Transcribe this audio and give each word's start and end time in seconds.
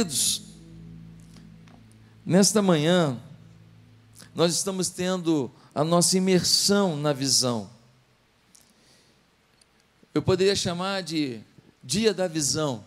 Queridos, 0.00 0.40
nesta 2.24 2.62
manhã, 2.62 3.20
nós 4.34 4.54
estamos 4.54 4.88
tendo 4.88 5.50
a 5.74 5.84
nossa 5.84 6.16
imersão 6.16 6.96
na 6.96 7.12
visão. 7.12 7.68
Eu 10.14 10.22
poderia 10.22 10.56
chamar 10.56 11.02
de 11.02 11.40
Dia 11.84 12.14
da 12.14 12.26
Visão. 12.26 12.82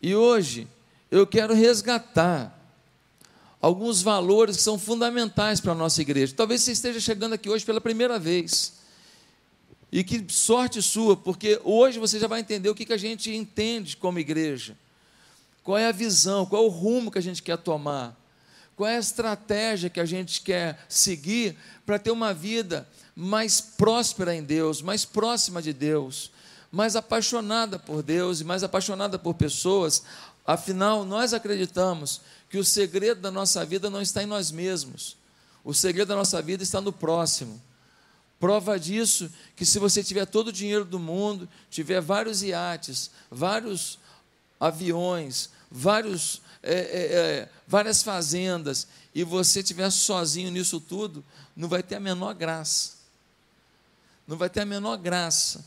E 0.00 0.14
hoje 0.14 0.66
eu 1.10 1.26
quero 1.26 1.52
resgatar 1.52 2.58
alguns 3.60 4.00
valores 4.00 4.56
que 4.56 4.62
são 4.62 4.78
fundamentais 4.78 5.60
para 5.60 5.72
a 5.72 5.74
nossa 5.74 6.00
igreja. 6.00 6.32
Talvez 6.34 6.62
você 6.62 6.72
esteja 6.72 7.00
chegando 7.00 7.34
aqui 7.34 7.50
hoje 7.50 7.66
pela 7.66 7.82
primeira 7.82 8.18
vez. 8.18 8.80
E 9.92 10.02
que 10.02 10.24
sorte 10.32 10.80
sua, 10.80 11.18
porque 11.18 11.60
hoje 11.62 11.98
você 11.98 12.18
já 12.18 12.26
vai 12.26 12.40
entender 12.40 12.70
o 12.70 12.74
que, 12.74 12.86
que 12.86 12.94
a 12.94 12.98
gente 12.98 13.30
entende 13.30 13.98
como 13.98 14.18
igreja. 14.18 14.74
Qual 15.62 15.78
é 15.78 15.86
a 15.86 15.92
visão, 15.92 16.46
qual 16.46 16.64
é 16.64 16.66
o 16.66 16.70
rumo 16.70 17.10
que 17.10 17.18
a 17.18 17.22
gente 17.22 17.42
quer 17.42 17.58
tomar. 17.58 18.18
Qual 18.76 18.88
é 18.88 18.96
a 18.96 19.00
estratégia 19.00 19.90
que 19.90 20.00
a 20.00 20.06
gente 20.06 20.40
quer 20.40 20.84
seguir 20.88 21.56
para 21.84 21.98
ter 21.98 22.10
uma 22.10 22.32
vida 22.32 22.88
mais 23.14 23.60
próspera 23.60 24.34
em 24.34 24.42
Deus, 24.42 24.80
mais 24.80 25.04
próxima 25.04 25.60
de 25.60 25.72
Deus, 25.72 26.30
mais 26.70 26.96
apaixonada 26.96 27.78
por 27.78 28.02
Deus 28.02 28.40
e 28.40 28.44
mais 28.44 28.62
apaixonada 28.62 29.18
por 29.18 29.34
pessoas. 29.34 30.02
Afinal, 30.46 31.04
nós 31.04 31.34
acreditamos 31.34 32.20
que 32.48 32.58
o 32.58 32.64
segredo 32.64 33.20
da 33.20 33.30
nossa 33.30 33.64
vida 33.64 33.90
não 33.90 34.00
está 34.00 34.22
em 34.22 34.26
nós 34.26 34.50
mesmos. 34.50 35.16
O 35.64 35.74
segredo 35.74 36.08
da 36.08 36.16
nossa 36.16 36.40
vida 36.40 36.62
está 36.62 36.80
no 36.80 36.92
próximo. 36.92 37.60
Prova 38.38 38.80
disso 38.80 39.30
que 39.54 39.66
se 39.66 39.78
você 39.78 40.02
tiver 40.02 40.24
todo 40.24 40.48
o 40.48 40.52
dinheiro 40.52 40.84
do 40.84 40.98
mundo, 40.98 41.46
tiver 41.70 42.00
vários 42.00 42.42
iates, 42.42 43.10
vários 43.30 43.98
aviões, 44.60 45.50
vários, 45.70 46.42
é, 46.62 46.74
é, 46.74 46.78
é, 46.78 47.48
várias 47.66 48.02
fazendas, 48.02 48.86
e 49.12 49.24
você 49.24 49.60
estiver 49.60 49.90
sozinho 49.90 50.50
nisso 50.50 50.78
tudo, 50.78 51.24
não 51.56 51.68
vai 51.68 51.82
ter 51.82 51.96
a 51.96 52.00
menor 52.00 52.34
graça. 52.34 52.92
Não 54.28 54.36
vai 54.36 54.48
ter 54.48 54.60
a 54.60 54.66
menor 54.66 54.96
graça. 54.98 55.64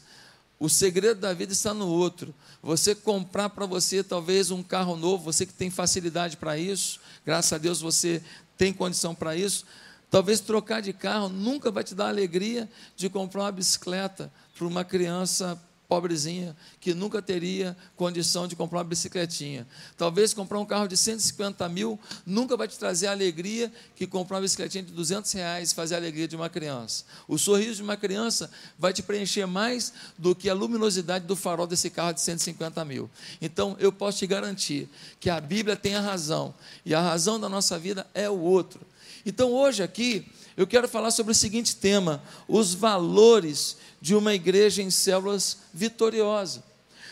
O 0.59 0.69
segredo 0.69 1.19
da 1.19 1.33
vida 1.33 1.51
está 1.51 1.73
no 1.73 1.87
outro. 1.87 2.33
Você 2.61 2.95
comprar 2.95 3.49
para 3.49 3.65
você 3.65 4.01
talvez 4.01 4.51
um 4.51 4.63
carro 4.63 4.95
novo, 4.95 5.25
você 5.25 5.45
que 5.45 5.53
tem 5.53 5.69
facilidade 5.69 6.37
para 6.37 6.57
isso, 6.57 7.01
graças 7.25 7.51
a 7.51 7.57
Deus 7.57 7.81
você 7.81 8.23
tem 8.57 8.71
condição 8.71 9.13
para 9.13 9.35
isso, 9.35 9.65
Talvez 10.13 10.39
trocar 10.39 10.79
de 10.79 10.93
carro 10.93 11.27
nunca 11.27 11.71
vai 11.71 11.83
te 11.83 11.95
dar 11.95 12.05
a 12.05 12.09
alegria 12.09 12.69
de 12.95 13.09
comprar 13.09 13.45
uma 13.45 13.51
bicicleta 13.51 14.31
para 14.55 14.67
uma 14.67 14.85
criança 14.85 15.59
pobrezinha 15.93 16.57
que 16.79 16.91
nunca 16.91 17.21
teria 17.21 17.77
condição 17.95 18.47
de 18.47 18.55
comprar 18.55 18.79
uma 18.79 18.83
bicicletinha. 18.83 19.67
Talvez 19.95 20.33
comprar 20.33 20.57
um 20.57 20.65
carro 20.65 20.87
de 20.87 20.97
150 20.97 21.69
mil 21.69 21.99
nunca 22.25 22.57
vai 22.57 22.67
te 22.67 22.79
trazer 22.79 23.05
a 23.05 23.11
alegria 23.11 23.71
que 23.95 24.07
comprar 24.07 24.37
uma 24.37 24.41
bicicletinha 24.41 24.83
de 24.83 24.91
200 24.91 25.31
reais 25.33 25.71
fazer 25.71 25.93
a 25.93 25.99
alegria 25.99 26.27
de 26.27 26.35
uma 26.35 26.49
criança. 26.49 27.05
O 27.27 27.37
sorriso 27.37 27.75
de 27.75 27.83
uma 27.83 27.95
criança 27.95 28.49
vai 28.79 28.91
te 28.91 29.03
preencher 29.03 29.45
mais 29.45 29.93
do 30.17 30.33
que 30.33 30.49
a 30.49 30.53
luminosidade 30.55 31.27
do 31.27 31.35
farol 31.35 31.67
desse 31.67 31.91
carro 31.91 32.13
de 32.13 32.21
150 32.21 32.83
mil. 32.83 33.07
Então, 33.39 33.77
eu 33.79 33.91
posso 33.91 34.17
te 34.17 34.25
garantir 34.25 34.89
que 35.19 35.29
a 35.29 35.39
Bíblia 35.39 35.75
tem 35.75 35.93
a 35.93 36.01
razão 36.01 36.55
e 36.83 36.95
a 36.95 37.01
razão 37.01 37.39
da 37.39 37.47
nossa 37.47 37.77
vida 37.77 38.07
é 38.15 38.27
o 38.27 38.39
outro. 38.39 38.81
Então, 39.23 39.51
hoje 39.51 39.83
aqui, 39.83 40.25
eu 40.55 40.67
quero 40.67 40.87
falar 40.87 41.11
sobre 41.11 41.31
o 41.31 41.35
seguinte 41.35 41.75
tema: 41.75 42.21
os 42.47 42.73
valores 42.73 43.77
de 44.01 44.15
uma 44.15 44.33
igreja 44.33 44.81
em 44.81 44.91
células 44.91 45.57
vitoriosa. 45.73 46.63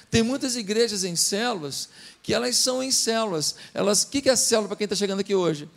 Tem 0.09 0.21
muitas 0.21 0.57
igrejas 0.57 1.05
em 1.05 1.15
células 1.15 1.87
que 2.21 2.33
elas 2.33 2.57
são 2.57 2.83
em 2.83 2.91
células. 2.91 3.55
Elas, 3.73 4.03
o 4.03 4.09
que 4.09 4.29
é 4.29 4.35
célula 4.35 4.67
para 4.67 4.77
quem 4.77 4.85
está 4.85 4.95
chegando 4.95 5.21
aqui 5.21 5.33
hoje? 5.33 5.69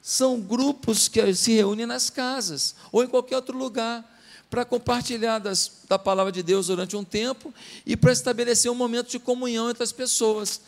São 0.00 0.40
grupos 0.40 1.08
que 1.08 1.34
se 1.34 1.52
reúnem 1.52 1.86
nas 1.86 2.08
casas 2.08 2.74
ou 2.90 3.04
em 3.04 3.06
qualquer 3.06 3.36
outro 3.36 3.56
lugar 3.56 4.02
para 4.48 4.64
compartilhar 4.64 5.38
das, 5.38 5.70
da 5.88 5.98
palavra 5.98 6.32
de 6.32 6.42
Deus 6.42 6.66
durante 6.66 6.96
um 6.96 7.04
tempo 7.04 7.54
e 7.86 7.96
para 7.96 8.12
estabelecer 8.12 8.70
um 8.70 8.74
momento 8.74 9.10
de 9.10 9.18
comunhão 9.18 9.70
entre 9.70 9.82
as 9.82 9.92
pessoas. 9.92 10.60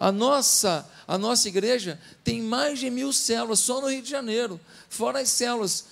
A 0.00 0.12
nossa, 0.12 0.88
a 1.06 1.18
nossa 1.18 1.48
igreja 1.48 2.00
tem 2.22 2.40
mais 2.40 2.78
de 2.78 2.88
mil 2.88 3.12
células 3.12 3.58
só 3.58 3.80
no 3.80 3.90
Rio 3.90 4.02
de 4.02 4.08
Janeiro, 4.08 4.60
fora 4.88 5.20
as 5.20 5.28
células 5.30 5.84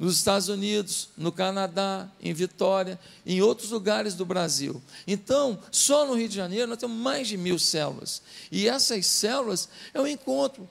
nos 0.00 0.16
Estados 0.16 0.48
Unidos, 0.48 1.10
no 1.14 1.30
Canadá, 1.30 2.08
em 2.22 2.32
Vitória, 2.32 2.98
em 3.26 3.42
outros 3.42 3.70
lugares 3.70 4.14
do 4.14 4.24
Brasil. 4.24 4.80
Então, 5.06 5.58
só 5.70 6.06
no 6.06 6.14
Rio 6.14 6.26
de 6.26 6.34
Janeiro 6.34 6.66
nós 6.66 6.78
temos 6.78 6.96
mais 6.96 7.28
de 7.28 7.36
mil 7.36 7.58
células. 7.58 8.22
E 8.50 8.66
essas 8.66 9.04
células 9.04 9.68
é 9.92 10.00
um 10.00 10.06
encontro 10.06 10.66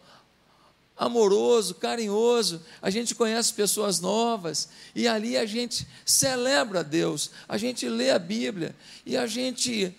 amoroso, 0.97 1.75
carinhoso. 1.75 2.59
A 2.81 2.89
gente 2.89 3.13
conhece 3.13 3.53
pessoas 3.53 3.99
novas 3.99 4.67
e 4.95 5.07
ali 5.07 5.37
a 5.37 5.45
gente 5.45 5.87
celebra 6.03 6.83
Deus, 6.83 7.29
a 7.47 7.55
gente 7.55 7.87
lê 7.87 8.09
a 8.09 8.17
Bíblia 8.17 8.75
e 9.05 9.15
a 9.15 9.27
gente 9.27 9.95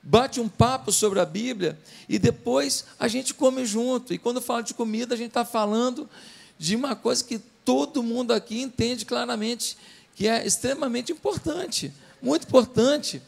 bate 0.00 0.38
um 0.38 0.48
papo 0.48 0.92
sobre 0.92 1.18
a 1.18 1.26
Bíblia 1.26 1.76
e 2.08 2.16
depois 2.16 2.84
a 2.96 3.08
gente 3.08 3.34
come 3.34 3.66
junto. 3.66 4.14
E 4.14 4.18
quando 4.18 4.40
fala 4.40 4.62
de 4.62 4.72
comida, 4.72 5.16
a 5.16 5.18
gente 5.18 5.30
está 5.30 5.44
falando 5.44 6.08
de 6.56 6.76
uma 6.76 6.94
coisa 6.94 7.24
que 7.24 7.40
todo 7.68 8.02
mundo 8.02 8.32
aqui 8.32 8.62
entende 8.62 9.04
claramente 9.04 9.76
que 10.14 10.26
é 10.26 10.46
extremamente 10.46 11.12
importante, 11.12 11.92
muito 12.22 12.46
importante. 12.46 13.20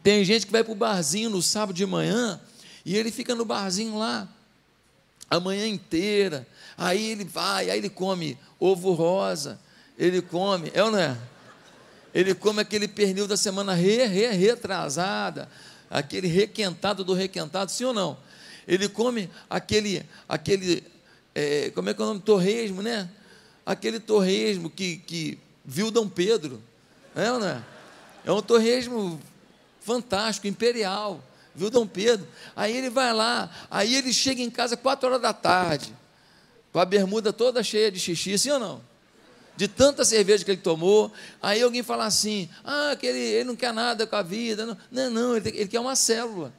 Tem 0.00 0.24
gente 0.24 0.46
que 0.46 0.52
vai 0.52 0.62
para 0.62 0.72
o 0.72 0.76
barzinho 0.76 1.28
no 1.28 1.42
sábado 1.42 1.74
de 1.74 1.84
manhã 1.84 2.40
e 2.84 2.96
ele 2.96 3.10
fica 3.10 3.34
no 3.34 3.44
barzinho 3.44 3.98
lá 3.98 4.28
a 5.28 5.40
manhã 5.40 5.66
inteira. 5.66 6.46
Aí 6.76 7.04
ele 7.04 7.24
vai, 7.24 7.68
aí 7.68 7.78
ele 7.78 7.90
come 7.90 8.38
ovo 8.60 8.92
rosa, 8.92 9.58
ele 9.98 10.22
come, 10.22 10.70
é 10.72 10.84
ou 10.84 10.92
não 10.92 11.00
é? 11.00 11.18
Ele 12.14 12.32
come 12.32 12.60
aquele 12.60 12.86
pernil 12.86 13.26
da 13.26 13.36
semana 13.36 13.74
re, 13.74 14.06
re, 14.06 14.28
retrasada, 14.28 15.48
aquele 15.90 16.28
requentado 16.28 17.02
do 17.02 17.12
requentado, 17.12 17.72
sim 17.72 17.86
ou 17.86 17.92
não? 17.92 18.16
Ele 18.68 18.88
come 18.88 19.28
aquele, 19.50 20.06
aquele 20.28 20.84
é, 21.38 21.70
como 21.70 21.88
é 21.88 21.94
que 21.94 22.00
é 22.00 22.04
o 22.04 22.08
nome? 22.08 22.20
Torresmo, 22.20 22.82
né? 22.82 23.08
Aquele 23.64 24.00
torresmo 24.00 24.70
que, 24.70 24.96
que 24.98 25.38
viu 25.64 25.90
Dom 25.90 26.08
Pedro, 26.08 26.62
é 27.14 27.30
ou 27.30 27.38
não 27.38 27.46
é? 27.46 27.62
É 28.24 28.32
um 28.32 28.42
torresmo 28.42 29.20
fantástico, 29.80 30.46
imperial, 30.46 31.22
viu 31.54 31.70
Dom 31.70 31.86
Pedro. 31.86 32.26
Aí 32.56 32.76
ele 32.76 32.90
vai 32.90 33.12
lá, 33.12 33.50
aí 33.70 33.94
ele 33.94 34.12
chega 34.12 34.42
em 34.42 34.50
casa 34.50 34.76
quatro 34.76 35.08
horas 35.08 35.20
da 35.20 35.32
tarde, 35.32 35.94
com 36.72 36.80
a 36.80 36.84
bermuda 36.84 37.32
toda 37.32 37.62
cheia 37.62 37.90
de 37.90 37.98
xixi, 37.98 38.38
sim 38.38 38.50
ou 38.50 38.58
não? 38.58 38.88
de 39.58 39.66
tanta 39.66 40.04
cerveja 40.04 40.44
que 40.44 40.52
ele 40.52 40.60
tomou. 40.60 41.12
Aí 41.42 41.60
alguém 41.60 41.82
fala 41.82 42.06
assim: 42.06 42.48
ah, 42.64 42.94
que 42.98 43.04
ele, 43.04 43.18
ele 43.18 43.44
não 43.44 43.56
quer 43.56 43.72
nada 43.72 44.06
com 44.06 44.14
a 44.14 44.22
vida. 44.22 44.64
Não, 44.64 44.76
não, 44.88 45.10
não 45.10 45.36
ele, 45.36 45.48
ele 45.48 45.66
quer 45.66 45.80
uma 45.80 45.96
célula. 45.96 46.52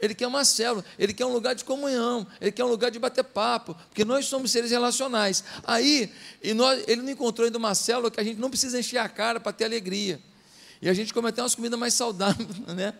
Ele 0.00 0.14
quer 0.14 0.26
uma 0.26 0.44
célula, 0.44 0.84
ele 0.98 1.14
quer 1.14 1.24
um 1.24 1.32
lugar 1.32 1.54
de 1.54 1.64
comunhão, 1.64 2.26
ele 2.40 2.52
quer 2.52 2.64
um 2.64 2.68
lugar 2.68 2.90
de 2.90 2.98
bater 2.98 3.24
papo, 3.24 3.74
porque 3.88 4.04
nós 4.04 4.26
somos 4.26 4.50
seres 4.50 4.70
relacionais. 4.70 5.44
Aí, 5.62 6.12
nós, 6.54 6.84
ele 6.86 7.02
não 7.02 7.10
encontrou 7.10 7.46
ainda 7.46 7.56
uma 7.58 7.74
célula 7.74 8.10
que 8.10 8.20
a 8.20 8.24
gente 8.24 8.38
não 8.38 8.50
precisa 8.50 8.78
encher 8.78 8.98
a 8.98 9.08
cara 9.08 9.40
para 9.40 9.52
ter 9.52 9.64
alegria. 9.64 10.20
E 10.82 10.88
a 10.88 10.92
gente 10.92 11.14
come 11.14 11.28
até 11.28 11.40
umas 11.40 11.54
comidas 11.54 11.78
mais 11.78 11.94
saudáveis, 11.94 12.48
né? 12.76 12.92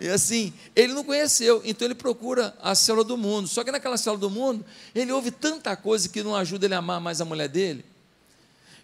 E 0.00 0.08
assim, 0.08 0.54
ele 0.76 0.92
não 0.92 1.02
conheceu, 1.02 1.60
então 1.64 1.86
ele 1.86 1.94
procura 1.94 2.56
a 2.62 2.74
célula 2.74 3.04
do 3.04 3.16
mundo. 3.16 3.48
Só 3.48 3.64
que 3.64 3.72
naquela 3.72 3.96
célula 3.96 4.20
do 4.20 4.30
mundo, 4.30 4.64
ele 4.94 5.10
ouve 5.10 5.32
tanta 5.32 5.76
coisa 5.76 6.08
que 6.08 6.22
não 6.22 6.36
ajuda 6.36 6.66
ele 6.66 6.74
a 6.74 6.78
amar 6.78 7.00
mais 7.00 7.20
a 7.20 7.24
mulher 7.24 7.48
dele. 7.48 7.84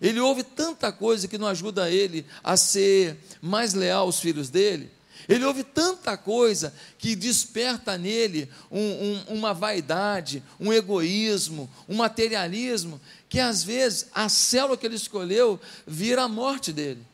Ele 0.01 0.19
ouve 0.19 0.43
tanta 0.43 0.91
coisa 0.91 1.29
que 1.29 1.39
não 1.39 1.47
ajuda 1.47 1.89
ele 1.89 2.27
a 2.43 2.57
ser 2.57 3.17
mais 3.41 3.75
leal 3.75 4.03
aos 4.03 4.19
filhos 4.19 4.51
dele. 4.51 4.91
Ele 5.29 5.45
ouve 5.45 5.65
tanta 5.65 6.17
coisa 6.17 6.75
que 6.99 7.17
desperta 7.17 7.97
nele 7.97 8.51
um, 8.71 8.81
um, 8.81 9.25
uma 9.37 9.55
vaidade, 9.55 10.43
um 10.61 10.73
egoísmo, 10.73 11.71
um 11.89 11.97
materialismo, 11.97 13.01
que 13.29 13.41
às 13.41 13.63
vezes 13.63 14.09
a 14.15 14.29
célula 14.29 14.77
que 14.77 14.87
ele 14.87 14.97
escolheu 14.97 15.59
vira 15.87 16.25
a 16.25 16.29
morte 16.29 16.73
dele. 16.73 17.05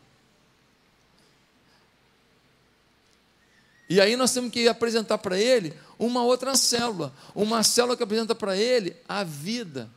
E 3.89 4.01
aí 4.01 4.17
nós 4.17 4.33
temos 4.33 4.53
que 4.53 4.69
apresentar 4.69 5.19
para 5.19 5.37
ele 5.39 5.75
uma 5.99 6.23
outra 6.23 6.55
célula, 6.55 7.13
uma 7.35 7.63
célula 7.65 7.97
que 7.97 8.03
apresenta 8.03 8.35
para 8.35 8.57
ele 8.57 8.97
a 9.09 9.25
vida, 9.25 9.91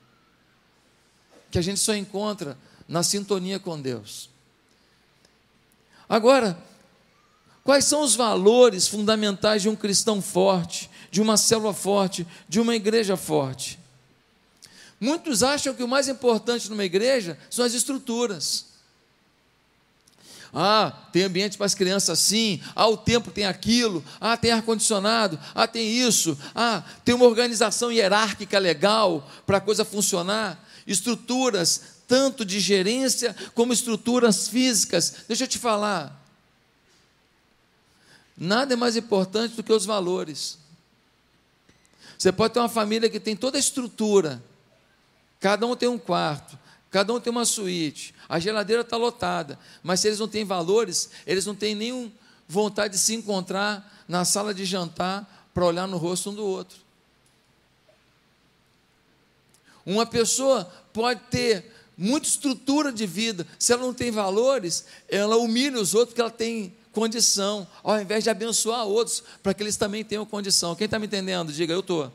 que 1.51 1.60
a 1.60 1.62
gente 1.62 1.80
só 1.80 1.95
encontra 1.95 2.57
na 2.88 3.04
sintonia 3.04 3.60
com 3.60 3.80
Deus. 3.80 4.30
Agora, 6.10 6.57
quais 7.63 7.86
são 7.86 8.01
os 8.01 8.15
valores 8.15 8.88
fundamentais 8.88 9.62
de 9.62 9.69
um 9.69 9.75
cristão 9.75 10.21
forte, 10.21 10.89
de 11.10 11.21
uma 11.21 11.38
célula 11.38 11.74
forte, 11.74 12.27
de 12.48 12.60
uma 12.60 12.75
igreja 12.75 13.15
forte? 13.15 13.80
Muitos 15.00 15.44
acham 15.44 15.74
que 15.74 15.83
o 15.83 15.88
mais 15.88 16.07
importante 16.07 16.69
numa 16.69 16.86
igreja 16.86 17.38
são 17.50 17.65
as 17.65 17.74
estruturas. 17.74 18.74
Ah, 20.54 20.94
tem 21.12 21.24
ambiente 21.24 21.57
para 21.57 21.65
as 21.65 21.74
crianças 21.74 22.19
sim. 22.19 22.62
Ah, 22.75 22.88
o 22.88 22.95
tempo 22.95 23.31
tem 23.31 23.45
aquilo. 23.45 24.06
Ah, 24.21 24.38
tem 24.38 24.51
ar-condicionado. 24.51 25.39
Ah, 25.56 25.68
tem 25.68 25.92
isso. 25.92 26.38
Ah, 26.54 26.83
tem 27.04 27.15
uma 27.15 27.25
organização 27.25 27.92
hierárquica 27.92 28.60
legal 28.60 29.27
para 29.48 29.57
a 29.57 29.62
coisa 29.62 29.83
funcionar. 29.83 30.63
Estruturas, 30.86 31.81
tanto 32.07 32.45
de 32.45 32.60
gerência 32.60 33.36
como 33.56 33.74
estruturas 33.74 34.48
físicas. 34.48 35.15
Deixa 35.27 35.45
eu 35.45 35.48
te 35.48 35.57
falar. 35.57 36.22
Nada 38.43 38.73
é 38.73 38.75
mais 38.75 38.97
importante 38.97 39.55
do 39.55 39.63
que 39.63 39.71
os 39.71 39.85
valores. 39.85 40.57
Você 42.17 42.29
pode 42.29 42.53
ter 42.53 42.59
uma 42.59 42.67
família 42.67 43.09
que 43.09 43.17
tem 43.17 43.37
toda 43.37 43.57
a 43.57 43.59
estrutura, 43.59 44.43
cada 45.39 45.65
um 45.65 45.77
tem 45.77 45.87
um 45.87 45.97
quarto, 45.97 46.59
cada 46.91 47.13
um 47.13 47.21
tem 47.21 47.31
uma 47.31 47.45
suíte, 47.45 48.13
a 48.27 48.39
geladeira 48.39 48.81
está 48.81 48.97
lotada, 48.97 49.57
mas 49.81 50.01
se 50.01 50.07
eles 50.07 50.19
não 50.19 50.27
têm 50.27 50.43
valores, 50.43 51.09
eles 51.25 51.45
não 51.45 51.55
têm 51.55 51.73
nenhum 51.73 52.11
vontade 52.45 52.95
de 52.95 52.99
se 52.99 53.15
encontrar 53.15 54.03
na 54.09 54.25
sala 54.25 54.53
de 54.53 54.65
jantar 54.65 55.49
para 55.53 55.63
olhar 55.63 55.87
no 55.87 55.95
rosto 55.95 56.29
um 56.29 56.35
do 56.35 56.45
outro. 56.45 56.77
Uma 59.85 60.05
pessoa 60.05 60.69
pode 60.91 61.21
ter 61.31 61.71
muita 61.97 62.27
estrutura 62.27 62.91
de 62.91 63.07
vida, 63.07 63.47
se 63.57 63.71
ela 63.71 63.83
não 63.83 63.93
tem 63.93 64.11
valores, 64.11 64.85
ela 65.07 65.37
humilha 65.37 65.79
os 65.79 65.95
outros 65.95 66.09
porque 66.09 66.21
ela 66.21 66.29
tem 66.29 66.75
condição, 66.93 67.67
ao 67.83 67.99
invés 67.99 68.23
de 68.23 68.29
abençoar 68.29 68.85
outros, 68.85 69.23
para 69.41 69.53
que 69.53 69.61
eles 69.61 69.75
também 69.75 70.05
tenham 70.05 70.25
condição. 70.25 70.75
Quem 70.75 70.85
está 70.85 70.97
me 70.97 71.07
entendendo? 71.07 71.51
Diga, 71.51 71.73
eu 71.73 71.81
estou. 71.81 72.11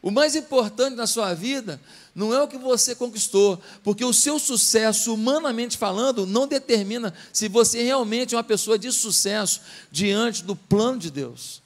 O 0.00 0.10
mais 0.10 0.36
importante 0.36 0.94
na 0.94 1.06
sua 1.06 1.34
vida 1.34 1.80
não 2.14 2.32
é 2.32 2.40
o 2.40 2.46
que 2.46 2.56
você 2.56 2.94
conquistou, 2.94 3.60
porque 3.82 4.04
o 4.04 4.12
seu 4.12 4.38
sucesso, 4.38 5.12
humanamente 5.12 5.76
falando, 5.76 6.24
não 6.24 6.46
determina 6.46 7.12
se 7.32 7.48
você 7.48 7.82
realmente 7.82 8.34
é 8.34 8.38
uma 8.38 8.44
pessoa 8.44 8.78
de 8.78 8.92
sucesso 8.92 9.60
diante 9.90 10.44
do 10.44 10.54
plano 10.54 10.98
de 10.98 11.10
Deus 11.10 11.60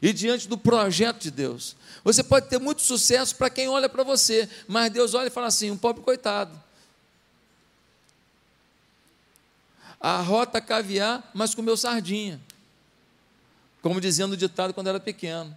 e 0.00 0.12
diante 0.12 0.46
do 0.46 0.56
projeto 0.56 1.20
de 1.20 1.30
Deus. 1.30 1.74
Você 2.04 2.22
pode 2.22 2.48
ter 2.48 2.58
muito 2.58 2.80
sucesso 2.80 3.34
para 3.34 3.50
quem 3.50 3.68
olha 3.68 3.88
para 3.88 4.04
você, 4.04 4.48
mas 4.68 4.92
Deus 4.92 5.12
olha 5.12 5.26
e 5.26 5.30
fala 5.30 5.48
assim: 5.48 5.70
um 5.70 5.76
pobre 5.76 6.02
coitado. 6.02 6.69
A 10.00 10.20
rota 10.22 10.60
caviar, 10.60 11.30
mas 11.34 11.54
comeu 11.54 11.76
sardinha. 11.76 12.40
Como 13.82 14.00
dizia 14.00 14.26
no 14.26 14.36
ditado 14.36 14.72
quando 14.72 14.88
era 14.88 14.98
pequeno. 14.98 15.56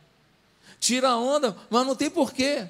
Tira 0.80 1.10
a 1.10 1.18
onda, 1.18 1.56
mas 1.69 1.88
não 1.88 1.95
tem 1.95 2.10
porquê. 2.10 2.68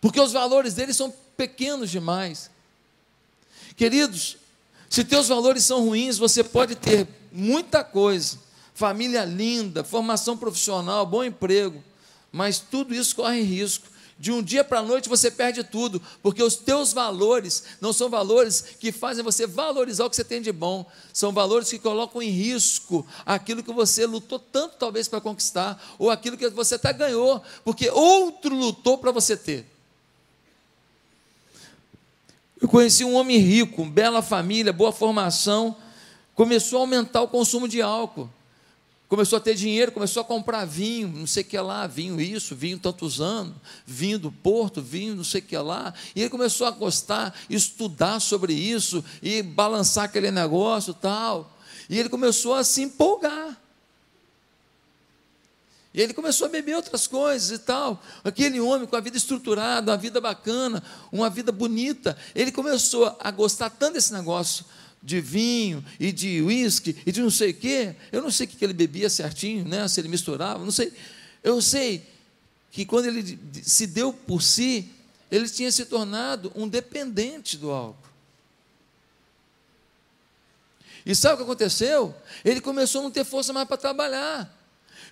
Porque 0.00 0.20
os 0.20 0.32
valores 0.32 0.74
deles 0.74 0.96
são 0.96 1.12
pequenos 1.36 1.90
demais. 1.90 2.50
Queridos, 3.76 4.36
se 4.88 5.04
teus 5.04 5.28
valores 5.28 5.64
são 5.64 5.84
ruins, 5.84 6.18
você 6.18 6.42
pode 6.42 6.74
ter 6.76 7.06
muita 7.32 7.84
coisa, 7.84 8.38
família 8.74 9.24
linda, 9.24 9.84
formação 9.84 10.36
profissional, 10.36 11.04
bom 11.04 11.22
emprego, 11.22 11.82
mas 12.32 12.58
tudo 12.58 12.94
isso 12.94 13.14
corre 13.14 13.42
risco 13.42 13.86
de 14.18 14.32
um 14.32 14.42
dia 14.42 14.64
para 14.64 14.80
a 14.80 14.82
noite 14.82 15.08
você 15.08 15.30
perde 15.30 15.62
tudo, 15.62 16.02
porque 16.22 16.42
os 16.42 16.56
teus 16.56 16.92
valores 16.92 17.62
não 17.80 17.92
são 17.92 18.08
valores 18.08 18.60
que 18.80 18.90
fazem 18.90 19.22
você 19.22 19.46
valorizar 19.46 20.04
o 20.04 20.10
que 20.10 20.16
você 20.16 20.24
tem 20.24 20.42
de 20.42 20.50
bom, 20.50 20.84
são 21.12 21.32
valores 21.32 21.70
que 21.70 21.78
colocam 21.78 22.20
em 22.20 22.30
risco 22.30 23.06
aquilo 23.24 23.62
que 23.62 23.72
você 23.72 24.06
lutou 24.06 24.38
tanto 24.38 24.76
talvez 24.76 25.06
para 25.06 25.20
conquistar, 25.20 25.80
ou 25.98 26.10
aquilo 26.10 26.36
que 26.36 26.48
você 26.50 26.74
até 26.74 26.92
ganhou, 26.92 27.42
porque 27.64 27.88
outro 27.90 28.54
lutou 28.54 28.98
para 28.98 29.12
você 29.12 29.36
ter. 29.36 29.64
Eu 32.60 32.68
conheci 32.68 33.04
um 33.04 33.14
homem 33.14 33.38
rico, 33.38 33.84
bela 33.84 34.20
família, 34.20 34.72
boa 34.72 34.90
formação, 34.90 35.76
começou 36.34 36.78
a 36.78 36.82
aumentar 36.82 37.22
o 37.22 37.28
consumo 37.28 37.68
de 37.68 37.80
álcool 37.80 38.28
começou 39.08 39.38
a 39.38 39.40
ter 39.40 39.54
dinheiro, 39.54 39.90
começou 39.90 40.20
a 40.20 40.24
comprar 40.24 40.66
vinho, 40.66 41.08
não 41.08 41.26
sei 41.26 41.42
o 41.42 41.46
que 41.46 41.58
lá, 41.58 41.86
vinho 41.86 42.20
isso, 42.20 42.54
vinho 42.54 42.78
tantos 42.78 43.20
anos, 43.20 43.54
vinho 43.86 44.18
do 44.18 44.30
Porto, 44.30 44.82
vinho 44.82 45.16
não 45.16 45.24
sei 45.24 45.40
o 45.40 45.44
que 45.44 45.56
lá, 45.56 45.94
e 46.14 46.20
ele 46.20 46.30
começou 46.30 46.66
a 46.66 46.70
gostar, 46.70 47.34
estudar 47.48 48.20
sobre 48.20 48.52
isso, 48.52 49.02
e 49.22 49.42
balançar 49.42 50.04
aquele 50.04 50.30
negócio 50.30 50.92
tal, 50.92 51.58
e 51.88 51.98
ele 51.98 52.10
começou 52.10 52.54
a 52.54 52.62
se 52.62 52.82
empolgar, 52.82 53.56
e 55.94 56.02
ele 56.02 56.12
começou 56.12 56.46
a 56.46 56.50
beber 56.50 56.76
outras 56.76 57.06
coisas 57.06 57.50
e 57.50 57.58
tal. 57.58 58.00
Aquele 58.22 58.60
homem 58.60 58.86
com 58.86 58.94
a 58.94 59.00
vida 59.00 59.16
estruturada, 59.16 59.90
uma 59.90 59.96
vida 59.96 60.20
bacana, 60.20 60.82
uma 61.10 61.30
vida 61.30 61.50
bonita, 61.50 62.16
ele 62.34 62.52
começou 62.52 63.16
a 63.18 63.30
gostar 63.30 63.70
tanto 63.70 63.94
desse 63.94 64.12
negócio 64.12 64.66
de 65.02 65.20
vinho 65.20 65.84
e 65.98 66.12
de 66.12 66.42
uísque 66.42 66.96
e 67.06 67.12
de 67.12 67.20
não 67.20 67.30
sei 67.30 67.50
o 67.50 67.54
quê. 67.54 67.94
Eu 68.10 68.22
não 68.22 68.30
sei 68.30 68.46
o 68.46 68.48
que 68.48 68.64
ele 68.64 68.72
bebia 68.72 69.08
certinho, 69.08 69.64
né? 69.64 69.86
se 69.88 70.00
ele 70.00 70.08
misturava, 70.08 70.64
não 70.64 70.72
sei. 70.72 70.92
Eu 71.42 71.60
sei 71.62 72.02
que 72.70 72.84
quando 72.84 73.06
ele 73.06 73.38
se 73.62 73.86
deu 73.86 74.12
por 74.12 74.42
si, 74.42 74.90
ele 75.30 75.48
tinha 75.48 75.70
se 75.70 75.84
tornado 75.86 76.52
um 76.54 76.68
dependente 76.68 77.56
do 77.56 77.70
álcool. 77.70 78.08
E 81.04 81.14
sabe 81.14 81.34
o 81.34 81.36
que 81.38 81.42
aconteceu? 81.44 82.14
Ele 82.44 82.60
começou 82.60 83.00
a 83.00 83.04
não 83.04 83.10
ter 83.10 83.24
força 83.24 83.52
mais 83.52 83.66
para 83.66 83.76
trabalhar. 83.76 84.54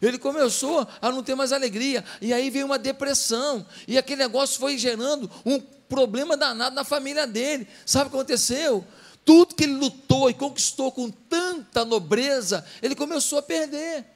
Ele 0.03 0.19
começou 0.19 0.87
a 1.01 1.11
não 1.11 1.23
ter 1.23 1.35
mais 1.35 1.53
alegria. 1.53 2.05
E 2.21 2.35
aí 2.35 2.51
veio 2.51 2.67
uma 2.67 2.79
depressão. 2.79 3.67
E 3.89 3.97
aquele 3.97 4.23
negócio 4.23 4.59
foi 4.59 4.77
gerando 4.77 5.31
um 5.45 5.59
problema 5.59 6.37
danado 6.37 6.75
na 6.75 6.85
família 6.85 7.27
dele. 7.27 7.67
Sabe 7.87 8.09
o 8.09 8.11
que 8.11 8.17
aconteceu? 8.17 8.85
Tudo 9.27 9.57
que 9.57 9.65
ele 9.65 9.75
lutou 9.75 10.31
e 10.31 10.35
conquistou 10.35 10.93
com 10.93 11.11
tanta 11.11 11.85
nobreza, 11.85 12.65
ele 12.81 12.95
começou 12.95 13.41
a 13.41 13.43
perder. 13.43 14.07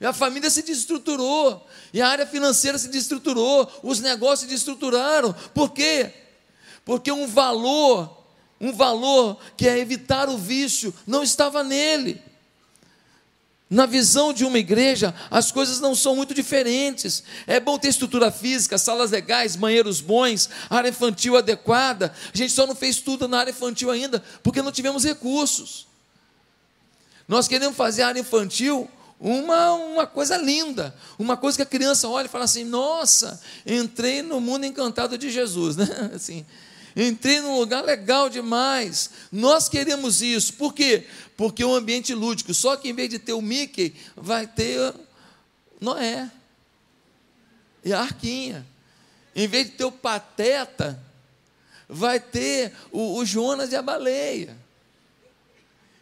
E 0.00 0.06
a 0.06 0.12
família 0.12 0.48
se 0.48 0.62
desestruturou, 0.62 1.66
e 1.92 2.00
a 2.00 2.08
área 2.08 2.24
financeira 2.24 2.78
se 2.78 2.86
desestruturou, 2.86 3.68
os 3.82 3.98
negócios 3.98 4.40
se 4.40 4.46
desestruturaram. 4.46 5.34
Por 5.52 5.72
quê? 5.72 6.14
Porque 6.84 7.10
um 7.10 7.26
valor, 7.26 8.16
um 8.60 8.72
valor 8.72 9.40
que 9.56 9.68
é 9.68 9.76
evitar 9.76 10.28
o 10.28 10.38
vício, 10.38 10.94
não 11.04 11.24
estava 11.24 11.64
nele. 11.64 12.22
Na 13.70 13.84
visão 13.84 14.32
de 14.32 14.46
uma 14.46 14.58
igreja, 14.58 15.14
as 15.30 15.52
coisas 15.52 15.78
não 15.78 15.94
são 15.94 16.16
muito 16.16 16.32
diferentes. 16.32 17.22
É 17.46 17.60
bom 17.60 17.78
ter 17.78 17.88
estrutura 17.88 18.30
física, 18.30 18.78
salas 18.78 19.10
legais, 19.10 19.56
banheiros 19.56 20.00
bons, 20.00 20.48
área 20.70 20.88
infantil 20.88 21.36
adequada. 21.36 22.12
A 22.32 22.36
gente 22.36 22.52
só 22.52 22.66
não 22.66 22.74
fez 22.74 23.00
tudo 23.00 23.28
na 23.28 23.40
área 23.40 23.50
infantil 23.50 23.90
ainda 23.90 24.22
porque 24.42 24.62
não 24.62 24.72
tivemos 24.72 25.04
recursos. 25.04 25.86
Nós 27.26 27.46
queremos 27.46 27.76
fazer 27.76 28.02
a 28.02 28.08
área 28.08 28.20
infantil 28.20 28.88
uma, 29.20 29.72
uma 29.72 30.06
coisa 30.06 30.38
linda, 30.38 30.94
uma 31.18 31.36
coisa 31.36 31.58
que 31.58 31.62
a 31.62 31.66
criança 31.66 32.08
olha 32.08 32.24
e 32.24 32.30
fala 32.30 32.44
assim: 32.44 32.64
Nossa, 32.64 33.38
entrei 33.66 34.22
no 34.22 34.40
mundo 34.40 34.64
encantado 34.64 35.18
de 35.18 35.30
Jesus, 35.30 35.76
né? 35.76 36.10
Assim, 36.14 36.46
entrei 36.96 37.40
num 37.40 37.58
lugar 37.58 37.84
legal 37.84 38.28
demais. 38.28 39.10
Nós 39.30 39.68
queremos 39.68 40.22
isso, 40.22 40.54
por 40.54 40.74
quê? 40.74 41.06
Porque 41.36 41.62
é 41.62 41.66
um 41.66 41.74
ambiente 41.74 42.14
lúdico. 42.14 42.52
Só 42.54 42.76
que 42.76 42.88
em 42.88 42.92
vez 42.92 43.08
de 43.10 43.18
ter 43.18 43.32
o 43.32 43.42
Mickey, 43.42 43.94
vai 44.16 44.46
ter 44.46 44.94
Noé 45.80 46.30
e 47.84 47.92
a 47.92 48.00
Arquinha. 48.00 48.66
Em 49.34 49.46
vez 49.46 49.66
de 49.66 49.72
ter 49.72 49.84
o 49.84 49.92
Pateta, 49.92 51.00
vai 51.88 52.18
ter 52.18 52.72
o, 52.90 53.16
o 53.18 53.24
Jonas 53.24 53.72
e 53.72 53.76
a 53.76 53.82
baleia. 53.82 54.56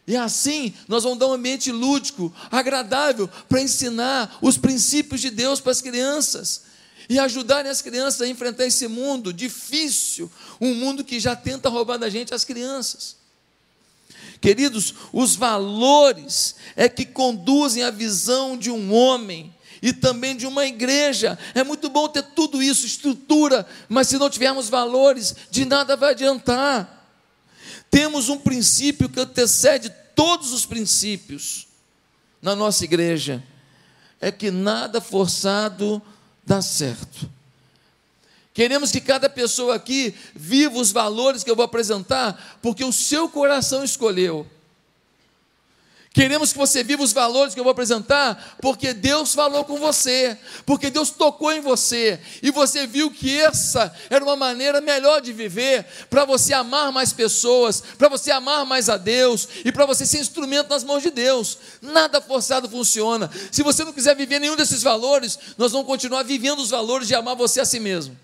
E 0.06 0.16
assim, 0.16 0.72
nós 0.86 1.02
vamos 1.02 1.18
dar 1.18 1.26
um 1.26 1.32
ambiente 1.32 1.72
lúdico, 1.72 2.32
agradável, 2.50 3.28
para 3.48 3.60
ensinar 3.60 4.38
os 4.40 4.56
princípios 4.56 5.20
de 5.20 5.30
Deus 5.30 5.60
para 5.60 5.72
as 5.72 5.82
crianças 5.82 6.65
e 7.08 7.18
ajudarem 7.18 7.70
as 7.70 7.82
crianças 7.82 8.22
a 8.22 8.28
enfrentar 8.28 8.66
esse 8.66 8.88
mundo 8.88 9.32
difícil, 9.32 10.30
um 10.60 10.74
mundo 10.74 11.04
que 11.04 11.20
já 11.20 11.36
tenta 11.36 11.68
roubar 11.68 11.98
da 11.98 12.08
gente 12.08 12.34
as 12.34 12.44
crianças. 12.44 13.16
Queridos, 14.40 14.94
os 15.12 15.34
valores 15.34 16.56
é 16.74 16.88
que 16.88 17.04
conduzem 17.04 17.82
a 17.82 17.90
visão 17.90 18.56
de 18.56 18.70
um 18.70 18.92
homem 18.92 19.54
e 19.80 19.92
também 19.92 20.36
de 20.36 20.46
uma 20.46 20.66
igreja. 20.66 21.38
É 21.54 21.62
muito 21.62 21.88
bom 21.88 22.08
ter 22.08 22.22
tudo 22.22 22.62
isso, 22.62 22.86
estrutura, 22.86 23.66
mas 23.88 24.08
se 24.08 24.18
não 24.18 24.30
tivermos 24.30 24.68
valores, 24.68 25.34
de 25.50 25.64
nada 25.64 25.96
vai 25.96 26.10
adiantar. 26.10 26.92
Temos 27.90 28.28
um 28.28 28.38
princípio 28.38 29.08
que 29.08 29.20
antecede 29.20 29.92
todos 30.14 30.52
os 30.52 30.66
princípios 30.66 31.66
na 32.42 32.54
nossa 32.54 32.84
igreja: 32.84 33.42
é 34.20 34.30
que 34.30 34.50
nada 34.50 35.00
forçado 35.00 36.02
dá 36.46 36.62
certo. 36.62 37.28
Queremos 38.54 38.90
que 38.90 39.02
cada 39.02 39.28
pessoa 39.28 39.74
aqui 39.74 40.14
viva 40.34 40.78
os 40.78 40.90
valores 40.90 41.44
que 41.44 41.50
eu 41.50 41.56
vou 41.56 41.64
apresentar, 41.64 42.58
porque 42.62 42.84
o 42.84 42.92
seu 42.92 43.28
coração 43.28 43.84
escolheu. 43.84 44.46
Queremos 46.16 46.50
que 46.50 46.56
você 46.56 46.82
viva 46.82 47.02
os 47.02 47.12
valores 47.12 47.52
que 47.52 47.60
eu 47.60 47.64
vou 47.64 47.72
apresentar, 47.72 48.56
porque 48.62 48.94
Deus 48.94 49.34
falou 49.34 49.66
com 49.66 49.76
você, 49.76 50.38
porque 50.64 50.88
Deus 50.88 51.10
tocou 51.10 51.52
em 51.52 51.60
você, 51.60 52.18
e 52.42 52.50
você 52.50 52.86
viu 52.86 53.10
que 53.10 53.38
essa 53.38 53.94
era 54.08 54.24
uma 54.24 54.34
maneira 54.34 54.80
melhor 54.80 55.20
de 55.20 55.30
viver, 55.30 55.84
para 56.08 56.24
você 56.24 56.54
amar 56.54 56.90
mais 56.90 57.12
pessoas, 57.12 57.82
para 57.98 58.08
você 58.08 58.30
amar 58.30 58.64
mais 58.64 58.88
a 58.88 58.96
Deus, 58.96 59.46
e 59.62 59.70
para 59.70 59.84
você 59.84 60.06
ser 60.06 60.20
instrumento 60.20 60.70
nas 60.70 60.82
mãos 60.82 61.02
de 61.02 61.10
Deus. 61.10 61.58
Nada 61.82 62.18
forçado 62.18 62.66
funciona. 62.66 63.30
Se 63.52 63.62
você 63.62 63.84
não 63.84 63.92
quiser 63.92 64.16
viver 64.16 64.38
nenhum 64.38 64.56
desses 64.56 64.82
valores, 64.82 65.38
nós 65.58 65.72
vamos 65.72 65.86
continuar 65.86 66.22
vivendo 66.22 66.60
os 66.60 66.70
valores 66.70 67.08
de 67.08 67.14
amar 67.14 67.36
você 67.36 67.60
a 67.60 67.66
si 67.66 67.78
mesmo. 67.78 68.18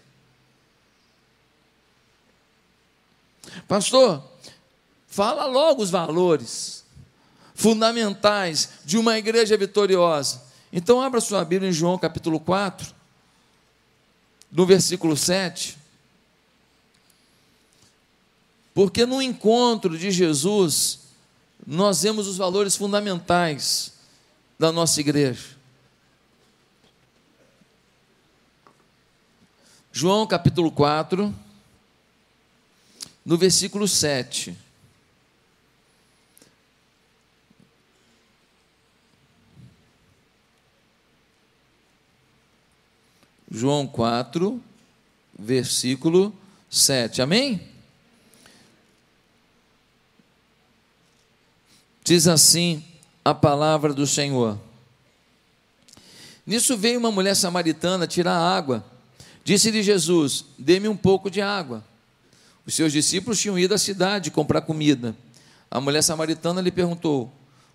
Pastor, 3.68 4.24
fala 5.06 5.44
logo 5.44 5.82
os 5.82 5.90
valores 5.90 6.81
fundamentais 7.62 8.70
de 8.84 8.98
uma 8.98 9.16
igreja 9.16 9.56
vitoriosa. 9.56 10.42
Então, 10.72 11.00
abra 11.00 11.20
sua 11.20 11.44
Bíblia 11.44 11.70
em 11.70 11.72
João 11.72 11.96
capítulo 11.96 12.40
4, 12.40 12.92
no 14.50 14.66
versículo 14.66 15.16
7. 15.16 15.78
Porque 18.74 19.06
no 19.06 19.22
encontro 19.22 19.96
de 19.96 20.10
Jesus, 20.10 21.02
nós 21.64 22.02
vemos 22.02 22.26
os 22.26 22.36
valores 22.36 22.74
fundamentais 22.74 23.92
da 24.58 24.72
nossa 24.72 25.00
igreja. 25.00 25.56
João 29.92 30.26
capítulo 30.26 30.72
4, 30.72 31.32
no 33.24 33.38
versículo 33.38 33.86
7. 33.86 34.56
João 43.54 43.86
4, 43.86 44.58
versículo 45.38 46.34
7. 46.70 47.20
Amém? 47.20 47.60
Diz 52.02 52.26
assim 52.26 52.82
a 53.22 53.34
palavra 53.34 53.92
do 53.92 54.06
Senhor. 54.06 54.58
Nisso 56.46 56.78
veio 56.78 56.98
uma 56.98 57.12
mulher 57.12 57.36
samaritana 57.36 58.06
tirar 58.06 58.38
água. 58.38 58.82
Disse-lhe 59.44 59.82
Jesus: 59.82 60.46
Dê-me 60.58 60.88
um 60.88 60.96
pouco 60.96 61.30
de 61.30 61.42
água. 61.42 61.84
Os 62.64 62.72
seus 62.72 62.90
discípulos 62.90 63.38
tinham 63.38 63.58
ido 63.58 63.74
à 63.74 63.78
cidade 63.78 64.30
comprar 64.30 64.62
comida. 64.62 65.14
A 65.70 65.78
mulher 65.78 66.02
samaritana 66.02 66.62
lhe 66.62 66.70
perguntou: 66.70 67.30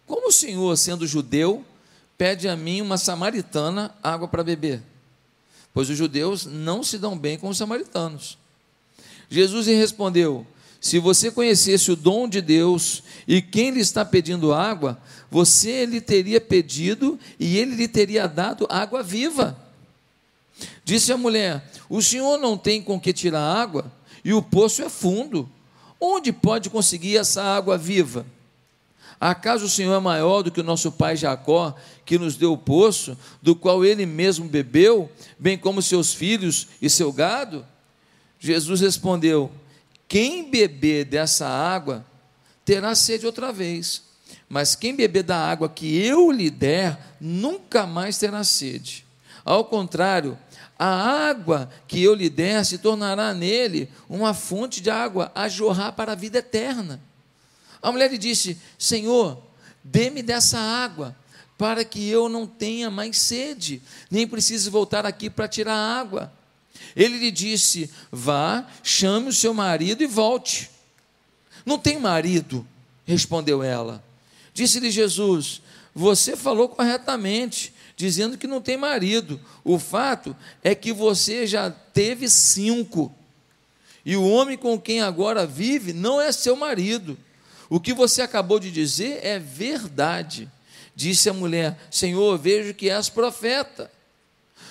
Como 0.08 0.30
o 0.30 0.32
senhor, 0.32 0.76
sendo 0.76 1.06
judeu, 1.06 1.64
pede 2.18 2.48
a 2.50 2.56
mim, 2.56 2.82
uma 2.82 2.98
samaritana, 2.98 3.94
água 4.02 4.28
para 4.28 4.44
beber? 4.44 4.82
Pois 5.78 5.92
os 5.92 5.96
judeus 5.96 6.48
não 6.48 6.82
se 6.82 6.98
dão 6.98 7.16
bem 7.16 7.38
com 7.38 7.50
os 7.50 7.58
samaritanos. 7.60 8.36
Jesus 9.30 9.68
lhe 9.68 9.76
respondeu: 9.76 10.44
Se 10.82 10.98
você 10.98 11.30
conhecesse 11.30 11.92
o 11.92 11.96
dom 11.96 12.28
de 12.28 12.42
Deus 12.42 13.04
e 13.28 13.44
quem 13.44 13.70
lhe 13.70 13.80
está 13.80 14.04
pedindo 14.04 14.52
água, 14.52 15.00
você 15.30 15.86
lhe 15.86 16.02
teria 16.02 16.42
pedido 16.42 17.20
e 17.40 17.60
ele 17.60 17.76
lhe 17.76 17.88
teria 17.88 18.26
dado 18.26 18.66
água 18.72 19.04
viva. 19.04 19.56
Disse 20.84 21.14
a 21.14 21.18
mulher: 21.18 21.64
O 21.88 22.02
senhor 22.02 22.40
não 22.40 22.58
tem 22.58 22.82
com 22.82 23.00
que 23.00 23.14
tirar 23.14 23.44
água 23.44 23.86
e 24.26 24.34
o 24.34 24.42
poço 24.42 24.82
é 24.82 24.90
fundo. 24.90 25.48
Onde 26.02 26.34
pode 26.34 26.72
conseguir 26.72 27.18
essa 27.18 27.44
água 27.44 27.78
viva? 27.78 28.26
Acaso 29.20 29.66
o 29.66 29.70
Senhor 29.70 29.96
é 29.96 30.00
maior 30.00 30.44
do 30.44 30.52
que 30.52 30.62
o 30.62 30.64
nosso 30.64 30.92
pai 30.92 31.16
Jacó, 31.16 31.76
que 32.06 32.20
nos 32.20 32.36
deu 32.36 32.54
o 32.54 32.58
poço, 32.58 33.18
do 33.42 33.56
qual 33.56 33.84
ele 33.84 34.06
mesmo 34.06 34.48
bebeu, 34.48 35.12
bem 35.40 35.58
como 35.58 35.82
seus 35.82 36.14
filhos 36.14 36.68
e 36.82 36.90
seu 36.90 37.12
gado? 37.12 37.66
Jesus 38.40 38.82
respondeu: 38.82 39.52
Quem 40.08 40.50
beber 40.50 41.06
dessa 41.06 41.48
água 41.48 42.06
terá 42.64 42.94
sede 42.94 43.26
outra 43.26 43.52
vez, 43.52 44.04
mas 44.48 44.76
quem 44.76 44.96
beber 44.96 45.24
da 45.24 45.38
água 45.38 45.68
que 45.68 45.98
eu 45.98 46.32
lhe 46.32 46.50
der, 46.52 47.16
nunca 47.20 47.88
mais 47.88 48.20
terá 48.20 48.44
sede. 48.44 49.04
Ao 49.44 49.66
contrário, 49.66 50.38
a 50.78 50.86
água 51.30 51.70
que 51.88 52.04
eu 52.04 52.14
lhe 52.14 52.30
der 52.30 52.64
se 52.64 52.78
tornará 52.78 53.34
nele 53.34 53.90
uma 54.08 54.34
fonte 54.34 54.80
de 54.80 54.92
água 54.92 55.32
a 55.34 55.50
jorrar 55.50 55.94
para 55.94 56.12
a 56.12 56.16
vida 56.16 56.38
eterna. 56.38 57.02
A 57.82 57.92
mulher 57.92 58.12
lhe 58.12 58.18
disse: 58.18 58.58
Senhor, 58.78 59.42
dê-me 59.84 60.22
dessa 60.22 60.60
água, 60.60 61.16
para 61.58 61.84
que 61.84 62.08
eu 62.08 62.30
não 62.30 62.46
tenha 62.46 62.92
mais 62.92 63.18
sede, 63.18 63.82
nem 64.12 64.28
precise 64.28 64.70
voltar 64.70 65.06
aqui 65.06 65.30
para 65.30 65.48
tirar 65.48 65.76
água. 65.76 66.32
Ele 66.96 67.18
lhe 67.18 67.32
disse: 67.32 67.90
Vá, 68.12 68.68
chame 68.84 69.30
o 69.30 69.34
seu 69.34 69.54
marido 69.54 70.04
e 70.04 70.08
volte. 70.08 70.70
Não 71.66 71.78
tem 71.78 72.00
marido, 72.00 72.66
respondeu 73.06 73.64
ela. 73.64 74.04
Disse-lhe 74.54 74.92
Jesus: 74.92 75.62
Você 75.94 76.36
falou 76.36 76.70
corretamente, 76.70 77.74
dizendo 77.96 78.38
que 78.38 78.48
não 78.48 78.62
tem 78.62 78.78
marido. 78.78 79.40
O 79.64 79.78
fato 79.80 80.36
é 80.64 80.74
que 80.74 80.94
você 80.94 81.46
já 81.46 81.70
teve 81.70 82.30
cinco, 82.30 83.14
e 84.06 84.16
o 84.16 84.24
homem 84.24 84.58
com 84.58 84.80
quem 84.80 85.02
agora 85.02 85.46
vive 85.46 85.92
não 85.92 86.22
é 86.22 86.32
seu 86.32 86.56
marido. 86.56 87.18
O 87.70 87.80
que 87.80 87.94
você 87.94 88.22
acabou 88.22 88.60
de 88.60 88.72
dizer 88.72 89.20
é 89.24 89.40
verdade. 89.40 90.50
Disse 90.96 91.30
a 91.30 91.34
mulher: 91.34 91.78
Senhor, 91.92 92.38
vejo 92.38 92.74
que 92.74 92.90
és 92.90 93.10
profeta. 93.10 93.92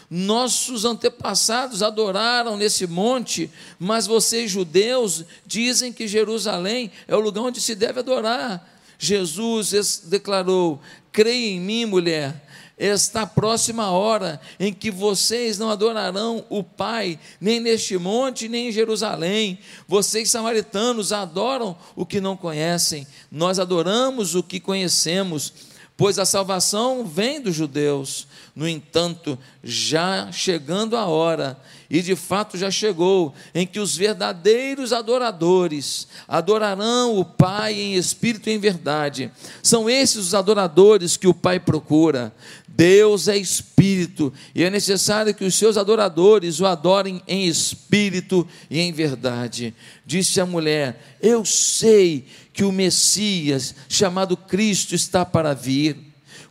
Nossos 0.08 0.84
antepassados 0.84 1.82
adoraram 1.82 2.56
nesse 2.56 2.86
monte, 2.86 3.50
mas 3.78 4.06
vocês, 4.06 4.50
judeus, 4.50 5.24
dizem 5.44 5.92
que 5.92 6.06
Jerusalém 6.06 6.92
é 7.08 7.16
o 7.16 7.20
lugar 7.20 7.42
onde 7.42 7.60
se 7.60 7.74
deve 7.74 8.00
adorar. 8.00 8.76
Jesus 8.98 10.02
declarou: 10.04 10.80
Creia 11.12 11.50
em 11.50 11.60
mim, 11.60 11.84
mulher, 11.84 12.45
está 12.78 13.26
próxima 13.26 13.84
a 13.84 13.90
hora 13.90 14.40
em 14.60 14.72
que 14.72 14.90
vocês 14.90 15.58
não 15.58 15.70
adorarão 15.70 16.44
o 16.50 16.62
Pai, 16.62 17.18
nem 17.40 17.58
neste 17.58 17.96
monte, 17.96 18.48
nem 18.48 18.68
em 18.68 18.72
Jerusalém. 18.72 19.58
Vocês, 19.88 20.30
samaritanos, 20.30 21.12
adoram 21.12 21.76
o 21.94 22.04
que 22.04 22.20
não 22.20 22.36
conhecem, 22.36 23.06
nós 23.30 23.58
adoramos 23.58 24.34
o 24.34 24.42
que 24.42 24.60
conhecemos, 24.60 25.52
pois 25.96 26.18
a 26.18 26.26
salvação 26.26 27.06
vem 27.06 27.40
dos 27.40 27.54
judeus. 27.54 28.26
No 28.54 28.68
entanto, 28.68 29.38
já 29.62 30.30
chegando 30.32 30.96
a 30.96 31.06
hora, 31.06 31.58
e 31.90 32.02
de 32.02 32.16
fato 32.16 32.56
já 32.56 32.70
chegou, 32.70 33.34
em 33.54 33.66
que 33.66 33.78
os 33.78 33.96
verdadeiros 33.96 34.92
adoradores 34.92 36.08
adorarão 36.26 37.18
o 37.18 37.24
Pai 37.24 37.74
em 37.74 37.94
espírito 37.94 38.48
e 38.48 38.52
em 38.52 38.58
verdade. 38.58 39.30
São 39.62 39.88
esses 39.88 40.16
os 40.16 40.34
adoradores 40.34 41.16
que 41.16 41.28
o 41.28 41.34
Pai 41.34 41.60
procura. 41.60 42.34
Deus 42.76 43.26
é 43.26 43.38
espírito 43.38 44.30
e 44.54 44.62
é 44.62 44.68
necessário 44.68 45.34
que 45.34 45.46
os 45.46 45.54
seus 45.54 45.78
adoradores 45.78 46.60
o 46.60 46.66
adorem 46.66 47.22
em 47.26 47.46
espírito 47.46 48.46
e 48.70 48.80
em 48.80 48.92
verdade. 48.92 49.74
Disse 50.04 50.42
a 50.42 50.46
mulher: 50.46 51.16
Eu 51.22 51.42
sei 51.42 52.26
que 52.52 52.64
o 52.64 52.70
Messias, 52.72 53.74
chamado 53.88 54.36
Cristo, 54.36 54.94
está 54.94 55.24
para 55.24 55.54
vir. 55.54 56.05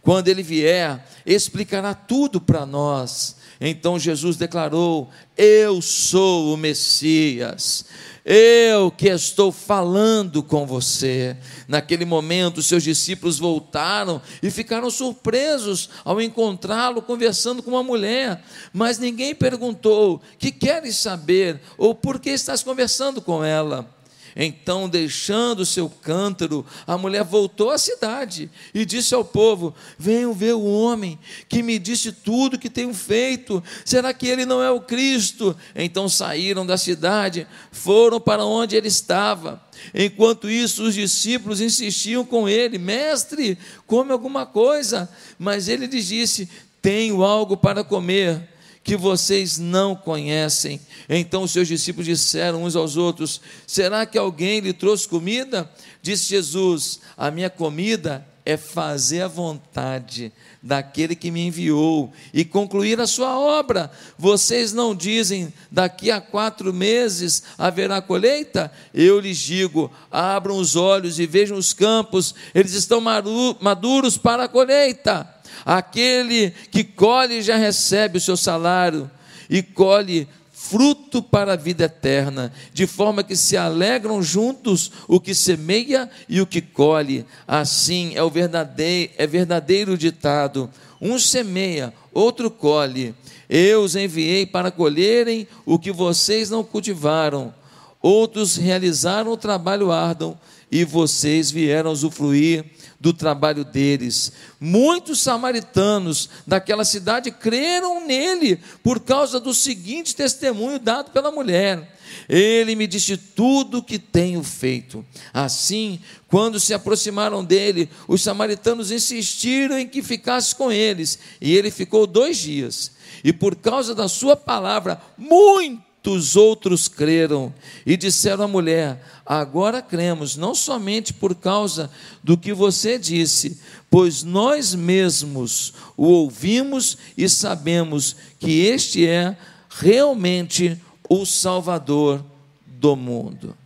Quando 0.06 0.28
ele 0.28 0.44
vier, 0.44 1.04
explicará 1.26 1.96
tudo 1.96 2.40
para 2.40 2.64
nós. 2.64 3.38
Então 3.60 3.98
Jesus 3.98 4.38
declarou: 4.38 5.10
Eu 5.36 5.82
sou 5.82 6.54
o 6.54 6.58
Messias. 6.58 7.86
Eu 8.24 8.92
que 8.92 9.08
estou 9.08 9.52
falando 9.52 10.44
com 10.44 10.64
você. 10.64 11.36
Naquele 11.68 12.06
momento, 12.06 12.62
seus 12.62 12.84
discípulos 12.84 13.40
voltaram 13.40 14.22
e 14.44 14.52
ficaram 14.52 14.92
surpresos 14.92 15.90
ao 16.04 16.22
encontrá-lo 16.22 17.02
conversando 17.02 17.64
com 17.64 17.72
uma 17.72 17.84
mulher. 17.84 18.44
Mas 18.72 19.00
ninguém 19.00 19.34
perguntou: 19.34 20.22
Que 20.38 20.52
queres 20.52 20.98
saber? 20.98 21.60
Ou 21.80 21.96
por 21.96 22.20
que 22.20 22.30
estás 22.30 22.62
conversando 22.62 23.24
com 23.24 23.44
ela? 23.44 23.90
Então, 24.36 24.90
deixando 24.90 25.66
seu 25.66 25.90
cântaro, 25.90 26.66
a 26.86 26.98
mulher 26.98 27.24
voltou 27.24 27.70
à 27.70 27.78
cidade 27.78 28.52
e 28.74 28.84
disse 28.86 29.16
ao 29.16 29.24
povo: 29.24 29.74
Venham 29.98 30.34
ver 30.34 30.54
o 30.56 30.66
homem 30.66 31.18
que 31.48 31.64
me 31.64 31.80
disse 31.80 32.12
tudo 32.12 32.60
que 32.60 32.70
tenho 32.70 32.94
feito. 32.94 33.64
Será 33.86 34.14
que 34.14 34.28
ele 34.28 34.46
não 34.46 34.62
é 34.62 34.70
o 34.70 34.82
Cristo? 34.82 35.56
Então 35.74 36.10
saíram 36.10 36.66
da 36.66 36.78
cidade, 36.78 37.48
foram 37.72 38.20
para 38.20 38.44
onde 38.44 38.76
ele 38.76 38.90
estava. 38.90 39.64
Enquanto 39.94 40.50
isso, 40.50 40.84
os 40.84 40.96
discípulos 40.96 41.62
insistiam 41.62 42.26
com 42.26 42.50
ele: 42.50 42.78
Mestre, 42.78 43.58
come 43.88 44.12
alguma 44.12 44.46
coisa. 44.46 45.10
Mas 45.40 45.70
ele 45.70 45.88
lhes 45.88 46.08
disse: 46.08 46.50
Tenho 46.82 47.24
algo 47.24 47.56
para 47.56 47.86
comer 47.86 48.55
que 48.86 48.96
vocês 48.96 49.58
não 49.58 49.96
conhecem. 49.96 50.80
Então 51.10 51.42
os 51.42 51.52
seus 51.52 51.68
discípulos 51.68 52.06
disseram 52.06 52.64
uns 52.64 52.76
aos 52.76 52.96
outros: 52.96 53.42
Será 53.66 54.06
que 54.06 54.18
alguém 54.18 54.60
lhe 54.60 54.72
trouxe 54.72 55.10
comida? 55.10 55.70
Disse 56.04 56.30
Jesus: 56.30 57.00
A 57.18 57.32
minha 57.32 57.50
comida 57.50 58.26
é 58.46 58.56
fazer 58.56 59.22
a 59.22 59.28
vontade 59.28 60.32
daquele 60.62 61.16
que 61.16 61.32
me 61.32 61.48
enviou 61.48 62.14
e 62.32 62.46
concluir 62.46 63.02
a 63.02 63.08
sua 63.08 63.40
obra. 63.40 63.90
Vocês 64.20 64.72
não 64.72 64.94
dizem, 64.94 65.52
daqui 65.72 66.12
a 66.12 66.22
quatro 66.22 66.72
meses 66.72 67.42
haverá 67.58 68.04
colheita? 68.04 68.72
Eu 68.94 69.20
lhes 69.20 69.40
digo: 69.40 69.92
abram 70.12 70.58
os 70.58 70.76
olhos 70.76 71.18
e 71.18 71.26
vejam 71.26 71.58
os 71.58 71.74
campos, 71.74 72.36
eles 72.54 72.74
estão 72.74 73.02
maduros 73.02 74.16
para 74.16 74.44
a 74.44 74.48
colheita. 74.48 75.35
Aquele 75.64 76.52
que 76.72 76.84
colhe 76.84 77.42
já 77.42 77.56
recebe 77.56 78.18
o 78.18 78.22
seu 78.22 78.36
salário 78.36 79.10
e 79.50 79.62
colhe 79.62 80.28
fruto 80.52 81.22
para 81.22 81.54
a 81.54 81.56
vida 81.56 81.84
eterna, 81.84 82.52
de 82.74 82.88
forma 82.88 83.24
que 83.24 83.36
se 83.36 83.56
alegram 83.56 84.24
juntos 84.24 84.92
o 85.08 85.20
que 85.20 85.36
semeia 85.36 86.10
e 86.28 86.42
o 86.42 86.48
que 86.48 86.60
colhe. 86.60 87.24
Assim 87.48 88.14
é 88.16 88.24
o 88.24 88.30
verdadeiro, 88.30 89.14
é 89.18 89.28
verdadeiro 89.28 89.98
ditado: 89.98 90.70
um 91.00 91.20
semeia, 91.20 91.94
outro 92.12 92.50
colhe. 92.50 93.14
Eu 93.48 93.84
os 93.84 93.96
enviei 93.96 94.46
para 94.46 94.72
colherem 94.72 95.48
o 95.66 95.78
que 95.78 95.92
vocês 95.92 96.50
não 96.50 96.64
cultivaram. 96.64 97.54
Outros 98.02 98.56
realizaram 98.56 99.32
o 99.32 99.38
trabalho 99.38 99.92
árduo 99.92 100.38
e 100.72 100.84
vocês 100.84 101.52
vieram 101.52 101.92
usufruir 101.92 102.66
do 103.06 103.14
trabalho 103.14 103.64
deles. 103.64 104.32
Muitos 104.60 105.22
samaritanos 105.22 106.28
daquela 106.48 106.84
cidade 106.84 107.30
creram 107.30 108.04
nele 108.04 108.60
por 108.82 109.00
causa 109.00 109.40
do 109.40 109.54
seguinte 109.54 110.16
testemunho 110.16 110.80
dado 110.80 111.12
pela 111.12 111.30
mulher. 111.30 111.96
Ele 112.28 112.76
me 112.76 112.88
disse 112.88 113.16
tudo 113.16 113.78
o 113.78 113.84
que 113.84 114.00
tenho 114.00 114.42
feito. 114.42 115.06
Assim, 115.32 116.00
quando 116.28 116.60
se 116.60 116.74
aproximaram 116.74 117.46
dele, 117.46 117.88
os 118.08 118.24
samaritanos 118.24 118.90
insistiram 118.90 119.78
em 119.78 119.88
que 119.88 120.02
ficasse 120.02 120.56
com 120.56 120.72
eles, 120.72 121.20
e 121.40 121.56
ele 121.56 121.70
ficou 121.70 122.08
dois 122.08 122.38
dias. 122.38 122.92
E 123.24 123.32
por 123.32 123.56
causa 123.56 123.94
da 123.94 124.08
sua 124.08 124.36
palavra, 124.36 125.00
muito 125.16 125.85
muitos 126.06 126.36
outros 126.36 126.88
creram 126.88 127.54
e 127.86 127.98
disseram 127.98 128.46
à 128.46 128.48
mulher: 128.48 129.04
Agora 129.26 129.82
cremos, 129.82 130.36
não 130.36 130.54
somente 130.54 131.12
por 131.12 131.34
causa 131.34 131.90
do 132.24 132.38
que 132.38 132.54
você 132.54 133.00
disse, 133.00 133.60
pois 133.90 134.22
nós 134.22 134.76
mesmos 134.76 135.74
o 135.98 136.06
ouvimos 136.06 136.98
e 137.18 137.28
sabemos 137.28 138.16
que 138.40 138.66
este 138.66 139.08
é 139.08 139.36
realmente 139.70 140.80
o 141.10 141.26
Salvador 141.26 142.24
do 142.68 142.96
mundo. 142.96 143.58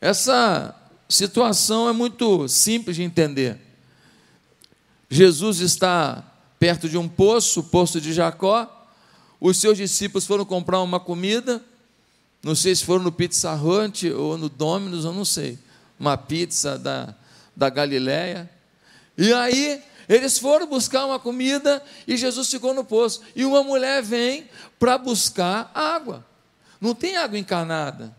Essa 0.00 0.74
situação 1.08 1.88
é 1.88 1.92
muito 1.92 2.46
simples 2.46 2.96
de 2.96 3.02
entender. 3.02 3.58
Jesus 5.10 5.58
está 5.58 6.24
perto 6.60 6.88
de 6.88 6.96
um 6.96 7.08
poço, 7.08 7.60
o 7.60 7.64
poço 7.64 8.00
de 8.00 8.12
Jacó, 8.12 8.79
os 9.40 9.56
seus 9.56 9.78
discípulos 9.78 10.26
foram 10.26 10.44
comprar 10.44 10.80
uma 10.82 11.00
comida, 11.00 11.64
não 12.42 12.54
sei 12.54 12.74
se 12.74 12.84
foram 12.84 13.04
no 13.04 13.12
Pizza 13.12 13.54
Hut 13.54 14.10
ou 14.10 14.36
no 14.36 14.48
Domino's, 14.48 15.04
eu 15.04 15.12
não 15.12 15.24
sei, 15.24 15.58
uma 15.98 16.16
pizza 16.16 16.78
da, 16.78 17.14
da 17.54 17.68
Galileia. 17.68 18.50
E 19.16 19.32
aí 19.32 19.82
eles 20.08 20.38
foram 20.38 20.66
buscar 20.66 21.06
uma 21.06 21.18
comida 21.18 21.82
e 22.06 22.16
Jesus 22.16 22.50
ficou 22.50 22.74
no 22.74 22.84
poço. 22.84 23.20
E 23.36 23.44
uma 23.44 23.62
mulher 23.62 24.02
vem 24.02 24.48
para 24.78 24.98
buscar 24.98 25.70
água. 25.74 26.26
Não 26.80 26.94
tem 26.94 27.16
água 27.16 27.38
encanada. 27.38 28.16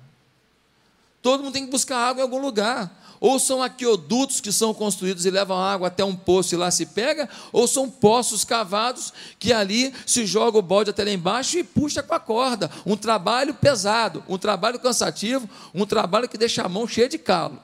Todo 1.21 1.43
mundo 1.43 1.53
tem 1.53 1.65
que 1.65 1.71
buscar 1.71 1.97
água 1.97 2.21
em 2.21 2.23
algum 2.23 2.39
lugar. 2.39 3.00
Ou 3.21 3.37
são 3.37 3.61
aqueodutos 3.61 4.41
que 4.41 4.51
são 4.51 4.73
construídos 4.73 5.27
e 5.27 5.29
levam 5.29 5.55
água 5.55 5.89
até 5.89 6.03
um 6.03 6.15
poço 6.15 6.55
e 6.55 6.57
lá 6.57 6.71
se 6.71 6.87
pega, 6.87 7.29
ou 7.53 7.67
são 7.67 7.87
poços 7.87 8.43
cavados 8.43 9.13
que 9.37 9.53
ali 9.53 9.93
se 10.07 10.25
joga 10.25 10.57
o 10.57 10.61
balde 10.61 10.89
até 10.89 11.03
lá 11.03 11.11
embaixo 11.11 11.59
e 11.59 11.63
puxa 11.63 12.01
com 12.01 12.15
a 12.15 12.19
corda. 12.19 12.71
Um 12.83 12.97
trabalho 12.97 13.53
pesado, 13.53 14.23
um 14.27 14.39
trabalho 14.39 14.79
cansativo, 14.79 15.47
um 15.71 15.85
trabalho 15.85 16.27
que 16.27 16.35
deixa 16.35 16.63
a 16.63 16.67
mão 16.67 16.87
cheia 16.87 17.07
de 17.07 17.19
calo. 17.19 17.59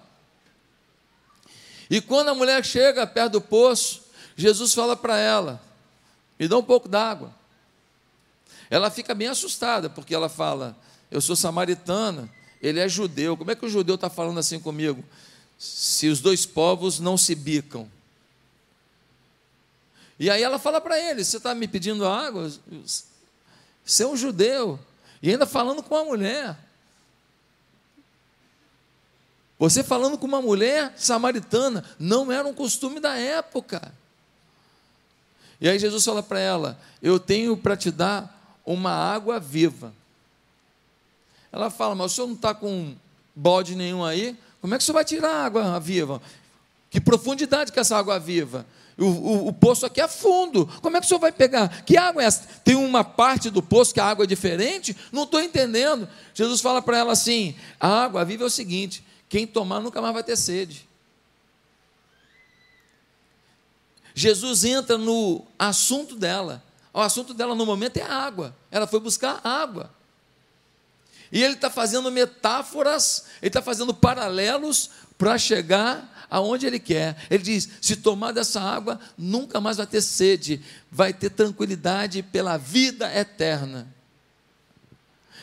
E 1.90 2.02
quando 2.02 2.30
a 2.30 2.36
mulher 2.36 2.64
chega 2.64 3.08
perto 3.08 3.34
do 3.34 3.42
poço, 3.42 4.04
Jesus 4.36 4.76
fala 4.76 4.96
para 4.96 5.18
ela: 5.18 5.60
me 6.40 6.48
dá 6.48 6.56
um 6.56 6.64
pouco 6.64 6.88
d'água. 6.88 7.34
Ela 8.70 8.92
fica 8.92 9.16
bem 9.16 9.28
assustada, 9.28 9.90
porque 9.90 10.14
ela 10.14 10.30
fala: 10.30 10.78
eu 11.10 11.20
sou 11.20 11.36
samaritana, 11.36 12.30
ele 12.62 12.80
é 12.80 12.88
judeu. 12.88 13.36
Como 13.36 13.50
é 13.50 13.56
que 13.56 13.66
o 13.66 13.70
judeu 13.70 13.96
está 13.96 14.08
falando 14.08 14.38
assim 14.38 14.60
comigo? 14.60 15.04
Se 15.58 16.08
os 16.08 16.20
dois 16.20 16.46
povos 16.46 17.00
não 17.00 17.18
se 17.18 17.34
bicam. 17.34 17.90
E 20.20 20.30
aí 20.30 20.42
ela 20.42 20.60
fala 20.60 20.80
para 20.82 21.00
ele: 21.00 21.24
Você 21.24 21.38
está 21.38 21.54
me 21.54 21.68
pedindo 21.68 22.08
água? 22.08 22.52
Você 23.86 24.04
é 24.04 24.08
um 24.08 24.18
judeu. 24.18 24.80
E 25.22 25.32
ainda 25.32 25.46
falando 25.46 25.82
com 25.82 25.96
uma 25.96 26.06
mulher. 26.06 26.58
Você 29.60 29.84
falando 29.84 30.18
com 30.18 30.28
uma 30.28 30.42
mulher 30.42 30.94
samaritana, 30.98 31.84
não 31.98 32.32
era 32.32 32.48
um 32.48 32.54
costume 32.54 33.00
da 33.00 33.18
época. 33.18 33.92
E 35.60 35.68
aí 35.68 35.80
Jesus 35.80 36.06
fala 36.06 36.22
para 36.22 36.40
ela: 36.40 36.80
Eu 37.02 37.20
tenho 37.20 37.58
para 37.58 37.76
te 37.76 37.90
dar 37.90 38.60
uma 38.66 38.92
água 38.92 39.40
viva. 39.40 39.94
Ela 41.52 41.70
fala: 41.70 41.96
Mas 41.96 42.12
o 42.12 42.16
senhor 42.16 42.28
não 42.28 42.36
está 42.36 42.54
com 42.54 42.96
bode 43.36 43.76
nenhum 43.76 44.04
aí? 44.04 44.38
Como 44.68 44.76
é 44.76 44.78
que 44.78 44.84
você 44.84 44.92
vai 44.92 45.06
tirar 45.06 45.30
a 45.30 45.46
água 45.46 45.80
viva? 45.80 46.22
Que 46.90 47.00
profundidade 47.00 47.72
que 47.72 47.80
é 47.80 47.82
essa 47.82 47.96
água 47.96 48.20
viva? 48.20 48.66
O, 48.98 49.06
o, 49.06 49.48
o, 49.48 49.54
poço 49.54 49.86
aqui 49.86 50.02
é 50.02 50.10
fundo. 50.10 50.68
Como 50.82 50.98
é 50.98 51.00
que 51.00 51.06
o 51.06 51.08
senhor 51.08 51.22
vai 51.22 51.32
pegar? 51.32 51.84
Que 51.84 51.96
água 51.96 52.22
é 52.22 52.26
essa? 52.26 52.46
Tem 52.66 52.76
uma 52.76 53.02
parte 53.02 53.50
do 53.50 53.64
poço 53.64 53.94
que 53.94 54.02
a 54.02 54.06
água 54.06 54.26
é 54.26 54.28
diferente? 54.28 54.94
Não 55.10 55.24
estou 55.24 55.40
entendendo. 55.40 56.06
Jesus 56.34 56.60
fala 56.60 56.82
para 56.82 56.98
ela 56.98 57.14
assim: 57.14 57.56
a 57.80 57.88
água 57.88 58.26
viva 58.26 58.44
é 58.44 58.48
o 58.48 58.50
seguinte: 58.50 59.02
quem 59.30 59.48
tomar 59.48 59.80
nunca 59.80 60.02
mais 60.02 60.14
vai 60.14 60.24
ter 60.24 60.36
sede. 60.36 60.86
Jesus 64.14 64.66
entra 64.66 64.98
no 64.98 65.46
assunto 65.58 66.14
dela. 66.14 66.62
O 66.94 67.00
assunto 67.00 67.34
dela 67.34 67.56
no 67.56 67.66
momento 67.66 67.96
é 67.96 68.02
a 68.02 68.14
água. 68.14 68.54
Ela 68.70 68.86
foi 68.86 69.00
buscar 69.00 69.40
água. 69.46 69.96
E 71.32 71.44
ele 71.44 71.56
está 71.56 71.70
fazendo 71.70 72.12
metáforas, 72.12 73.26
ele 73.42 73.50
está 73.50 73.62
fazendo 73.62 73.94
paralelos 73.94 74.90
para 75.18 75.38
chegar 75.38 76.28
aonde 76.30 76.66
ele 76.66 76.80
quer. 76.80 77.18
Ele 77.30 77.44
diz: 77.44 77.70
se 77.82 77.96
tomar 77.96 78.32
dessa 78.32 78.62
água, 78.62 79.00
nunca 79.18 79.60
mais 79.60 79.78
vai 79.78 79.88
ter 79.88 80.02
sede, 80.02 80.62
vai 80.92 81.14
ter 81.14 81.30
tranquilidade 81.30 82.22
pela 82.22 82.58
vida 82.58 83.14
eterna. 83.14 83.88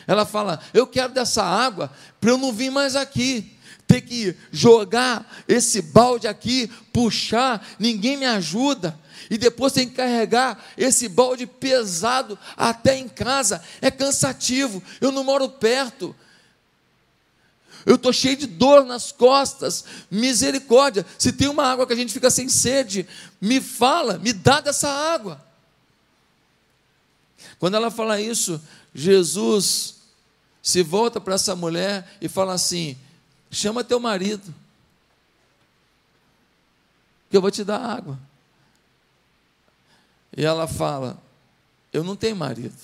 Ela 0.07 0.25
fala: 0.25 0.59
eu 0.73 0.87
quero 0.87 1.13
dessa 1.13 1.43
água 1.43 1.91
para 2.19 2.29
eu 2.31 2.37
não 2.37 2.53
vir 2.53 2.71
mais 2.71 2.95
aqui. 2.95 3.54
Ter 3.87 4.01
que 4.01 4.35
jogar 4.51 5.43
esse 5.47 5.81
balde 5.81 6.27
aqui, 6.27 6.67
puxar, 6.91 7.65
ninguém 7.79 8.17
me 8.17 8.25
ajuda 8.25 8.99
e 9.29 9.37
depois 9.37 9.73
tem 9.73 9.87
que 9.87 9.95
carregar 9.95 10.63
esse 10.77 11.07
balde 11.07 11.47
pesado 11.47 12.37
até 12.55 12.97
em 12.97 13.07
casa. 13.07 13.61
É 13.81 13.89
cansativo. 13.89 14.81
Eu 15.01 15.11
não 15.11 15.23
moro 15.23 15.49
perto. 15.49 16.15
Eu 17.85 17.95
estou 17.95 18.11
cheio 18.11 18.37
de 18.37 18.47
dor 18.47 18.85
nas 18.85 19.11
costas. 19.11 19.85
Misericórdia. 20.09 21.05
Se 21.17 21.31
tem 21.31 21.47
uma 21.47 21.65
água 21.65 21.87
que 21.87 21.93
a 21.93 21.95
gente 21.95 22.13
fica 22.13 22.29
sem 22.29 22.49
sede, 22.49 23.07
me 23.39 23.59
fala, 23.59 24.17
me 24.17 24.33
dá 24.33 24.59
dessa 24.59 24.89
água. 24.89 25.43
Quando 27.57 27.75
ela 27.75 27.89
fala 27.89 28.19
isso, 28.19 28.61
Jesus 28.93 29.95
se 30.61 30.83
volta 30.83 31.21
para 31.21 31.35
essa 31.35 31.55
mulher 31.55 32.17
e 32.19 32.27
fala 32.27 32.53
assim: 32.53 32.97
chama 33.55 33.83
teu 33.83 33.99
marido, 33.99 34.53
que 37.29 37.37
eu 37.37 37.41
vou 37.41 37.49
te 37.49 37.63
dar 37.63 37.79
água. 37.79 38.19
E 40.35 40.43
ela 40.43 40.67
fala: 40.67 41.21
Eu 41.93 42.03
não 42.03 42.15
tenho 42.15 42.35
marido. 42.35 42.75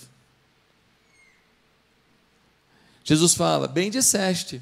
Jesus 3.04 3.34
fala: 3.34 3.68
Bem 3.68 3.92
disseste, 3.92 4.62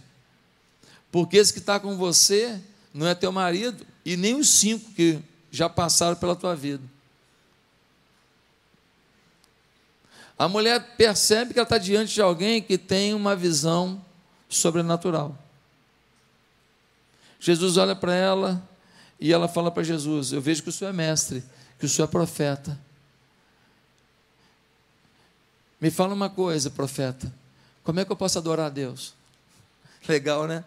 porque 1.12 1.38
esse 1.38 1.54
que 1.54 1.60
está 1.60 1.80
com 1.80 1.96
você 1.96 2.60
não 2.94 3.08
é 3.08 3.14
teu 3.14 3.32
marido, 3.32 3.86
e 4.04 4.18
nem 4.18 4.36
os 4.36 4.50
cinco 4.50 4.92
que 4.94 5.20
já 5.52 5.70
passaram 5.70 6.16
pela 6.16 6.36
tua 6.36 6.56
vida. 6.56 6.84
A 10.38 10.48
mulher 10.48 10.96
percebe 10.96 11.54
que 11.54 11.60
ela 11.60 11.66
está 11.66 11.78
diante 11.78 12.14
de 12.14 12.22
alguém 12.22 12.62
que 12.62 12.78
tem 12.78 13.14
uma 13.14 13.36
visão 13.36 14.04
sobrenatural. 14.48 15.38
Jesus 17.40 17.78
olha 17.78 17.96
para 17.96 18.14
ela 18.14 18.62
e 19.20 19.32
ela 19.32 19.48
fala 19.48 19.72
para 19.72 19.84
Jesus: 19.84 20.32
Eu 20.32 20.42
vejo 20.42 20.64
que 20.64 20.70
o 20.70 20.72
senhor 20.72 20.90
é 20.90 20.94
mestre 20.94 21.44
que 21.80 21.86
o 21.86 21.90
senhor 21.90 22.08
é 22.08 22.12
profeta. 22.12 22.78
Me 25.80 25.90
fala 25.90 26.14
uma 26.14 26.30
coisa, 26.30 26.70
profeta. 26.70 27.34
Como 27.86 28.02
é 28.02 28.06
que 28.06 28.12
eu 28.12 28.18
posso 28.18 28.38
adorar 28.38 28.66
a 28.66 28.70
Deus? 28.70 29.14
Legal, 30.08 30.46
né? 30.46 30.66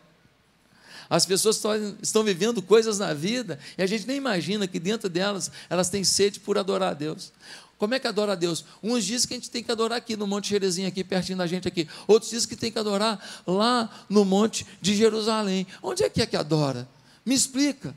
As 1.13 1.27
pessoas 1.27 1.61
estão 2.01 2.25
vivendo 2.25 2.63
coisas 2.63 2.99
na 2.99 3.13
vida 3.13 3.59
e 3.77 3.83
a 3.83 3.87
gente 3.87 4.07
nem 4.07 4.17
imagina 4.17 4.67
que 4.67 4.81
dentro 4.81 5.11
delas 5.11 5.51
elas 5.69 5.91
têm 5.91 6.03
sede 6.03 6.41
por 6.41 6.57
adorar 6.57 6.93
a 6.93 6.95
Deus. 6.95 7.35
Como 7.77 7.93
é 7.93 7.99
que 7.99 8.07
adora 8.07 8.33
a 8.33 8.35
Deus? 8.35 8.65
Uns 8.83 9.05
dizem 9.05 9.29
que 9.29 9.35
a 9.35 9.37
gente 9.37 9.51
tem 9.51 9.63
que 9.63 9.71
adorar 9.71 9.99
aqui 9.99 10.17
no 10.17 10.27
Monte 10.27 10.49
Jerezinho, 10.49 10.89
aqui 10.89 11.05
pertinho 11.05 11.37
da 11.37 11.47
gente 11.47 11.69
aqui. 11.69 11.87
Outros 12.07 12.31
dizem 12.31 12.49
que 12.49 12.57
tem 12.57 12.73
que 12.73 12.79
adorar 12.79 13.23
lá 13.47 14.07
no 14.09 14.25
Monte 14.25 14.67
de 14.81 14.97
Jerusalém. 14.97 15.67
Onde 15.83 16.03
é 16.03 16.09
que 16.09 16.23
é 16.23 16.27
que 16.27 16.35
adora? 16.35 16.89
Me 17.27 17.35
explica. 17.35 17.95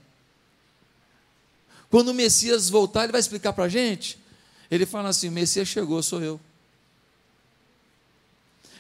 Quando 1.89 2.09
o 2.09 2.13
Messias 2.13 2.69
voltar, 2.69 3.03
ele 3.03 3.13
vai 3.13 3.21
explicar 3.21 3.53
para 3.53 3.63
a 3.63 3.69
gente. 3.69 4.19
Ele 4.69 4.85
fala 4.85 5.07
assim: 5.07 5.29
o 5.29 5.31
Messias 5.31 5.69
chegou, 5.69 6.03
sou 6.03 6.21
eu. 6.21 6.37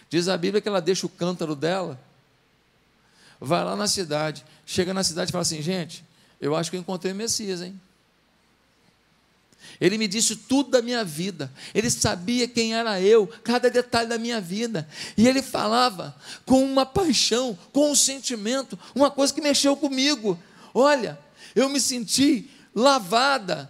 Diz 0.09 0.27
a 0.27 0.35
Bíblia 0.35 0.59
que 0.59 0.67
ela 0.67 0.81
deixa 0.81 1.05
o 1.05 1.09
cântaro 1.09 1.55
dela 1.55 1.97
vai 3.39 3.63
lá 3.63 3.75
na 3.75 3.87
cidade, 3.87 4.45
chega 4.65 4.93
na 4.93 5.03
cidade 5.03 5.29
e 5.29 5.31
fala 5.31 5.41
assim: 5.43 5.61
gente, 5.61 6.03
eu 6.39 6.55
acho 6.55 6.69
que 6.69 6.77
eu 6.77 6.81
encontrei 6.81 7.13
o 7.13 7.15
Messias, 7.15 7.61
hein? 7.61 7.79
Ele 9.79 9.97
me 9.97 10.07
disse 10.07 10.35
tudo 10.35 10.69
da 10.69 10.81
minha 10.81 11.03
vida, 11.03 11.51
ele 11.73 11.89
sabia 11.89 12.47
quem 12.47 12.73
era 12.73 13.01
eu, 13.01 13.27
cada 13.43 13.69
detalhe 13.69 14.07
da 14.07 14.17
minha 14.17 14.39
vida, 14.39 14.87
e 15.17 15.27
ele 15.27 15.41
falava 15.41 16.15
com 16.45 16.63
uma 16.63 16.85
paixão, 16.85 17.57
com 17.73 17.91
um 17.91 17.95
sentimento, 17.95 18.79
uma 18.93 19.11
coisa 19.11 19.33
que 19.33 19.41
mexeu 19.41 19.75
comigo. 19.75 20.39
Olha, 20.73 21.19
eu 21.55 21.67
me 21.67 21.79
senti 21.79 22.49
lavada 22.73 23.69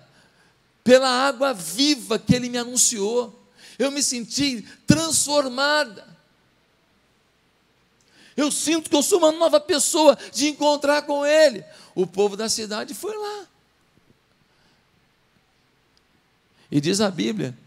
pela 0.83 1.09
água 1.09 1.53
viva 1.53 2.19
que 2.19 2.35
ele 2.35 2.49
me 2.49 2.57
anunciou, 2.57 3.43
eu 3.79 3.91
me 3.91 4.03
senti 4.03 4.63
transformada. 4.85 6.14
Eu 8.35 8.51
sinto 8.51 8.89
que 8.89 8.95
eu 8.95 9.03
sou 9.03 9.19
uma 9.19 9.31
nova 9.31 9.59
pessoa 9.59 10.17
de 10.33 10.49
encontrar 10.49 11.03
com 11.03 11.25
Ele. 11.25 11.63
O 11.93 12.05
povo 12.05 12.35
da 12.35 12.49
cidade 12.49 12.93
foi 12.93 13.17
lá. 13.17 13.47
E 16.69 16.81
diz 16.81 16.99
a 16.99 17.09
Bíblia 17.09 17.57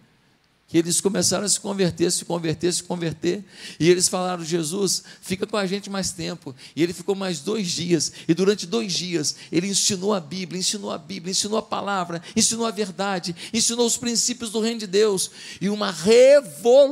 que 0.67 0.77
eles 0.77 1.01
começaram 1.01 1.47
a 1.47 1.49
se 1.49 1.59
converter, 1.59 2.13
se 2.13 2.27
converter, 2.27 2.71
se 2.71 2.83
converter. 2.83 3.43
E 3.81 3.89
eles 3.89 4.07
falaram: 4.07 4.45
Jesus, 4.45 5.03
fica 5.23 5.47
com 5.47 5.57
a 5.57 5.65
gente 5.65 5.89
mais 5.89 6.13
tempo. 6.13 6.55
E 6.77 6.83
ele 6.83 6.93
ficou 6.93 7.15
mais 7.15 7.41
dois 7.41 7.69
dias. 7.69 8.13
E 8.29 8.35
durante 8.35 8.67
dois 8.67 8.93
dias, 8.93 9.37
ele 9.51 9.69
ensinou 9.69 10.13
a 10.13 10.21
Bíblia, 10.21 10.61
ensinou 10.61 10.91
a 10.91 10.99
Bíblia, 10.99 11.31
ensinou 11.31 11.59
a 11.59 11.63
palavra, 11.63 12.23
ensinou 12.37 12.67
a 12.67 12.71
verdade, 12.71 13.35
ensinou 13.55 13.87
os 13.87 13.97
princípios 13.97 14.51
do 14.51 14.61
reino 14.61 14.81
de 14.81 14.87
Deus. 14.87 15.31
E 15.59 15.71
uma 15.71 15.91
revolução 15.91 16.91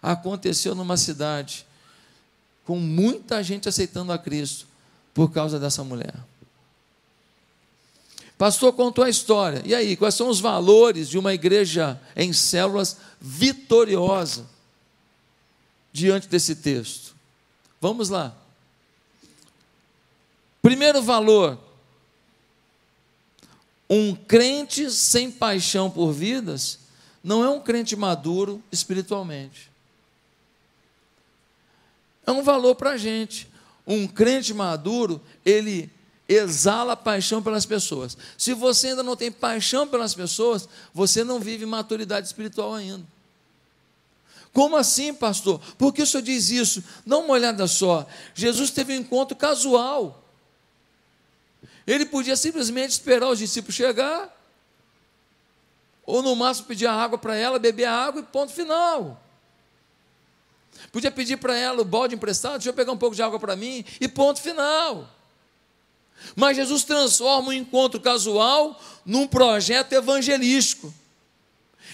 aconteceu 0.00 0.76
numa 0.76 0.96
cidade 0.96 1.66
com 2.72 2.78
muita 2.78 3.42
gente 3.42 3.68
aceitando 3.68 4.12
a 4.12 4.18
Cristo 4.18 4.66
por 5.12 5.30
causa 5.30 5.60
dessa 5.60 5.84
mulher. 5.84 6.14
Pastor 8.38 8.72
contou 8.72 9.04
a 9.04 9.10
história. 9.10 9.60
E 9.66 9.74
aí, 9.74 9.94
quais 9.94 10.14
são 10.14 10.30
os 10.30 10.40
valores 10.40 11.06
de 11.06 11.18
uma 11.18 11.34
igreja 11.34 12.00
em 12.16 12.32
células 12.32 12.96
vitoriosa 13.20 14.46
diante 15.92 16.28
desse 16.28 16.56
texto? 16.56 17.14
Vamos 17.78 18.08
lá. 18.08 18.34
Primeiro 20.62 21.02
valor: 21.02 21.58
um 23.90 24.14
crente 24.14 24.90
sem 24.90 25.30
paixão 25.30 25.90
por 25.90 26.10
vidas 26.10 26.78
não 27.22 27.44
é 27.44 27.50
um 27.50 27.60
crente 27.60 27.94
maduro 27.94 28.62
espiritualmente 28.72 29.71
é 32.26 32.30
um 32.30 32.42
valor 32.42 32.74
para 32.74 32.90
a 32.90 32.96
gente. 32.96 33.48
Um 33.86 34.06
crente 34.06 34.54
maduro, 34.54 35.20
ele 35.44 35.90
exala 36.28 36.96
paixão 36.96 37.42
pelas 37.42 37.66
pessoas. 37.66 38.16
Se 38.38 38.54
você 38.54 38.88
ainda 38.88 39.02
não 39.02 39.16
tem 39.16 39.30
paixão 39.30 39.86
pelas 39.86 40.14
pessoas, 40.14 40.68
você 40.94 41.24
não 41.24 41.40
vive 41.40 41.66
maturidade 41.66 42.26
espiritual 42.26 42.74
ainda. 42.74 43.04
Como 44.52 44.76
assim, 44.76 45.14
pastor? 45.14 45.60
Por 45.78 45.92
que 45.92 46.02
o 46.02 46.06
senhor 46.06 46.22
diz 46.22 46.50
isso? 46.50 46.84
Dá 47.06 47.18
uma 47.18 47.32
olhada 47.32 47.66
só. 47.66 48.06
Jesus 48.34 48.70
teve 48.70 48.92
um 48.92 49.00
encontro 49.00 49.34
casual. 49.34 50.22
Ele 51.86 52.04
podia 52.04 52.36
simplesmente 52.36 52.90
esperar 52.90 53.28
os 53.28 53.38
discípulos 53.38 53.74
chegar, 53.74 54.30
ou 56.04 56.22
no 56.22 56.36
máximo 56.36 56.66
pedir 56.68 56.86
a 56.86 56.92
água 56.92 57.18
para 57.18 57.34
ela, 57.34 57.58
beber 57.58 57.86
a 57.86 57.92
água 57.92 58.20
e 58.20 58.24
ponto 58.24 58.52
final. 58.52 59.20
Podia 60.90 61.10
pedir 61.10 61.36
para 61.36 61.56
ela 61.56 61.80
o 61.82 61.84
balde 61.84 62.14
emprestado, 62.14 62.54
deixa 62.54 62.70
eu 62.70 62.74
pegar 62.74 62.92
um 62.92 62.96
pouco 62.96 63.14
de 63.14 63.22
água 63.22 63.38
para 63.38 63.54
mim, 63.54 63.84
e 64.00 64.08
ponto 64.08 64.40
final. 64.40 65.08
Mas 66.34 66.56
Jesus 66.56 66.84
transforma 66.84 67.48
um 67.48 67.52
encontro 67.52 68.00
casual 68.00 68.80
num 69.04 69.26
projeto 69.26 69.92
evangelístico. 69.92 70.92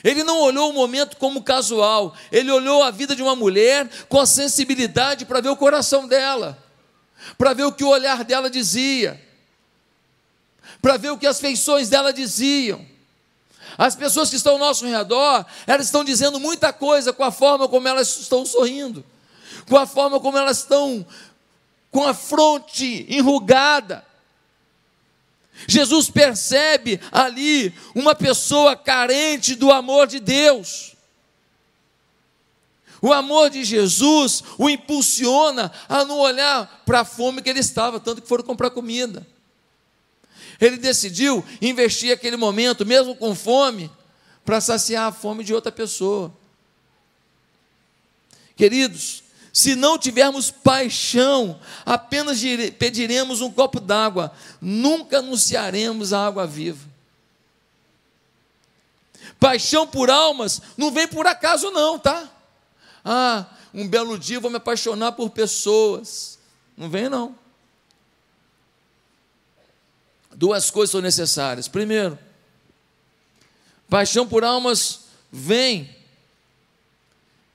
Ele 0.04 0.22
não 0.22 0.40
olhou 0.40 0.70
o 0.70 0.72
momento 0.72 1.16
como 1.16 1.42
casual, 1.42 2.14
ele 2.30 2.50
olhou 2.50 2.82
a 2.82 2.90
vida 2.90 3.16
de 3.16 3.22
uma 3.22 3.34
mulher 3.34 3.88
com 4.08 4.20
a 4.20 4.26
sensibilidade 4.26 5.24
para 5.24 5.40
ver 5.40 5.48
o 5.48 5.56
coração 5.56 6.06
dela, 6.06 6.56
para 7.36 7.52
ver 7.52 7.64
o 7.64 7.72
que 7.72 7.82
o 7.82 7.88
olhar 7.88 8.22
dela 8.22 8.48
dizia, 8.48 9.20
para 10.80 10.96
ver 10.96 11.10
o 11.10 11.18
que 11.18 11.26
as 11.26 11.40
feições 11.40 11.88
dela 11.88 12.12
diziam. 12.12 12.86
As 13.78 13.94
pessoas 13.94 14.28
que 14.28 14.34
estão 14.34 14.54
ao 14.54 14.58
nosso 14.58 14.84
redor, 14.84 15.46
elas 15.64 15.86
estão 15.86 16.02
dizendo 16.02 16.40
muita 16.40 16.72
coisa 16.72 17.12
com 17.12 17.22
a 17.22 17.30
forma 17.30 17.68
como 17.68 17.86
elas 17.86 18.18
estão 18.18 18.44
sorrindo, 18.44 19.04
com 19.68 19.76
a 19.76 19.86
forma 19.86 20.18
como 20.18 20.36
elas 20.36 20.58
estão 20.58 21.06
com 21.88 22.04
a 22.04 22.12
fronte 22.12 23.06
enrugada. 23.08 24.04
Jesus 25.68 26.10
percebe 26.10 27.00
ali 27.12 27.72
uma 27.94 28.16
pessoa 28.16 28.76
carente 28.76 29.54
do 29.54 29.70
amor 29.70 30.08
de 30.08 30.18
Deus. 30.18 30.96
O 33.00 33.12
amor 33.12 33.48
de 33.48 33.62
Jesus 33.62 34.42
o 34.58 34.68
impulsiona 34.68 35.70
a 35.88 36.04
não 36.04 36.18
olhar 36.18 36.82
para 36.84 37.00
a 37.00 37.04
fome 37.04 37.42
que 37.42 37.48
ele 37.48 37.60
estava, 37.60 38.00
tanto 38.00 38.22
que 38.22 38.28
foram 38.28 38.42
comprar 38.42 38.70
comida. 38.70 39.24
Ele 40.60 40.76
decidiu 40.76 41.44
investir 41.62 42.12
aquele 42.12 42.36
momento, 42.36 42.84
mesmo 42.84 43.14
com 43.14 43.34
fome, 43.34 43.90
para 44.44 44.60
saciar 44.60 45.08
a 45.08 45.12
fome 45.12 45.44
de 45.44 45.54
outra 45.54 45.70
pessoa. 45.70 46.32
Queridos, 48.56 49.22
se 49.52 49.76
não 49.76 49.96
tivermos 49.98 50.50
paixão, 50.50 51.60
apenas 51.86 52.40
pediremos 52.78 53.40
um 53.40 53.52
copo 53.52 53.78
d'água, 53.78 54.32
nunca 54.60 55.18
anunciaremos 55.18 56.12
a 56.12 56.26
água 56.26 56.46
viva. 56.46 56.88
Paixão 59.38 59.86
por 59.86 60.10
almas 60.10 60.60
não 60.76 60.90
vem 60.90 61.06
por 61.06 61.26
acaso, 61.26 61.70
não, 61.70 61.98
tá? 61.98 62.28
Ah, 63.04 63.46
um 63.72 63.86
belo 63.86 64.18
dia 64.18 64.40
vou 64.40 64.50
me 64.50 64.56
apaixonar 64.56 65.12
por 65.12 65.30
pessoas. 65.30 66.36
Não 66.76 66.90
vem, 66.90 67.08
não 67.08 67.47
duas 70.38 70.70
coisas 70.70 70.92
são 70.92 71.00
necessárias. 71.00 71.66
Primeiro, 71.66 72.16
paixão 73.90 74.26
por 74.26 74.44
almas 74.44 75.00
vem 75.32 75.90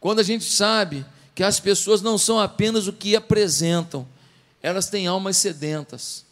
quando 0.02 0.20
a 0.20 0.24
gente 0.24 0.44
sabe 0.44 1.06
que 1.34 1.44
as 1.44 1.62
pessoas 1.62 2.02
não 2.02 2.18
são 2.18 2.38
apenas 2.38 2.86
o 2.86 2.94
que 2.94 3.16
apresentam, 3.16 4.06
elas 4.62 4.90
têm 4.90 5.08
almas 5.08 5.38
sedentas. 5.38 6.26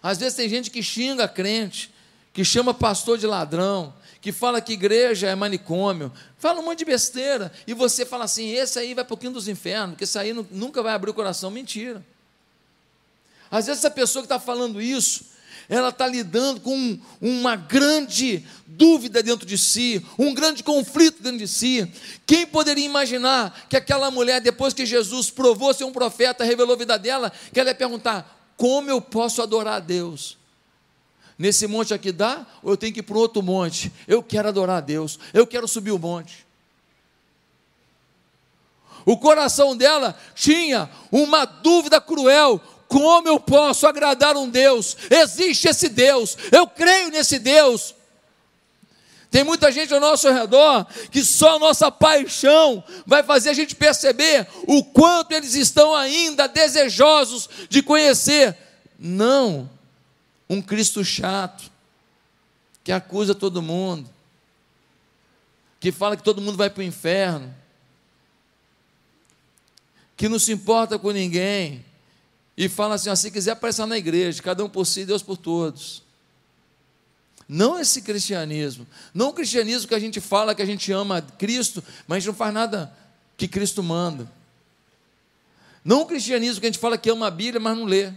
Às 0.00 0.16
vezes 0.16 0.36
tem 0.36 0.48
gente 0.48 0.70
que 0.70 0.80
xinga 0.80 1.26
crente, 1.26 1.92
que 2.32 2.44
chama 2.44 2.72
pastor 2.72 3.18
de 3.18 3.26
ladrão, 3.26 3.92
que 4.20 4.30
fala 4.30 4.60
que 4.60 4.74
igreja 4.74 5.26
é 5.26 5.34
manicômio, 5.34 6.12
fala 6.38 6.60
um 6.60 6.64
monte 6.64 6.78
de 6.78 6.84
besteira, 6.84 7.52
e 7.66 7.74
você 7.74 8.06
fala 8.06 8.24
assim: 8.24 8.50
esse 8.50 8.78
aí 8.78 8.94
vai 8.94 9.04
para 9.04 9.14
o 9.14 9.18
quinto 9.18 9.34
dos 9.34 9.48
infernos, 9.48 9.96
que 9.96 10.04
esse 10.04 10.16
aí 10.16 10.32
nunca 10.32 10.84
vai 10.84 10.94
abrir 10.94 11.10
o 11.10 11.14
coração. 11.14 11.50
Mentira. 11.50 12.00
Às 13.50 13.66
vezes, 13.66 13.84
essa 13.84 13.90
pessoa 13.90 14.22
que 14.22 14.26
está 14.26 14.38
falando 14.38 14.80
isso, 14.80 15.24
ela 15.68 15.90
está 15.90 16.06
lidando 16.06 16.60
com 16.60 16.98
uma 17.20 17.54
grande 17.54 18.44
dúvida 18.66 19.22
dentro 19.22 19.46
de 19.46 19.58
si, 19.58 20.04
um 20.18 20.32
grande 20.32 20.62
conflito 20.62 21.22
dentro 21.22 21.38
de 21.38 21.48
si. 21.48 21.92
Quem 22.26 22.46
poderia 22.46 22.84
imaginar 22.84 23.66
que 23.68 23.76
aquela 23.76 24.10
mulher, 24.10 24.40
depois 24.40 24.72
que 24.72 24.86
Jesus 24.86 25.30
provou 25.30 25.74
ser 25.74 25.84
um 25.84 25.92
profeta, 25.92 26.44
revelou 26.44 26.74
a 26.74 26.78
vida 26.78 26.98
dela, 26.98 27.30
que 27.52 27.60
ela 27.60 27.68
ia 27.68 27.74
perguntar: 27.74 28.52
como 28.56 28.90
eu 28.90 29.00
posso 29.00 29.42
adorar 29.42 29.74
a 29.74 29.80
Deus? 29.80 30.38
Nesse 31.38 31.66
monte 31.66 31.94
aqui 31.94 32.10
dá, 32.10 32.46
ou 32.62 32.72
eu 32.72 32.76
tenho 32.76 32.92
que 32.92 33.00
ir 33.00 33.04
para 33.04 33.18
outro 33.18 33.42
monte? 33.42 33.92
Eu 34.08 34.22
quero 34.22 34.48
adorar 34.48 34.78
a 34.78 34.80
Deus, 34.80 35.18
eu 35.34 35.46
quero 35.46 35.68
subir 35.68 35.92
o 35.92 35.98
monte. 35.98 36.46
O 39.04 39.16
coração 39.16 39.76
dela 39.76 40.18
tinha 40.34 40.90
uma 41.12 41.44
dúvida 41.44 42.00
cruel: 42.00 42.60
como 42.88 43.28
eu 43.28 43.38
posso 43.38 43.86
agradar 43.86 44.36
um 44.36 44.48
Deus? 44.48 44.96
Existe 45.10 45.68
esse 45.68 45.88
Deus, 45.88 46.36
eu 46.50 46.66
creio 46.66 47.10
nesse 47.10 47.38
Deus. 47.38 47.94
Tem 49.30 49.44
muita 49.44 49.70
gente 49.70 49.92
ao 49.92 50.00
nosso 50.00 50.30
redor 50.32 50.86
que 51.10 51.22
só 51.22 51.56
a 51.56 51.58
nossa 51.58 51.90
paixão 51.90 52.82
vai 53.06 53.22
fazer 53.22 53.50
a 53.50 53.54
gente 53.54 53.76
perceber 53.76 54.48
o 54.66 54.82
quanto 54.82 55.32
eles 55.32 55.54
estão 55.54 55.94
ainda 55.94 56.46
desejosos 56.46 57.48
de 57.68 57.82
conhecer. 57.82 58.56
Não 58.98 59.68
um 60.48 60.62
Cristo 60.62 61.04
chato, 61.04 61.70
que 62.82 62.90
acusa 62.90 63.34
todo 63.34 63.60
mundo, 63.60 64.08
que 65.78 65.92
fala 65.92 66.16
que 66.16 66.22
todo 66.22 66.40
mundo 66.40 66.56
vai 66.56 66.70
para 66.70 66.80
o 66.80 66.84
inferno, 66.84 67.54
que 70.16 70.28
não 70.28 70.38
se 70.38 70.52
importa 70.52 70.98
com 70.98 71.10
ninguém, 71.10 71.84
e 72.58 72.68
fala 72.68 72.96
assim: 72.96 73.14
se 73.14 73.30
quiser 73.30 73.52
aparecer 73.52 73.86
na 73.86 73.96
igreja, 73.96 74.42
cada 74.42 74.64
um 74.64 74.68
por 74.68 74.84
si, 74.84 75.04
Deus 75.04 75.22
por 75.22 75.36
todos. 75.36 76.02
Não 77.48 77.78
esse 77.78 78.02
cristianismo. 78.02 78.84
Não 79.14 79.28
o 79.28 79.32
cristianismo 79.32 79.86
que 79.86 79.94
a 79.94 79.98
gente 79.98 80.20
fala 80.20 80.54
que 80.54 80.60
a 80.60 80.66
gente 80.66 80.90
ama 80.90 81.22
Cristo, 81.22 81.82
mas 82.06 82.16
a 82.16 82.18
gente 82.18 82.26
não 82.26 82.34
faz 82.34 82.52
nada 82.52 82.92
que 83.36 83.46
Cristo 83.46 83.80
manda. 83.80 84.30
Não 85.84 86.02
o 86.02 86.06
cristianismo 86.06 86.60
que 86.60 86.66
a 86.66 86.70
gente 86.70 86.80
fala 86.80 86.98
que 86.98 87.08
ama 87.08 87.28
a 87.28 87.30
Bíblia, 87.30 87.60
mas 87.60 87.78
não 87.78 87.84
lê. 87.84 88.12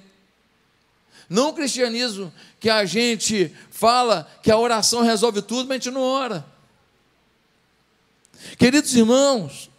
Não 1.30 1.50
o 1.50 1.54
cristianismo 1.54 2.34
que 2.60 2.70
a 2.70 2.84
gente 2.84 3.56
fala 3.70 4.30
que 4.42 4.52
a 4.52 4.58
oração 4.58 5.02
resolve 5.02 5.42
tudo, 5.44 5.68
mas 5.68 5.76
a 5.76 5.80
gente 5.80 5.92
não 5.92 6.02
ora. 6.02 6.44
Queridos 8.58 8.94
irmãos, 8.96 9.70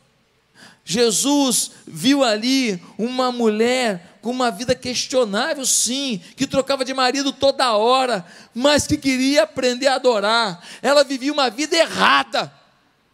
Jesus 0.84 1.72
viu 1.86 2.24
ali 2.24 2.80
uma 2.96 3.30
mulher 3.30 4.11
com 4.22 4.30
uma 4.30 4.52
vida 4.52 4.74
questionável, 4.74 5.66
sim, 5.66 6.18
que 6.36 6.46
trocava 6.46 6.84
de 6.84 6.94
marido 6.94 7.32
toda 7.32 7.76
hora, 7.76 8.24
mas 8.54 8.86
que 8.86 8.96
queria 8.96 9.42
aprender 9.42 9.88
a 9.88 9.96
adorar. 9.96 10.64
Ela 10.80 11.02
vivia 11.02 11.32
uma 11.32 11.50
vida 11.50 11.76
errada, 11.76 12.50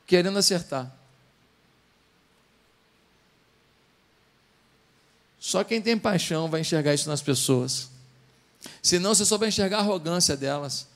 querendo 0.07 0.39
acertar. 0.39 0.93
Só 5.41 5.65
quem 5.65 5.81
tem 5.81 5.97
paixão 5.97 6.51
vai 6.51 6.61
enxergar 6.61 6.93
isso 6.93 7.09
nas 7.09 7.23
pessoas. 7.23 7.89
Senão 8.83 9.15
você 9.15 9.25
só 9.25 9.39
vai 9.39 9.49
enxergar 9.49 9.79
a 9.79 9.81
arrogância 9.81 10.37
delas, 10.37 10.87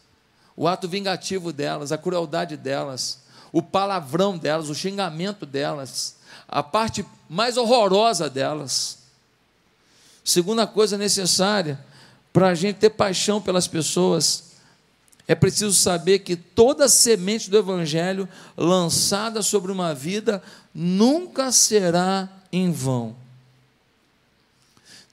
o 0.54 0.68
ato 0.68 0.86
vingativo 0.86 1.54
delas, 1.54 1.90
a 1.90 1.96
crueldade 1.96 2.54
delas, 2.58 3.20
o 3.50 3.62
palavrão 3.62 4.36
delas, 4.36 4.68
o 4.68 4.74
xingamento 4.74 5.46
delas, 5.46 6.16
a 6.46 6.62
parte 6.62 7.02
mais 7.30 7.56
horrorosa 7.56 8.28
delas. 8.28 9.01
Segunda 10.24 10.66
coisa 10.66 10.96
necessária 10.96 11.78
para 12.32 12.48
a 12.48 12.54
gente 12.54 12.76
ter 12.76 12.90
paixão 12.90 13.40
pelas 13.40 13.66
pessoas 13.66 14.52
é 15.26 15.34
preciso 15.34 15.72
saber 15.72 16.20
que 16.20 16.36
toda 16.36 16.88
semente 16.88 17.48
do 17.48 17.56
Evangelho 17.56 18.28
lançada 18.56 19.40
sobre 19.40 19.70
uma 19.70 19.94
vida 19.94 20.42
nunca 20.74 21.52
será 21.52 22.28
em 22.52 22.70
vão. 22.72 23.21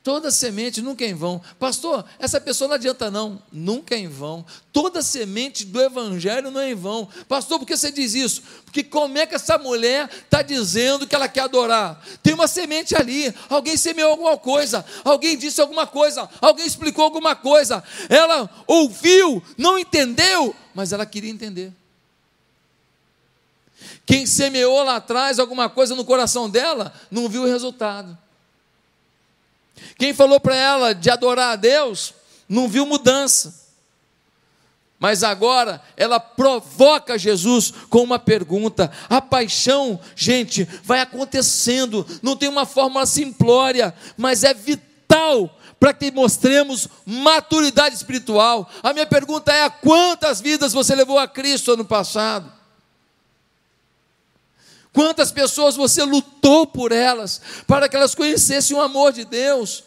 Toda 0.02 0.32
semente 0.32 0.82
nunca 0.82 1.04
é 1.04 1.10
em 1.10 1.14
vão. 1.14 1.42
Pastor, 1.60 2.06
essa 2.18 2.40
pessoa 2.40 2.70
não 2.70 2.76
adianta 2.76 3.12
não. 3.12 3.42
Nunca 3.52 3.96
é 3.96 3.98
em 3.98 4.08
vão. 4.08 4.46
Toda 4.72 5.02
semente 5.02 5.66
do 5.66 5.82
evangelho 5.82 6.50
não 6.50 6.62
é 6.62 6.72
em 6.72 6.76
vão. 6.76 7.08
Pastor, 7.28 7.60
por 7.60 7.66
que 7.66 7.76
você 7.76 7.92
diz 7.92 8.14
isso? 8.14 8.42
Porque 8.64 8.82
como 8.82 9.18
é 9.18 9.26
que 9.26 9.36
essa 9.36 9.58
mulher 9.58 10.10
está 10.10 10.42
dizendo 10.42 11.06
que 11.06 11.14
ela 11.14 11.28
quer 11.28 11.42
adorar? 11.42 12.02
Tem 12.24 12.34
uma 12.34 12.48
semente 12.48 12.96
ali. 12.96 13.34
Alguém 13.50 13.76
semeou 13.76 14.12
alguma 14.12 14.38
coisa. 14.38 14.86
Alguém 15.04 15.38
disse 15.38 15.60
alguma 15.60 15.86
coisa. 15.86 16.30
Alguém 16.40 16.66
explicou 16.66 17.04
alguma 17.04 17.36
coisa. 17.36 17.84
Ela 18.08 18.50
ouviu, 18.66 19.44
não 19.58 19.78
entendeu, 19.78 20.56
mas 20.74 20.94
ela 20.94 21.06
queria 21.06 21.30
entender. 21.30 21.74
Quem 24.06 24.26
semeou 24.26 24.82
lá 24.82 24.96
atrás 24.96 25.40
alguma 25.40 25.70
coisa 25.70 25.94
no 25.94 26.06
coração 26.06 26.50
dela, 26.50 26.94
não 27.12 27.28
viu 27.28 27.44
o 27.44 27.48
resultado. 27.48 28.18
Quem 29.98 30.13
falou 30.13 30.39
para 30.39 30.56
ela 30.56 30.94
de 30.94 31.10
adorar 31.10 31.54
a 31.54 31.56
Deus, 31.56 32.13
não 32.48 32.68
viu 32.68 32.86
mudança. 32.86 33.68
Mas 35.00 35.24
agora 35.24 35.82
ela 35.96 36.20
provoca 36.20 37.18
Jesus 37.18 37.72
com 37.89 38.04
uma 38.04 38.20
pergunta. 38.20 38.92
A 39.10 39.22
paixão, 39.22 40.00
gente, 40.13 40.68
vai 40.84 41.00
acontecendo, 41.00 42.06
não 42.22 42.36
tem 42.36 42.50
uma 42.50 42.65
fórmula 42.65 43.06
simplória, 43.06 43.96
mas 44.18 44.44
é 44.44 44.54
vital 44.54 45.50
para 45.80 45.94
que 45.94 46.12
mostremos 46.12 46.89
maturidade 47.06 47.96
espiritual. 47.96 48.70
A 48.84 48.92
minha 48.92 49.06
pergunta 49.06 49.54
é: 49.54 49.70
quantas 49.70 50.42
vidas 50.42 50.74
você 50.74 50.94
levou 50.94 51.18
a 51.18 51.28
Cristo 51.28 51.72
ano 51.72 51.86
passado? 51.86 52.59
Quantas 54.91 55.32
pessoas 55.32 55.75
você 55.75 56.04
lutou 56.04 56.65
por 56.65 56.91
elas, 56.91 57.41
para 57.67 57.88
que 57.88 57.95
elas 57.95 58.15
conhecessem 58.15 58.75
o 58.75 58.82
amor 58.82 59.13
de 59.13 59.23
Deus? 59.23 59.84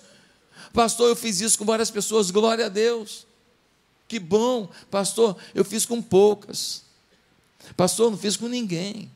Pastor, 0.72 1.08
eu 1.08 1.16
fiz 1.16 1.40
isso 1.40 1.58
com 1.58 1.64
várias 1.64 1.90
pessoas, 1.90 2.30
glória 2.30 2.66
a 2.66 2.68
Deus. 2.68 3.26
Que 4.06 4.18
bom, 4.18 4.68
pastor, 4.90 5.36
eu 5.54 5.64
fiz 5.64 5.84
com 5.84 6.00
poucas. 6.00 6.82
Pastor, 7.76 8.10
não 8.10 8.18
fiz 8.18 8.36
com 8.36 8.46
ninguém. 8.46 9.10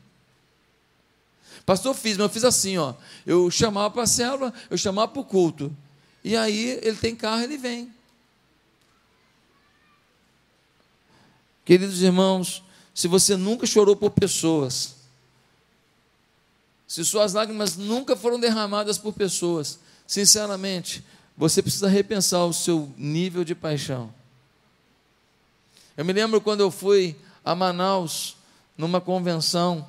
Pastor, 1.65 1.91
eu 1.91 1.99
fiz, 1.99 2.17
mas 2.17 2.25
eu 2.25 2.29
fiz 2.29 2.43
assim, 2.43 2.77
ó. 2.77 2.93
Eu 3.25 3.51
chamava 3.51 3.91
para 3.91 4.03
a 4.03 4.07
célula, 4.07 4.53
eu 4.69 4.77
chamava 4.77 5.09
para 5.09 5.21
o 5.21 5.25
culto. 5.25 5.75
E 6.23 6.35
aí 6.35 6.79
ele 6.81 6.97
tem 6.97 7.15
carro, 7.15 7.43
ele 7.43 7.57
vem. 7.57 7.93
Queridos 11.63 12.01
irmãos, 12.01 12.63
se 12.93 13.07
você 13.07 13.35
nunca 13.35 13.65
chorou 13.65 13.95
por 13.95 14.11
pessoas, 14.11 14.95
se 16.87 17.03
suas 17.03 17.33
lágrimas 17.33 17.75
nunca 17.75 18.15
foram 18.15 18.39
derramadas 18.39 18.97
por 18.97 19.13
pessoas, 19.13 19.77
sinceramente, 20.07 21.03
você 21.35 21.61
precisa 21.61 21.89
repensar 21.89 22.45
o 22.45 22.53
seu 22.53 22.91
nível 22.97 23.43
de 23.43 23.53
paixão. 23.53 24.13
Eu 25.97 26.05
me 26.05 26.13
lembro 26.13 26.39
quando 26.39 26.61
eu 26.61 26.71
fui 26.71 27.15
a 27.43 27.53
Manaus, 27.53 28.37
numa 28.77 29.01
convenção, 29.01 29.85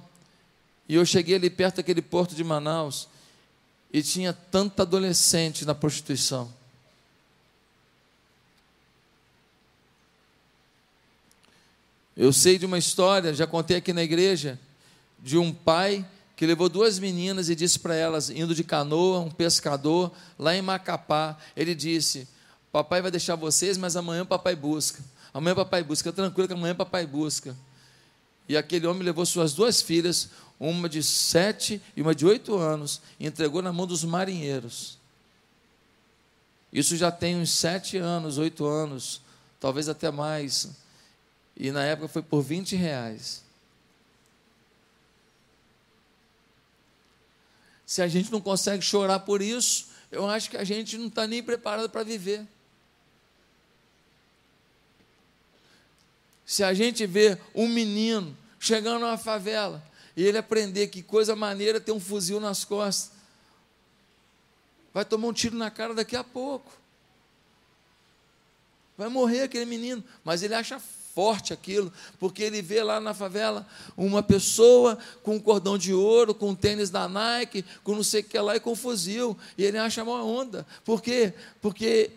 e 0.88 0.96
eu 0.96 1.06
cheguei 1.06 1.36
ali 1.36 1.48
perto 1.48 1.76
daquele 1.76 2.02
porto 2.02 2.34
de 2.34 2.42
Manaus, 2.42 3.08
e 3.92 4.02
tinha 4.02 4.32
tanta 4.32 4.82
adolescente 4.82 5.64
na 5.64 5.74
prostituição. 5.74 6.52
Eu 12.16 12.32
sei 12.32 12.58
de 12.58 12.66
uma 12.66 12.78
história, 12.78 13.32
já 13.32 13.46
contei 13.46 13.76
aqui 13.76 13.92
na 13.92 14.02
igreja, 14.02 14.58
de 15.20 15.38
um 15.38 15.52
pai 15.52 16.04
que 16.38 16.46
levou 16.46 16.68
duas 16.68 17.00
meninas 17.00 17.48
e 17.48 17.54
disse 17.56 17.80
para 17.80 17.96
elas, 17.96 18.30
indo 18.30 18.54
de 18.54 18.62
canoa, 18.62 19.18
um 19.18 19.28
pescador, 19.28 20.12
lá 20.38 20.54
em 20.54 20.62
Macapá, 20.62 21.36
ele 21.56 21.74
disse: 21.74 22.28
Papai 22.70 23.02
vai 23.02 23.10
deixar 23.10 23.34
vocês, 23.34 23.76
mas 23.76 23.96
amanhã 23.96 24.24
papai 24.24 24.54
busca. 24.54 25.02
Amanhã 25.34 25.56
papai 25.56 25.82
busca, 25.82 26.12
tranquilo 26.12 26.46
que 26.46 26.54
amanhã 26.54 26.76
papai 26.76 27.04
busca. 27.08 27.56
E 28.48 28.56
aquele 28.56 28.86
homem 28.86 29.02
levou 29.02 29.26
suas 29.26 29.52
duas 29.52 29.82
filhas, 29.82 30.30
uma 30.60 30.88
de 30.88 31.02
sete 31.02 31.82
e 31.96 32.02
uma 32.02 32.14
de 32.14 32.24
oito 32.24 32.56
anos, 32.56 33.00
e 33.18 33.26
entregou 33.26 33.60
na 33.60 33.72
mão 33.72 33.84
dos 33.84 34.04
marinheiros. 34.04 34.96
Isso 36.72 36.96
já 36.96 37.10
tem 37.10 37.34
uns 37.34 37.50
sete 37.50 37.96
anos, 37.96 38.38
oito 38.38 38.64
anos, 38.64 39.20
talvez 39.58 39.88
até 39.88 40.08
mais. 40.08 40.68
E 41.56 41.72
na 41.72 41.82
época 41.82 42.06
foi 42.06 42.22
por 42.22 42.42
20 42.42 42.76
reais. 42.76 43.47
Se 47.88 48.02
a 48.02 48.06
gente 48.06 48.30
não 48.30 48.38
consegue 48.38 48.84
chorar 48.84 49.20
por 49.20 49.40
isso, 49.40 49.86
eu 50.12 50.28
acho 50.28 50.50
que 50.50 50.58
a 50.58 50.62
gente 50.62 50.98
não 50.98 51.06
está 51.06 51.26
nem 51.26 51.42
preparado 51.42 51.88
para 51.88 52.02
viver. 52.02 52.46
Se 56.44 56.62
a 56.62 56.74
gente 56.74 57.06
vê 57.06 57.38
um 57.54 57.66
menino 57.66 58.36
chegando 58.60 59.00
numa 59.00 59.16
favela 59.16 59.82
e 60.14 60.22
ele 60.22 60.36
aprender 60.36 60.88
que 60.88 61.02
coisa 61.02 61.34
maneira 61.34 61.80
ter 61.80 61.92
um 61.92 61.98
fuzil 61.98 62.38
nas 62.38 62.62
costas, 62.62 63.10
vai 64.92 65.06
tomar 65.06 65.28
um 65.28 65.32
tiro 65.32 65.56
na 65.56 65.70
cara 65.70 65.94
daqui 65.94 66.14
a 66.14 66.22
pouco. 66.22 66.70
Vai 68.98 69.08
morrer 69.08 69.44
aquele 69.44 69.64
menino, 69.64 70.04
mas 70.22 70.42
ele 70.42 70.54
acha 70.54 70.78
forte 71.18 71.52
aquilo, 71.52 71.92
porque 72.20 72.44
ele 72.44 72.62
vê 72.62 72.80
lá 72.80 73.00
na 73.00 73.12
favela 73.12 73.66
uma 73.96 74.22
pessoa 74.22 74.96
com 75.20 75.34
um 75.34 75.40
cordão 75.40 75.76
de 75.76 75.92
ouro, 75.92 76.32
com 76.32 76.50
um 76.50 76.54
tênis 76.54 76.90
da 76.90 77.08
Nike, 77.08 77.64
com 77.82 77.96
não 77.96 78.04
sei 78.04 78.20
o 78.20 78.24
que 78.24 78.38
lá 78.38 78.54
e 78.54 78.60
com 78.60 78.70
um 78.70 78.76
fuzil, 78.76 79.36
e 79.58 79.64
ele 79.64 79.78
acha 79.78 80.00
uma 80.04 80.22
onda. 80.22 80.64
Por 80.84 81.02
quê? 81.02 81.34
Porque 81.60 82.12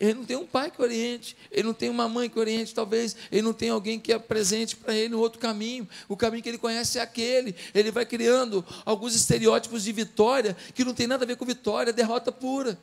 ele 0.00 0.14
não 0.14 0.24
tem 0.24 0.38
um 0.38 0.46
pai 0.46 0.70
que 0.70 0.80
oriente, 0.80 1.36
ele 1.52 1.64
não 1.64 1.74
tem 1.74 1.90
uma 1.90 2.08
mãe 2.08 2.30
que 2.30 2.38
oriente, 2.38 2.74
talvez, 2.74 3.14
ele 3.30 3.42
não 3.42 3.52
tem 3.52 3.68
alguém 3.68 4.00
que 4.00 4.10
apresente 4.10 4.74
para 4.74 4.94
ele 4.94 5.14
um 5.14 5.18
outro 5.18 5.38
caminho. 5.38 5.86
O 6.08 6.16
caminho 6.16 6.42
que 6.42 6.48
ele 6.48 6.56
conhece 6.56 6.98
é 6.98 7.02
aquele. 7.02 7.54
Ele 7.74 7.90
vai 7.90 8.06
criando 8.06 8.64
alguns 8.86 9.14
estereótipos 9.14 9.84
de 9.84 9.92
vitória 9.92 10.56
que 10.74 10.82
não 10.82 10.94
tem 10.94 11.06
nada 11.06 11.24
a 11.24 11.26
ver 11.26 11.36
com 11.36 11.44
vitória, 11.44 11.90
é 11.90 11.92
derrota 11.92 12.32
pura. 12.32 12.78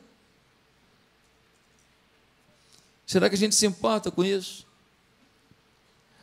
Será 3.04 3.28
que 3.28 3.34
a 3.34 3.38
gente 3.38 3.56
se 3.56 3.66
importa 3.66 4.08
com 4.12 4.24
isso? 4.24 4.72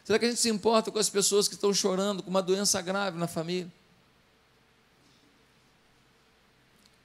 Será 0.04 0.18
que 0.18 0.26
a 0.26 0.30
gente 0.30 0.40
se 0.40 0.50
importa 0.50 0.92
com 0.92 1.00
as 1.00 1.10
pessoas 1.10 1.48
que 1.48 1.54
estão 1.54 1.74
chorando 1.74 2.24
com 2.24 2.30
uma 2.30 2.42
doença 2.42 2.82
grave 2.82 3.18
na 3.18 3.28
família? 3.28 3.72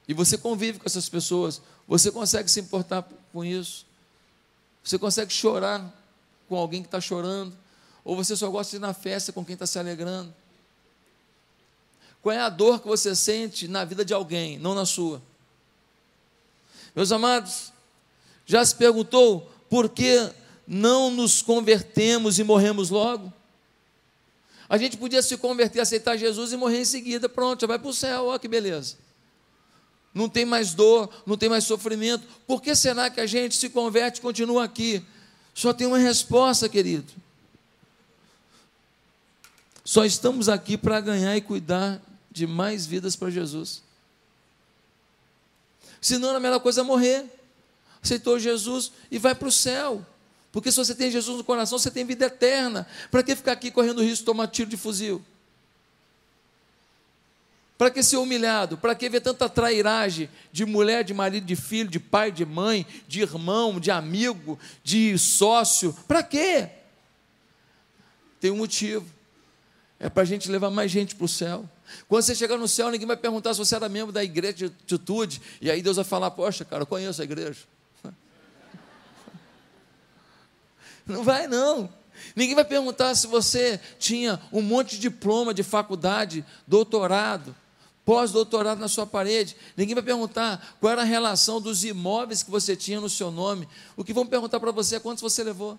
E 0.07 0.13
você 0.13 0.37
convive 0.37 0.79
com 0.79 0.85
essas 0.85 1.09
pessoas, 1.09 1.61
você 1.87 2.11
consegue 2.11 2.49
se 2.49 2.59
importar 2.59 3.07
com 3.33 3.43
isso? 3.43 3.85
Você 4.83 4.97
consegue 4.97 5.33
chorar 5.33 5.93
com 6.47 6.55
alguém 6.55 6.81
que 6.81 6.87
está 6.87 7.01
chorando? 7.01 7.53
Ou 8.05 8.15
você 8.15 8.35
só 8.35 8.49
gosta 8.49 8.71
de 8.71 8.77
ir 8.77 8.79
na 8.79 8.93
festa 8.93 9.33
com 9.33 9.43
quem 9.43 9.53
está 9.53 9.67
se 9.67 9.77
alegrando? 9.77 10.33
Qual 12.21 12.33
é 12.33 12.39
a 12.39 12.49
dor 12.49 12.79
que 12.79 12.87
você 12.87 13.15
sente 13.15 13.67
na 13.67 13.83
vida 13.83 14.03
de 14.03 14.13
alguém, 14.13 14.57
não 14.57 14.73
na 14.73 14.85
sua? 14.85 15.21
Meus 16.95 17.11
amados, 17.11 17.71
já 18.45 18.65
se 18.65 18.75
perguntou 18.75 19.41
por 19.69 19.89
que 19.89 20.31
não 20.67 21.09
nos 21.09 21.41
convertemos 21.41 22.37
e 22.37 22.43
morremos 22.43 22.89
logo? 22.89 23.31
A 24.69 24.77
gente 24.77 24.97
podia 24.97 25.21
se 25.21 25.37
converter, 25.37 25.79
aceitar 25.79 26.17
Jesus 26.17 26.51
e 26.51 26.57
morrer 26.57 26.81
em 26.81 26.85
seguida, 26.85 27.29
pronto, 27.29 27.61
já 27.61 27.67
vai 27.67 27.79
para 27.79 27.89
o 27.89 27.93
céu, 27.93 28.25
olha 28.25 28.39
que 28.39 28.47
beleza. 28.47 28.97
Não 30.13 30.27
tem 30.27 30.45
mais 30.45 30.73
dor, 30.73 31.09
não 31.25 31.37
tem 31.37 31.47
mais 31.47 31.63
sofrimento. 31.63 32.27
Por 32.45 32.61
que 32.61 32.75
será 32.75 33.09
que 33.09 33.21
a 33.21 33.25
gente 33.25 33.55
se 33.55 33.69
converte 33.69 34.19
e 34.19 34.21
continua 34.21 34.63
aqui? 34.63 35.05
Só 35.53 35.71
tem 35.71 35.87
uma 35.87 35.97
resposta, 35.97 36.67
querido. 36.67 37.13
Só 39.85 40.03
estamos 40.03 40.49
aqui 40.49 40.77
para 40.77 40.99
ganhar 40.99 41.37
e 41.37 41.41
cuidar 41.41 42.01
de 42.29 42.45
mais 42.45 42.85
vidas 42.85 43.15
para 43.15 43.29
Jesus. 43.29 43.81
Senão, 46.01 46.35
a 46.35 46.39
melhor 46.39 46.59
coisa 46.59 46.81
é 46.81 46.83
morrer. 46.83 47.25
Aceitou 48.03 48.37
Jesus 48.37 48.91
e 49.09 49.17
vai 49.17 49.33
para 49.33 49.47
o 49.47 49.51
céu. 49.51 50.05
Porque 50.51 50.71
se 50.71 50.77
você 50.77 50.95
tem 50.95 51.11
Jesus 51.11 51.37
no 51.37 51.43
coração, 51.43 51.77
você 51.77 51.91
tem 51.91 52.05
vida 52.05 52.25
eterna. 52.25 52.87
Para 53.11 53.21
que 53.21 53.35
ficar 53.35 53.51
aqui 53.51 53.69
correndo 53.69 54.01
risco 54.01 54.19
de 54.19 54.25
tomar 54.25 54.47
tiro 54.47 54.69
de 54.69 54.77
fuzil? 54.77 55.23
Para 57.77 57.91
que 57.91 58.01
ser 58.01 58.17
humilhado? 58.17 58.77
Para 58.77 58.95
que 58.95 59.07
ver 59.07 59.21
tanta 59.21 59.47
trairagem 59.47 60.29
de 60.51 60.65
mulher, 60.65 61.03
de 61.03 61.13
marido, 61.13 61.45
de 61.45 61.55
filho, 61.55 61.89
de 61.89 61.99
pai, 61.99 62.31
de 62.31 62.43
mãe, 62.43 62.87
de 63.07 63.21
irmão, 63.21 63.79
de 63.79 63.91
amigo, 63.91 64.57
de 64.83 65.15
sócio? 65.17 65.93
Para 66.07 66.23
quê? 66.23 66.69
Tem 68.39 68.49
um 68.49 68.57
motivo. 68.57 69.05
É 69.99 70.09
para 70.09 70.23
a 70.23 70.25
gente 70.25 70.49
levar 70.49 70.71
mais 70.71 70.89
gente 70.89 71.15
para 71.15 71.25
o 71.25 71.27
céu. 71.27 71.69
Quando 72.07 72.23
você 72.23 72.35
chegar 72.35 72.57
no 72.57 72.67
céu, 72.67 72.89
ninguém 72.89 73.07
vai 73.07 73.17
perguntar 73.17 73.53
se 73.53 73.59
você 73.59 73.75
era 73.75 73.87
membro 73.87 74.11
da 74.11 74.23
igreja 74.23 74.53
de 74.53 74.65
atitude. 74.65 75.41
E 75.61 75.69
aí 75.69 75.81
Deus 75.81 75.97
vai 75.97 76.05
falar: 76.05 76.31
Poxa, 76.31 76.65
cara, 76.65 76.81
eu 76.81 76.87
conheço 76.87 77.21
a 77.21 77.25
igreja. 77.25 77.59
Não 81.07 81.23
vai, 81.23 81.47
não. 81.47 81.89
Ninguém 82.35 82.55
vai 82.55 82.65
perguntar 82.65 83.15
se 83.15 83.27
você 83.27 83.79
tinha 83.99 84.39
um 84.51 84.61
monte 84.61 84.91
de 84.91 84.99
diploma 84.99 85.53
de 85.53 85.63
faculdade, 85.63 86.43
doutorado, 86.65 87.55
pós-doutorado 88.03 88.79
na 88.79 88.87
sua 88.87 89.05
parede. 89.05 89.55
Ninguém 89.75 89.95
vai 89.95 90.03
perguntar 90.03 90.77
qual 90.79 90.91
era 90.91 91.01
a 91.01 91.05
relação 91.05 91.61
dos 91.61 91.83
imóveis 91.83 92.43
que 92.43 92.51
você 92.51 92.75
tinha 92.75 92.99
no 92.99 93.09
seu 93.09 93.31
nome. 93.31 93.67
O 93.95 94.03
que 94.03 94.13
vão 94.13 94.25
perguntar 94.25 94.59
para 94.59 94.71
você 94.71 94.95
é 94.95 94.99
quantos 94.99 95.21
você 95.21 95.43
levou. 95.43 95.77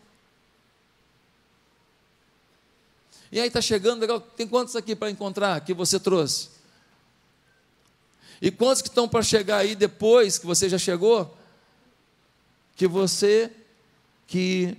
E 3.30 3.40
aí 3.40 3.48
está 3.48 3.60
chegando, 3.60 4.00
legal, 4.00 4.20
tem 4.20 4.46
quantos 4.46 4.74
aqui 4.74 4.96
para 4.96 5.10
encontrar 5.10 5.60
que 5.60 5.74
você 5.74 6.00
trouxe? 6.00 6.48
E 8.40 8.50
quantos 8.50 8.80
que 8.80 8.88
estão 8.88 9.08
para 9.08 9.22
chegar 9.22 9.58
aí 9.58 9.74
depois 9.74 10.38
que 10.38 10.46
você 10.46 10.68
já 10.68 10.78
chegou? 10.78 11.36
Que 12.76 12.86
você 12.86 13.50
que 14.26 14.76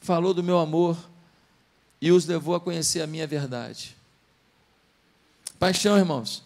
falou 0.00 0.32
do 0.32 0.42
meu 0.42 0.58
amor 0.58 0.96
e 2.00 2.12
os 2.12 2.26
levou 2.26 2.54
a 2.54 2.60
conhecer 2.60 3.00
a 3.00 3.06
minha 3.06 3.26
verdade. 3.26 3.96
Paixão, 5.58 5.96
irmãos. 5.96 6.42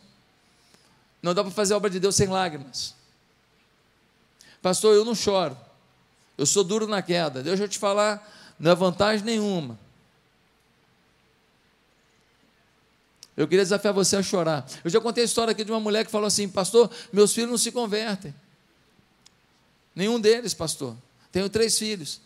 Não 1.22 1.34
dá 1.34 1.42
para 1.42 1.52
fazer 1.52 1.74
a 1.74 1.76
obra 1.76 1.90
de 1.90 2.00
Deus 2.00 2.16
sem 2.16 2.26
lágrimas. 2.26 2.94
Pastor, 4.60 4.94
eu 4.94 5.04
não 5.04 5.14
choro. 5.14 5.56
Eu 6.36 6.46
sou 6.46 6.64
duro 6.64 6.86
na 6.86 7.02
queda. 7.02 7.42
Deixa 7.42 7.64
eu 7.64 7.68
te 7.68 7.78
falar, 7.78 8.26
não 8.58 8.70
é 8.70 8.74
vantagem 8.74 9.24
nenhuma. 9.24 9.78
Eu 13.36 13.48
queria 13.48 13.64
desafiar 13.64 13.94
você 13.94 14.16
a 14.16 14.22
chorar. 14.22 14.66
Eu 14.84 14.90
já 14.90 15.00
contei 15.00 15.22
a 15.22 15.26
história 15.26 15.52
aqui 15.52 15.64
de 15.64 15.70
uma 15.70 15.80
mulher 15.80 16.04
que 16.04 16.10
falou 16.10 16.26
assim: 16.26 16.48
Pastor, 16.48 16.90
meus 17.12 17.32
filhos 17.32 17.50
não 17.50 17.58
se 17.58 17.72
convertem. 17.72 18.34
Nenhum 19.94 20.20
deles, 20.20 20.54
pastor. 20.54 20.96
Tenho 21.30 21.48
três 21.48 21.78
filhos. 21.78 22.20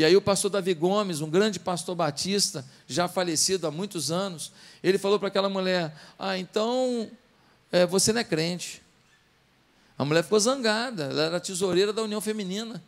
E 0.00 0.04
aí 0.04 0.16
o 0.16 0.22
pastor 0.22 0.50
Davi 0.50 0.72
Gomes, 0.72 1.20
um 1.20 1.28
grande 1.28 1.60
pastor 1.60 1.94
batista, 1.94 2.64
já 2.88 3.06
falecido 3.06 3.66
há 3.66 3.70
muitos 3.70 4.10
anos, 4.10 4.50
ele 4.82 4.96
falou 4.96 5.18
para 5.18 5.28
aquela 5.28 5.50
mulher: 5.50 5.94
Ah, 6.18 6.38
então 6.38 7.10
é, 7.70 7.84
você 7.84 8.10
não 8.10 8.22
é 8.22 8.24
crente. 8.24 8.80
A 9.98 10.04
mulher 10.06 10.22
ficou 10.22 10.40
zangada, 10.40 11.02
ela 11.04 11.24
era 11.24 11.38
tesoureira 11.38 11.92
da 11.92 12.00
União 12.00 12.18
Feminina. 12.18 12.82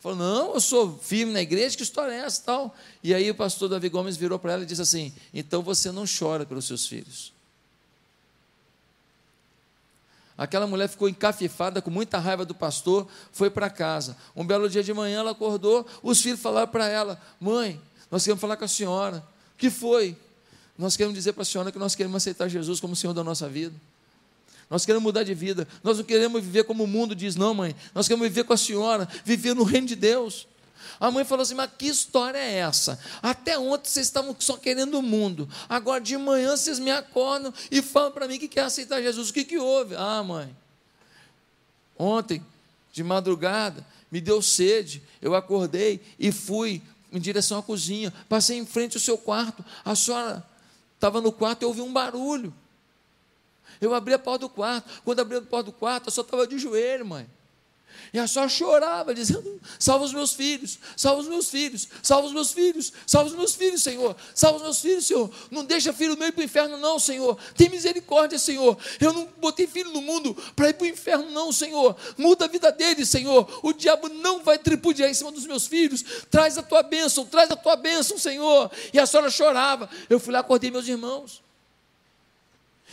Falou, 0.00 0.18
não, 0.18 0.54
eu 0.54 0.60
sou 0.60 0.98
firme 0.98 1.32
na 1.32 1.40
igreja, 1.40 1.76
que 1.76 1.84
história 1.84 2.10
é 2.10 2.16
essa 2.16 2.42
tal? 2.42 2.74
E 3.04 3.14
aí 3.14 3.30
o 3.30 3.34
pastor 3.36 3.68
Davi 3.68 3.88
Gomes 3.88 4.16
virou 4.16 4.36
para 4.36 4.54
ela 4.54 4.64
e 4.64 4.66
disse 4.66 4.82
assim: 4.82 5.14
então 5.32 5.62
você 5.62 5.92
não 5.92 6.06
chora 6.06 6.44
pelos 6.44 6.66
seus 6.66 6.88
filhos. 6.88 7.32
Aquela 10.38 10.66
mulher 10.66 10.88
ficou 10.88 11.08
encafifada, 11.08 11.80
com 11.80 11.90
muita 11.90 12.18
raiva 12.18 12.44
do 12.44 12.54
pastor, 12.54 13.06
foi 13.32 13.48
para 13.48 13.70
casa. 13.70 14.16
Um 14.34 14.44
belo 14.44 14.68
dia 14.68 14.82
de 14.82 14.92
manhã 14.92 15.20
ela 15.20 15.30
acordou, 15.30 15.86
os 16.02 16.20
filhos 16.20 16.40
falaram 16.40 16.68
para 16.68 16.86
ela: 16.88 17.20
Mãe, 17.40 17.80
nós 18.10 18.22
queremos 18.22 18.40
falar 18.40 18.56
com 18.56 18.64
a 18.64 18.68
senhora. 18.68 19.24
O 19.54 19.58
que 19.58 19.70
foi? 19.70 20.16
Nós 20.76 20.96
queremos 20.96 21.14
dizer 21.16 21.32
para 21.32 21.42
a 21.42 21.46
senhora 21.46 21.72
que 21.72 21.78
nós 21.78 21.94
queremos 21.94 22.16
aceitar 22.16 22.48
Jesus 22.48 22.80
como 22.80 22.94
Senhor 22.94 23.14
da 23.14 23.24
nossa 23.24 23.48
vida. 23.48 23.74
Nós 24.68 24.84
queremos 24.84 25.02
mudar 25.02 25.22
de 25.22 25.32
vida. 25.32 25.66
Nós 25.82 25.96
não 25.96 26.04
queremos 26.04 26.42
viver 26.42 26.64
como 26.64 26.84
o 26.84 26.86
mundo 26.86 27.14
diz, 27.14 27.36
não, 27.36 27.54
mãe. 27.54 27.74
Nós 27.94 28.06
queremos 28.06 28.28
viver 28.28 28.44
com 28.44 28.52
a 28.52 28.56
senhora, 28.56 29.08
viver 29.24 29.54
no 29.54 29.62
reino 29.62 29.86
de 29.86 29.96
Deus. 29.96 30.46
A 30.98 31.10
mãe 31.10 31.24
falou 31.24 31.42
assim: 31.42 31.54
Mas 31.54 31.70
que 31.76 31.86
história 31.86 32.38
é 32.38 32.54
essa? 32.54 32.98
Até 33.22 33.58
ontem 33.58 33.88
vocês 33.88 34.06
estavam 34.06 34.34
só 34.38 34.56
querendo 34.56 34.98
o 34.98 35.02
mundo. 35.02 35.48
Agora 35.68 36.00
de 36.00 36.16
manhã 36.16 36.56
vocês 36.56 36.78
me 36.78 36.90
acordam 36.90 37.52
e 37.70 37.82
falam 37.82 38.12
para 38.12 38.28
mim 38.28 38.38
que 38.38 38.48
quer 38.48 38.62
aceitar 38.62 39.02
Jesus. 39.02 39.30
O 39.30 39.32
que, 39.32 39.44
que 39.44 39.58
houve? 39.58 39.94
Ah, 39.96 40.22
mãe. 40.22 40.54
Ontem, 41.98 42.44
de 42.92 43.02
madrugada, 43.02 43.84
me 44.10 44.20
deu 44.20 44.40
sede. 44.40 45.02
Eu 45.20 45.34
acordei 45.34 46.00
e 46.18 46.30
fui 46.32 46.82
em 47.12 47.20
direção 47.20 47.58
à 47.58 47.62
cozinha. 47.62 48.12
Passei 48.28 48.58
em 48.58 48.66
frente 48.66 48.96
ao 48.96 49.00
seu 49.00 49.18
quarto. 49.18 49.64
A 49.84 49.94
senhora 49.94 50.44
estava 50.94 51.20
no 51.20 51.32
quarto 51.32 51.62
e 51.62 51.66
ouvi 51.66 51.80
um 51.80 51.92
barulho. 51.92 52.52
Eu 53.80 53.94
abri 53.94 54.14
a 54.14 54.18
porta 54.18 54.40
do 54.40 54.48
quarto. 54.48 55.02
Quando 55.04 55.20
abri 55.20 55.36
a 55.36 55.42
porta 55.42 55.70
do 55.70 55.72
quarto, 55.72 56.06
eu 56.06 56.12
só 56.12 56.22
estava 56.22 56.46
de 56.46 56.58
joelho, 56.58 57.04
mãe. 57.04 57.26
E 58.12 58.18
ela 58.18 58.28
só 58.28 58.48
chorava, 58.48 59.14
dizendo: 59.14 59.60
Salva 59.78 60.04
os 60.04 60.12
meus 60.12 60.32
filhos, 60.32 60.78
salva 60.96 61.20
os 61.20 61.28
meus 61.28 61.48
filhos, 61.48 61.88
salva 62.02 62.26
os 62.26 62.32
meus 62.32 62.52
filhos, 62.52 62.92
salva 63.06 63.28
os 63.28 63.36
meus 63.36 63.54
filhos, 63.54 63.82
Senhor, 63.82 64.16
salva 64.34 64.56
os 64.58 64.62
meus 64.62 64.80
filhos, 64.80 65.06
Senhor. 65.06 65.30
Não 65.50 65.64
deixa 65.64 65.92
filho 65.92 66.16
meu 66.16 66.28
ir 66.28 66.32
para 66.32 66.42
o 66.42 66.44
inferno, 66.44 66.76
não, 66.76 66.98
Senhor. 66.98 67.38
Tem 67.56 67.68
misericórdia, 67.68 68.38
Senhor. 68.38 68.76
Eu 69.00 69.12
não 69.12 69.28
botei 69.38 69.66
filho 69.66 69.90
no 69.90 70.00
mundo 70.00 70.34
para 70.54 70.68
ir 70.70 70.74
para 70.74 70.84
o 70.84 70.88
inferno, 70.88 71.30
não, 71.30 71.52
Senhor. 71.52 71.96
Muda 72.16 72.44
a 72.44 72.48
vida 72.48 72.70
deles, 72.72 73.08
Senhor. 73.08 73.60
O 73.62 73.72
diabo 73.72 74.08
não 74.08 74.42
vai 74.42 74.58
tripudiar 74.58 75.10
em 75.10 75.14
cima 75.14 75.32
dos 75.32 75.46
meus 75.46 75.66
filhos. 75.66 76.04
Traz 76.30 76.58
a 76.58 76.62
tua 76.62 76.82
bênção, 76.82 77.24
traz 77.24 77.50
a 77.50 77.56
tua 77.56 77.76
bênção, 77.76 78.18
Senhor. 78.18 78.70
E 78.92 78.98
a 78.98 79.06
senhora 79.06 79.30
chorava. 79.30 79.88
Eu 80.08 80.20
fui 80.20 80.32
lá, 80.32 80.40
acordei 80.40 80.70
meus 80.70 80.86
irmãos. 80.88 81.45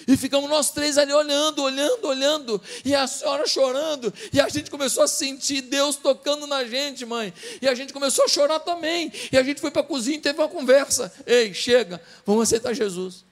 E 0.08 0.18
ficamos 0.18 0.50
nós 0.50 0.72
três 0.72 0.98
ali 0.98 1.14
olhando, 1.14 1.64
olhando, 1.64 2.08
olhando, 2.08 2.62
e 2.84 2.94
a 2.94 3.08
senhora 3.08 3.48
chorando, 3.48 4.14
e 4.34 4.42
a 4.42 4.50
gente 4.50 4.70
começou 4.70 5.04
a 5.04 5.08
sentir 5.08 5.62
Deus 5.62 5.96
tocando 5.96 6.46
na 6.46 6.66
gente, 6.66 7.06
mãe. 7.06 7.34
E 7.62 7.68
a 7.68 7.76
gente 7.76 7.94
começou 7.94 8.26
a 8.26 8.28
chorar 8.28 8.60
também. 8.60 9.12
E 9.32 9.38
a 9.38 9.44
gente 9.44 9.62
foi 9.62 9.72
para 9.72 9.82
a 9.82 9.86
cozinha 9.86 10.18
e 10.18 10.22
teve 10.22 10.40
uma 10.40 10.50
conversa. 10.50 11.14
Ei, 11.26 11.54
chega, 11.54 12.02
vamos 12.26 12.44
aceitar 12.44 12.74
Jesus. 12.74 13.24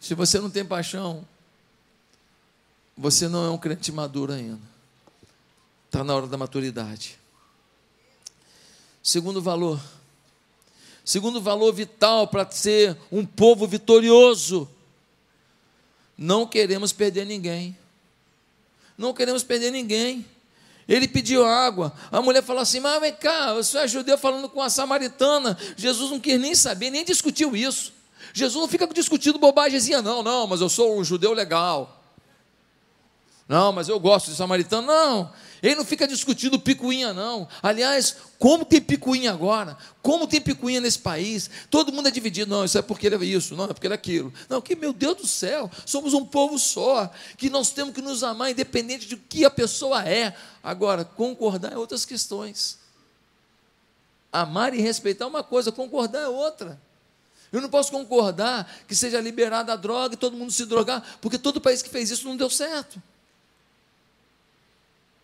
Se 0.00 0.14
você 0.14 0.38
não 0.38 0.50
tem 0.50 0.64
paixão, 0.64 1.26
você 2.96 3.26
não 3.26 3.46
é 3.46 3.50
um 3.50 3.56
crente 3.56 3.90
maduro 3.90 4.32
ainda. 4.32 4.73
Está 5.94 6.02
na 6.02 6.12
hora 6.12 6.26
da 6.26 6.36
maturidade. 6.36 7.16
Segundo 9.00 9.40
valor. 9.40 9.80
Segundo 11.04 11.40
valor 11.40 11.72
vital 11.72 12.26
para 12.26 12.50
ser 12.50 12.98
um 13.12 13.24
povo 13.24 13.64
vitorioso. 13.64 14.68
Não 16.18 16.48
queremos 16.48 16.92
perder 16.92 17.24
ninguém. 17.24 17.78
Não 18.98 19.14
queremos 19.14 19.44
perder 19.44 19.70
ninguém. 19.70 20.26
Ele 20.88 21.06
pediu 21.06 21.46
água. 21.46 21.92
A 22.10 22.20
mulher 22.20 22.42
falou 22.42 22.62
assim: 22.62 22.80
Mas 22.80 23.00
vem 23.00 23.12
cá, 23.12 23.54
você 23.54 23.78
é 23.78 23.86
judeu 23.86 24.18
falando 24.18 24.48
com 24.48 24.60
a 24.60 24.68
samaritana. 24.68 25.56
Jesus 25.76 26.10
não 26.10 26.18
quis 26.18 26.40
nem 26.40 26.56
saber, 26.56 26.90
nem 26.90 27.04
discutiu 27.04 27.54
isso. 27.54 27.92
Jesus 28.32 28.60
não 28.60 28.66
fica 28.66 28.84
discutindo 28.88 29.38
bobagemzinha, 29.38 30.02
não, 30.02 30.24
não, 30.24 30.48
mas 30.48 30.60
eu 30.60 30.68
sou 30.68 30.98
um 30.98 31.04
judeu 31.04 31.32
legal. 31.32 32.03
Não, 33.46 33.72
mas 33.72 33.88
eu 33.88 34.00
gosto 34.00 34.30
de 34.30 34.36
samaritano. 34.36 34.86
Não, 34.86 35.32
ele 35.62 35.74
não 35.74 35.84
fica 35.84 36.08
discutindo 36.08 36.58
picuinha, 36.58 37.12
não. 37.12 37.46
Aliás, 37.62 38.16
como 38.38 38.64
tem 38.64 38.80
picuinha 38.80 39.32
agora? 39.32 39.76
Como 40.02 40.26
tem 40.26 40.40
picuinha 40.40 40.80
nesse 40.80 40.98
país? 40.98 41.50
Todo 41.70 41.92
mundo 41.92 42.08
é 42.08 42.10
dividido. 42.10 42.50
Não, 42.50 42.64
isso 42.64 42.78
é 42.78 42.82
porque 42.82 43.06
ele 43.06 43.16
é 43.16 43.24
isso, 43.24 43.54
não, 43.54 43.64
é 43.64 43.68
porque 43.68 43.86
ele 43.86 43.94
é 43.94 43.96
aquilo. 43.96 44.32
Não, 44.48 44.62
que 44.62 44.74
meu 44.74 44.94
Deus 44.94 45.16
do 45.16 45.26
céu, 45.26 45.70
somos 45.84 46.14
um 46.14 46.24
povo 46.24 46.58
só, 46.58 47.10
que 47.36 47.50
nós 47.50 47.70
temos 47.70 47.94
que 47.94 48.00
nos 48.00 48.22
amar, 48.22 48.50
independente 48.50 49.06
de 49.06 49.16
que 49.16 49.44
a 49.44 49.50
pessoa 49.50 50.08
é. 50.08 50.34
Agora, 50.62 51.04
concordar 51.04 51.72
é 51.72 51.76
outras 51.76 52.06
questões. 52.06 52.78
Amar 54.32 54.74
e 54.74 54.80
respeitar 54.80 55.26
é 55.26 55.28
uma 55.28 55.42
coisa, 55.42 55.70
concordar 55.70 56.20
é 56.20 56.28
outra. 56.28 56.80
Eu 57.52 57.60
não 57.60 57.68
posso 57.68 57.92
concordar 57.92 58.68
que 58.88 58.96
seja 58.96 59.20
liberada 59.20 59.72
a 59.72 59.76
droga 59.76 60.14
e 60.14 60.16
todo 60.16 60.36
mundo 60.36 60.50
se 60.50 60.64
drogar, 60.64 61.18
porque 61.20 61.38
todo 61.38 61.60
país 61.60 61.82
que 61.82 61.90
fez 61.90 62.10
isso 62.10 62.26
não 62.26 62.36
deu 62.36 62.50
certo. 62.50 63.00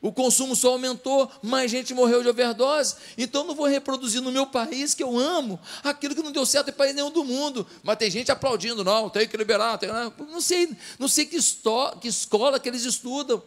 O 0.02 0.10
consumo 0.10 0.56
só 0.56 0.72
aumentou, 0.72 1.30
mais 1.42 1.70
gente 1.70 1.92
morreu 1.92 2.22
de 2.22 2.28
overdose. 2.28 2.96
Então 3.18 3.44
não 3.44 3.54
vou 3.54 3.66
reproduzir 3.66 4.22
no 4.22 4.32
meu 4.32 4.46
país, 4.46 4.94
que 4.94 5.02
eu 5.02 5.18
amo, 5.18 5.60
aquilo 5.84 6.14
que 6.14 6.22
não 6.22 6.32
deu 6.32 6.46
certo 6.46 6.70
em 6.70 6.72
país 6.72 6.94
nenhum 6.94 7.10
do 7.10 7.22
mundo. 7.22 7.66
Mas 7.82 7.98
tem 7.98 8.10
gente 8.10 8.32
aplaudindo, 8.32 8.82
não, 8.82 9.10
tem 9.10 9.28
que 9.28 9.36
liberar. 9.36 9.76
Tem, 9.76 9.90
não 9.90 10.40
sei, 10.40 10.74
não 10.98 11.06
sei 11.06 11.26
que, 11.26 11.36
esto, 11.36 11.98
que 12.00 12.08
escola 12.08 12.58
que 12.58 12.68
eles 12.68 12.84
estudam. 12.84 13.42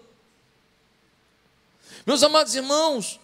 Meus 2.06 2.22
amados 2.22 2.54
irmãos, 2.54 3.20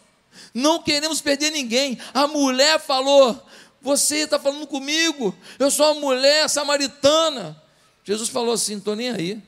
não 0.51 0.81
queremos 0.81 1.21
perder 1.21 1.51
ninguém. 1.51 1.99
A 2.15 2.25
mulher 2.25 2.79
falou: 2.79 3.39
Você 3.79 4.21
está 4.21 4.39
falando 4.39 4.65
comigo, 4.65 5.35
eu 5.59 5.69
sou 5.69 5.91
uma 5.91 6.01
mulher 6.01 6.49
samaritana. 6.49 7.61
Jesus 8.03 8.27
falou 8.27 8.55
assim: 8.55 8.77
Estou 8.77 8.95
nem 8.95 9.11
aí. 9.11 9.39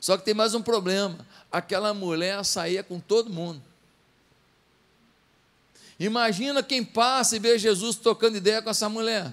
Só 0.00 0.18
que 0.18 0.24
tem 0.24 0.34
mais 0.34 0.52
um 0.52 0.60
problema 0.60 1.24
aquela 1.54 1.94
mulher 1.94 2.44
saía 2.44 2.82
com 2.82 2.98
todo 2.98 3.30
mundo. 3.30 3.62
Imagina 6.00 6.64
quem 6.64 6.84
passa 6.84 7.36
e 7.36 7.38
vê 7.38 7.56
Jesus 7.56 7.94
tocando 7.94 8.36
ideia 8.36 8.60
com 8.60 8.70
essa 8.70 8.88
mulher. 8.88 9.32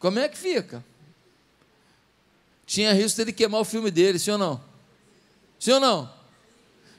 Como 0.00 0.18
é 0.18 0.28
que 0.28 0.36
fica? 0.36 0.84
Tinha 2.66 2.92
risco 2.92 3.18
dele 3.18 3.32
queimar 3.32 3.60
o 3.60 3.64
filme 3.64 3.92
dele, 3.92 4.18
sim 4.18 4.32
ou 4.32 4.38
não? 4.38 4.60
Sim 5.60 5.72
ou 5.72 5.80
não? 5.80 6.12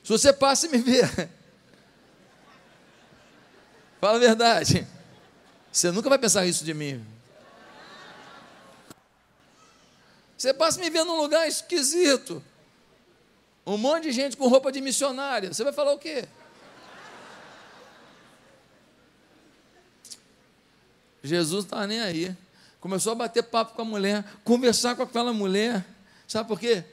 Se 0.02 0.10
você 0.10 0.32
passa 0.32 0.66
e 0.66 0.70
me 0.70 0.78
vê. 0.78 1.02
Fala 4.00 4.16
a 4.16 4.20
verdade. 4.20 4.88
Você 5.70 5.92
nunca 5.92 6.08
vai 6.08 6.18
pensar 6.18 6.46
isso 6.46 6.64
de 6.64 6.74
mim. 6.74 7.06
Você 10.40 10.54
passa 10.54 10.80
me 10.80 10.90
vendo 10.90 11.08
num 11.08 11.22
lugar 11.22 11.50
esquisito. 11.50 12.42
Um 13.66 13.76
monte 13.76 14.04
de 14.04 14.14
gente 14.14 14.38
com 14.38 14.48
roupa 14.48 14.72
de 14.72 14.80
missionária. 14.80 15.54
Você 15.54 15.66
vai 15.66 15.74
falar 15.74 15.92
o 15.92 16.00
quê? 16.00 16.26
Jesus 21.22 21.52
não 21.52 21.60
está 21.60 21.86
nem 21.86 22.00
aí. 22.00 22.38
Começou 22.80 23.12
a 23.12 23.16
bater 23.16 23.44
papo 23.44 23.76
com 23.76 23.82
a 23.82 23.86
mulher, 23.86 24.24
conversar 24.46 24.96
com 24.96 25.04
aquela 25.04 25.34
mulher. 25.34 25.86
Sabe 26.26 26.48
por 26.48 26.58
quê? 26.58 26.86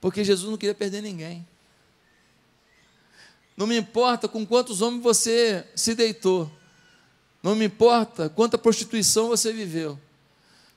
Porque 0.00 0.24
Jesus 0.24 0.50
não 0.50 0.58
queria 0.58 0.74
perder 0.74 1.02
ninguém. 1.02 1.46
Não 3.56 3.68
me 3.68 3.78
importa 3.78 4.26
com 4.26 4.44
quantos 4.44 4.82
homens 4.82 5.04
você 5.04 5.64
se 5.76 5.94
deitou. 5.94 6.50
Não 7.40 7.54
me 7.54 7.66
importa 7.66 8.28
quanta 8.28 8.58
prostituição 8.58 9.28
você 9.28 9.52
viveu. 9.52 9.96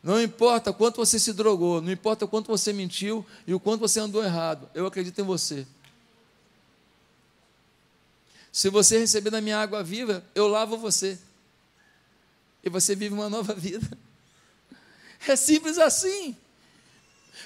Não 0.01 0.21
importa 0.21 0.71
quanto 0.71 0.97
você 0.97 1.19
se 1.19 1.33
drogou, 1.33 1.81
não 1.81 1.91
importa 1.91 2.27
quanto 2.27 2.47
você 2.47 2.71
mentiu 2.71 3.25
e 3.45 3.53
o 3.53 3.59
quanto 3.59 3.81
você 3.81 3.99
andou 3.99 4.23
errado, 4.23 4.69
eu 4.73 4.85
acredito 4.85 5.19
em 5.19 5.23
você. 5.23 5.65
Se 8.51 8.69
você 8.69 8.97
receber 8.97 9.29
da 9.29 9.41
minha 9.41 9.59
água 9.59 9.83
viva, 9.83 10.23
eu 10.33 10.47
lavo 10.47 10.77
você. 10.77 11.19
E 12.63 12.69
você 12.69 12.95
vive 12.95 13.13
uma 13.13 13.29
nova 13.29 13.53
vida. 13.55 13.87
É 15.27 15.35
simples 15.35 15.77
assim. 15.77 16.35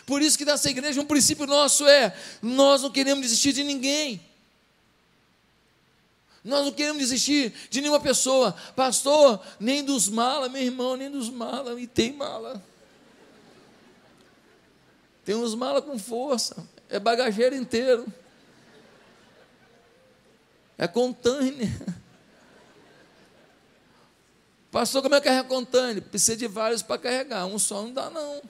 Por 0.06 0.22
isso 0.22 0.38
que 0.38 0.46
nessa 0.46 0.70
igreja 0.70 1.02
um 1.02 1.06
princípio 1.06 1.46
nosso 1.46 1.86
é: 1.86 2.16
nós 2.42 2.82
não 2.82 2.92
queremos 2.92 3.24
desistir 3.24 3.54
de 3.54 3.64
ninguém. 3.64 4.22
Nós 6.44 6.66
não 6.66 6.72
queremos 6.72 7.02
desistir 7.02 7.54
de 7.70 7.82
nenhuma 7.82 8.00
pessoa, 8.00 8.56
pastor, 8.76 9.40
nem 9.60 9.84
dos 9.84 10.10
malas, 10.10 10.52
meu 10.52 10.62
irmão, 10.62 10.98
nem 10.98 11.10
dos 11.10 11.30
malas, 11.30 11.80
e 11.80 11.86
tem 11.86 12.14
mala. 12.14 12.62
Tem 15.24 15.36
uns 15.36 15.54
malas 15.54 15.84
com 15.84 16.00
força, 16.00 16.68
é 16.90 17.00
bagageiro 17.00 17.56
inteiro, 17.56 18.12
é 20.78 20.88
container. 20.88 21.70
Pastor, 24.72 25.04
como 25.04 25.14
é 25.14 25.22
que 25.22 25.30
é 25.30 25.44
container? 25.44 26.02
Precisa 26.02 26.38
de 26.38 26.48
vários 26.48 26.82
para 26.82 26.98
carregar, 26.98 27.46
um 27.46 27.60
só 27.60 27.84
não 27.84 27.94
dá, 27.94 28.10
não. 28.10 28.42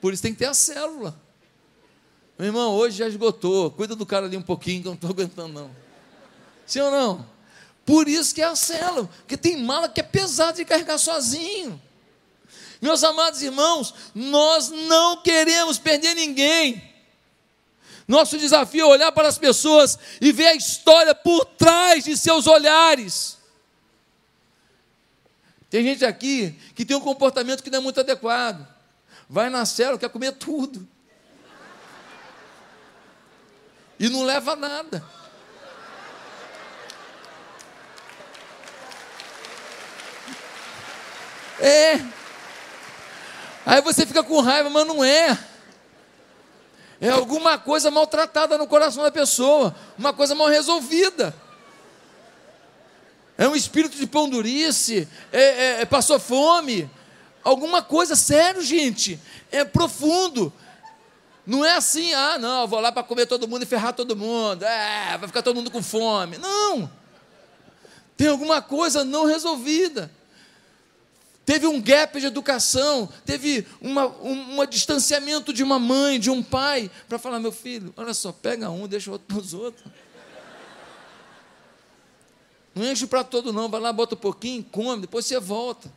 Por 0.00 0.12
isso 0.12 0.22
tem 0.22 0.32
que 0.32 0.38
ter 0.38 0.46
a 0.46 0.54
célula. 0.54 1.18
Meu 2.38 2.46
irmão, 2.46 2.72
hoje 2.74 2.98
já 2.98 3.08
esgotou, 3.08 3.70
cuida 3.70 3.96
do 3.96 4.06
cara 4.06 4.26
ali 4.26 4.36
um 4.36 4.42
pouquinho, 4.42 4.82
que 4.82 4.88
eu 4.88 4.90
não 4.90 4.94
estou 4.94 5.10
aguentando, 5.10 5.52
não. 5.52 5.89
Sim 6.70 6.82
ou 6.82 6.90
não? 6.92 7.26
Por 7.84 8.08
isso 8.08 8.32
que 8.32 8.40
é 8.40 8.44
a 8.44 8.54
célula, 8.54 9.10
porque 9.18 9.36
tem 9.36 9.60
mala 9.60 9.88
que 9.88 9.98
é 9.98 10.04
pesada 10.04 10.52
de 10.52 10.64
carregar 10.64 10.98
sozinho. 10.98 11.82
Meus 12.80 13.02
amados 13.02 13.42
irmãos, 13.42 13.92
nós 14.14 14.70
não 14.70 15.20
queremos 15.20 15.80
perder 15.80 16.14
ninguém. 16.14 16.80
Nosso 18.06 18.38
desafio 18.38 18.86
é 18.86 18.88
olhar 18.88 19.10
para 19.10 19.26
as 19.26 19.36
pessoas 19.36 19.98
e 20.20 20.30
ver 20.30 20.46
a 20.46 20.54
história 20.54 21.12
por 21.12 21.44
trás 21.44 22.04
de 22.04 22.16
seus 22.16 22.46
olhares. 22.46 23.36
Tem 25.68 25.82
gente 25.82 26.04
aqui 26.04 26.52
que 26.76 26.84
tem 26.84 26.96
um 26.96 27.00
comportamento 27.00 27.64
que 27.64 27.70
não 27.70 27.78
é 27.78 27.82
muito 27.82 27.98
adequado. 27.98 28.64
Vai 29.28 29.50
na 29.50 29.66
célula, 29.66 29.98
quer 29.98 30.08
comer 30.08 30.32
tudo. 30.32 30.88
E 33.98 34.08
não 34.08 34.22
leva 34.22 34.54
nada. 34.54 35.04
É. 41.60 42.00
Aí 43.66 43.82
você 43.82 44.06
fica 44.06 44.22
com 44.22 44.40
raiva, 44.40 44.70
mas 44.70 44.86
não 44.86 45.04
é. 45.04 45.38
É 47.00 47.10
alguma 47.10 47.58
coisa 47.58 47.90
maltratada 47.90 48.58
no 48.58 48.66
coração 48.66 49.02
da 49.02 49.10
pessoa, 49.10 49.74
uma 49.98 50.12
coisa 50.12 50.34
mal 50.34 50.48
resolvida. 50.48 51.34
É 53.38 53.48
um 53.48 53.56
espírito 53.56 53.96
de 53.96 54.06
pão 54.06 54.28
durice, 54.28 55.08
é, 55.32 55.42
é, 55.42 55.80
é, 55.80 55.84
passou 55.86 56.20
fome, 56.20 56.90
alguma 57.42 57.82
coisa, 57.82 58.14
sério, 58.14 58.60
gente, 58.60 59.18
é 59.50 59.64
profundo. 59.64 60.52
Não 61.46 61.64
é 61.64 61.74
assim, 61.76 62.12
ah, 62.12 62.38
não, 62.38 62.68
vou 62.68 62.80
lá 62.80 62.92
para 62.92 63.02
comer 63.02 63.24
todo 63.24 63.48
mundo 63.48 63.62
e 63.62 63.66
ferrar 63.66 63.94
todo 63.94 64.14
mundo, 64.14 64.62
é, 64.62 65.16
vai 65.16 65.26
ficar 65.26 65.42
todo 65.42 65.56
mundo 65.56 65.70
com 65.70 65.82
fome. 65.82 66.36
Não. 66.36 66.90
Tem 68.14 68.28
alguma 68.28 68.60
coisa 68.60 69.04
não 69.04 69.24
resolvida 69.24 70.10
teve 71.50 71.66
um 71.66 71.82
gap 71.82 72.20
de 72.20 72.26
educação, 72.26 73.08
teve 73.26 73.66
uma, 73.80 74.06
um, 74.06 74.60
um 74.60 74.66
distanciamento 74.66 75.52
de 75.52 75.64
uma 75.64 75.80
mãe, 75.80 76.20
de 76.20 76.30
um 76.30 76.44
pai, 76.44 76.88
para 77.08 77.18
falar: 77.18 77.40
meu 77.40 77.50
filho, 77.50 77.92
olha 77.96 78.14
só, 78.14 78.30
pega 78.30 78.70
um, 78.70 78.86
deixa 78.86 79.10
o 79.10 79.14
outro 79.14 79.26
para 79.26 79.38
os 79.38 79.52
outros. 79.52 79.84
Não 82.72 82.88
enche 82.88 83.04
para 83.04 83.24
todo, 83.24 83.52
não, 83.52 83.68
vai 83.68 83.80
lá, 83.80 83.92
bota 83.92 84.14
um 84.14 84.18
pouquinho, 84.18 84.62
come, 84.62 85.00
depois 85.00 85.26
você 85.26 85.40
volta. 85.40 85.92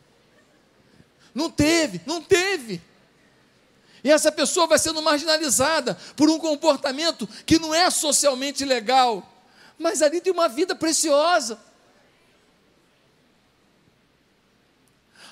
Não 1.36 1.52
teve, 1.52 2.02
não 2.08 2.20
teve. 2.20 2.82
E 4.04 4.10
essa 4.10 4.32
pessoa 4.32 4.66
vai 4.66 4.80
sendo 4.80 5.04
marginalizada 5.04 5.96
por 6.16 6.32
um 6.32 6.40
comportamento 6.40 7.30
que 7.46 7.60
não 7.60 7.76
é 7.76 7.92
socialmente 7.92 8.66
legal, 8.66 9.32
mas 9.78 10.02
ali 10.02 10.20
tem 10.20 10.34
uma 10.34 10.50
vida 10.50 10.74
preciosa. 10.76 11.60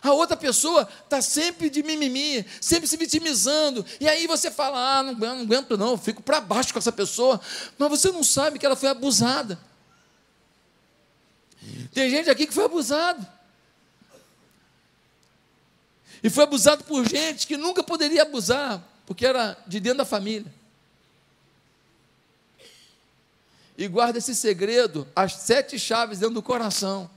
A 0.04 0.12
outra 0.14 0.36
pessoa 0.36 0.88
está 1.04 1.22
sempre 1.22 1.70
de 1.70 1.84
mimimi, 1.84 2.45
sempre 2.60 2.88
se 2.88 2.97
vitimizando. 2.97 3.86
E 3.99 4.08
aí 4.08 4.28
você 4.28 4.49
fala: 4.49 4.99
ah, 4.99 5.04
não, 5.04 5.14
não 5.14 5.41
aguento, 5.41 5.78
não, 5.78 5.97
fico 5.97 6.22
para 6.22 6.41
baixo 6.41 6.74
com 6.74 6.80
essa 6.80 6.91
pessoa. 6.91 7.39
Mas 7.78 7.89
você 7.89 8.12
não 8.12 8.24
sabe 8.24 8.58
que 8.58 8.66
ela 8.66 8.76
foi 8.76 8.89
abusada. 8.89 9.60
Tem 11.93 12.10
gente 12.10 12.30
aqui 12.30 12.47
que 12.47 12.54
foi 12.54 12.66
abusado. 12.66 13.26
E 16.24 16.30
foi 16.30 16.43
abusado 16.43 16.84
por 16.84 17.08
gente 17.08 17.47
que 17.47 17.58
nunca 17.58 17.84
poderia 17.84 18.24
abusar, 18.24 18.84
porque 19.06 19.26
era 19.26 19.58
de 19.68 19.80
dentro 19.80 19.99
da 19.99 20.06
família. 20.06 20.52
e 23.84 23.88
guarda 23.88 24.20
esse 24.20 24.36
segredo, 24.36 25.08
as 25.16 25.34
sete 25.34 25.80
chaves 25.80 26.20
dentro 26.20 26.36
do 26.36 26.43
coração. 26.43 27.10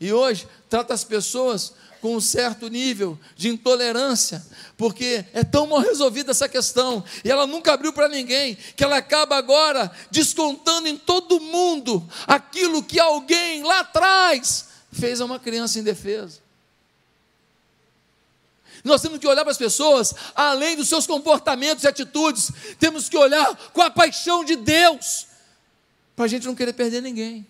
E 0.00 0.12
hoje 0.12 0.48
trata 0.68 0.94
as 0.94 1.04
pessoas 1.04 1.74
com 2.00 2.16
um 2.16 2.20
certo 2.20 2.68
nível 2.68 3.18
de 3.36 3.48
intolerância, 3.48 4.42
porque 4.76 5.24
é 5.34 5.44
tão 5.44 5.66
mal 5.66 5.80
resolvida 5.80 6.30
essa 6.30 6.48
questão, 6.48 7.04
e 7.22 7.30
ela 7.30 7.46
nunca 7.46 7.74
abriu 7.74 7.92
para 7.92 8.08
ninguém, 8.08 8.56
que 8.74 8.82
ela 8.82 8.96
acaba 8.96 9.36
agora 9.36 9.92
descontando 10.10 10.88
em 10.88 10.96
todo 10.96 11.38
mundo 11.38 12.08
aquilo 12.26 12.82
que 12.82 12.98
alguém 12.98 13.62
lá 13.62 13.80
atrás 13.80 14.68
fez 14.90 15.20
a 15.20 15.26
uma 15.26 15.38
criança 15.38 15.78
indefesa. 15.78 16.40
Nós 18.82 19.02
temos 19.02 19.18
que 19.18 19.28
olhar 19.28 19.42
para 19.42 19.50
as 19.50 19.58
pessoas 19.58 20.14
além 20.34 20.74
dos 20.74 20.88
seus 20.88 21.06
comportamentos 21.06 21.84
e 21.84 21.88
atitudes, 21.88 22.50
temos 22.78 23.10
que 23.10 23.16
olhar 23.18 23.54
com 23.74 23.82
a 23.82 23.90
paixão 23.90 24.42
de 24.42 24.56
Deus, 24.56 25.26
para 26.16 26.24
a 26.24 26.28
gente 26.28 26.46
não 26.46 26.54
querer 26.54 26.72
perder 26.72 27.02
ninguém. 27.02 27.46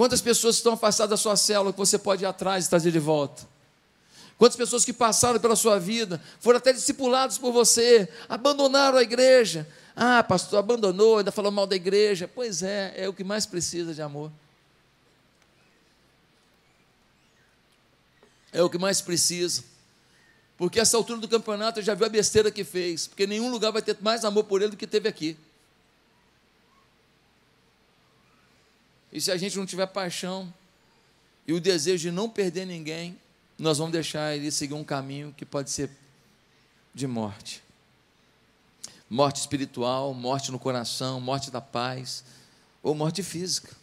Quantas 0.00 0.22
pessoas 0.22 0.56
estão 0.56 0.72
afastadas 0.72 1.10
da 1.10 1.16
sua 1.18 1.36
célula 1.36 1.74
que 1.74 1.78
você 1.78 1.98
pode 1.98 2.24
ir 2.24 2.26
atrás 2.26 2.64
e 2.64 2.70
trazer 2.70 2.90
de 2.90 2.98
volta? 2.98 3.46
Quantas 4.38 4.56
pessoas 4.56 4.82
que 4.82 4.94
passaram 4.94 5.38
pela 5.38 5.54
sua 5.54 5.78
vida, 5.78 6.18
foram 6.40 6.56
até 6.56 6.72
discipulados 6.72 7.36
por 7.36 7.52
você, 7.52 8.08
abandonaram 8.26 8.96
a 8.96 9.02
igreja. 9.02 9.68
Ah, 9.94 10.22
pastor, 10.22 10.58
abandonou, 10.58 11.18
ainda 11.18 11.30
falou 11.30 11.52
mal 11.52 11.66
da 11.66 11.76
igreja. 11.76 12.26
Pois 12.26 12.62
é, 12.62 12.94
é 12.96 13.10
o 13.10 13.12
que 13.12 13.22
mais 13.22 13.44
precisa 13.44 13.92
de 13.92 14.00
amor. 14.00 14.32
É 18.54 18.62
o 18.62 18.70
que 18.70 18.78
mais 18.78 19.02
precisa. 19.02 19.62
Porque 20.56 20.80
essa 20.80 20.96
altura 20.96 21.20
do 21.20 21.28
campeonato 21.28 21.82
já 21.82 21.92
viu 21.92 22.06
a 22.06 22.08
besteira 22.08 22.50
que 22.50 22.64
fez. 22.64 23.06
Porque 23.06 23.26
nenhum 23.26 23.50
lugar 23.50 23.70
vai 23.70 23.82
ter 23.82 23.98
mais 24.00 24.24
amor 24.24 24.44
por 24.44 24.62
ele 24.62 24.70
do 24.70 24.78
que 24.78 24.86
teve 24.86 25.10
aqui. 25.10 25.36
E 29.12 29.20
se 29.20 29.30
a 29.30 29.36
gente 29.36 29.56
não 29.56 29.66
tiver 29.66 29.86
paixão 29.86 30.52
e 31.46 31.52
o 31.52 31.60
desejo 31.60 32.02
de 32.02 32.10
não 32.10 32.28
perder 32.28 32.64
ninguém, 32.64 33.18
nós 33.58 33.78
vamos 33.78 33.92
deixar 33.92 34.34
ele 34.36 34.50
seguir 34.50 34.74
um 34.74 34.84
caminho 34.84 35.34
que 35.36 35.44
pode 35.44 35.70
ser 35.70 35.90
de 36.94 37.06
morte. 37.06 37.62
Morte 39.08 39.40
espiritual, 39.40 40.14
morte 40.14 40.52
no 40.52 40.58
coração, 40.58 41.20
morte 41.20 41.50
da 41.50 41.60
paz 41.60 42.24
ou 42.82 42.94
morte 42.94 43.22
física. 43.22 43.76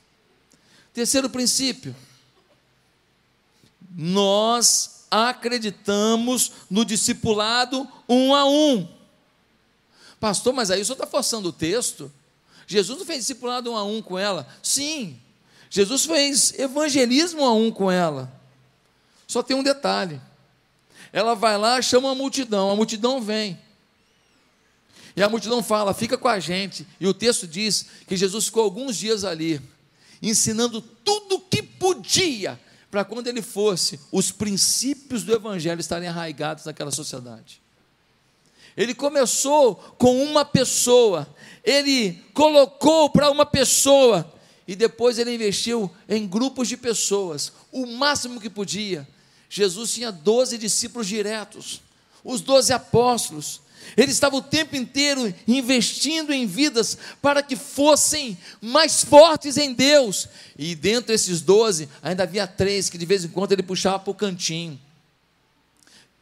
Terceiro 0.94 1.30
princípio, 1.30 1.96
nós 3.96 5.06
acreditamos 5.12 6.52
no 6.70 6.84
discipulado 6.84 7.88
um 8.08 8.34
a 8.34 8.46
um. 8.46 8.88
Pastor, 10.20 10.54
mas 10.54 10.72
aí 10.72 10.82
o 10.82 10.86
senhor 10.86 10.96
está 10.96 11.06
forçando 11.06 11.50
o 11.50 11.54
texto? 11.54 12.12
Jesus 12.68 13.00
não 13.00 13.06
fez 13.06 13.20
discipulado 13.20 13.72
um 13.72 13.78
a 13.78 13.84
um 13.84 14.02
com 14.02 14.20
ela? 14.20 14.46
Sim. 14.62 15.18
Jesus 15.70 16.06
fez 16.06 16.54
evangelismo 16.60 17.42
um 17.42 17.46
a 17.46 17.54
um 17.54 17.72
com 17.72 17.90
ela. 17.90 18.32
Só 19.26 19.42
tem 19.42 19.56
um 19.56 19.64
detalhe. 19.64 20.22
Ela 21.12 21.34
vai 21.34 21.58
lá, 21.58 21.82
chama 21.82 22.12
a 22.12 22.16
multidão, 22.16 22.70
a 22.70 22.76
multidão 22.76 23.22
vem. 23.22 23.58
E 25.16 25.24
a 25.24 25.30
multidão 25.30 25.64
fala: 25.64 25.94
fica 25.94 26.18
com 26.18 26.28
a 26.28 26.40
gente. 26.40 26.86
E 27.00 27.08
o 27.08 27.14
texto 27.14 27.48
diz 27.48 27.88
que 28.08 28.16
Jesus 28.16 28.46
ficou 28.46 28.64
alguns 28.64 28.96
dias 28.96 29.24
ali, 29.24 29.62
ensinando 30.22 30.82
tudo 30.82 31.36
o 31.36 31.42
que 31.42 31.64
podia, 31.64 32.60
para 32.92 33.04
quando 33.04 33.28
ele 33.28 33.42
fosse, 33.42 34.00
os 34.12 34.32
princípios 34.32 35.24
do 35.24 35.34
Evangelho 35.34 35.80
estarem 35.80 36.08
arraigados 36.08 36.66
naquela 36.66 36.92
sociedade. 36.92 37.62
Ele 38.78 38.94
começou 38.94 39.76
com 39.98 40.24
uma 40.24 40.46
pessoa, 40.46 41.28
ele 41.68 42.24
colocou 42.34 43.10
para 43.10 43.30
uma 43.30 43.46
pessoa, 43.46 44.34
e 44.66 44.74
depois 44.74 45.20
ele 45.20 45.36
investiu 45.36 45.92
em 46.08 46.26
grupos 46.26 46.70
de 46.70 46.78
pessoas, 46.78 47.52
o 47.74 47.86
máximo 47.86 48.40
que 48.40 48.50
podia. 48.50 49.06
Jesus 49.50 49.94
tinha 49.94 50.10
doze 50.10 50.58
discípulos 50.58 51.08
diretos, 51.08 51.82
os 52.24 52.40
doze 52.40 52.72
apóstolos. 52.72 53.60
Ele 53.98 54.12
estava 54.12 54.38
o 54.38 54.42
tempo 54.42 54.78
inteiro 54.78 55.34
investindo 55.46 56.34
em 56.34 56.46
vidas 56.46 56.98
para 57.22 57.44
que 57.44 57.56
fossem 57.58 58.38
mais 58.62 59.04
fortes 59.04 59.58
em 59.58 59.74
Deus. 59.74 60.28
E 60.58 60.74
dentro 60.74 61.08
desses 61.08 61.42
doze, 61.42 61.90
ainda 62.02 62.24
havia 62.24 62.48
três 62.48 62.90
que 62.90 62.98
de 62.98 63.06
vez 63.06 63.26
em 63.26 63.30
quando 63.30 63.52
ele 63.52 63.64
puxava 63.64 64.00
para 64.00 64.12
o 64.12 64.16
cantinho. 64.16 64.80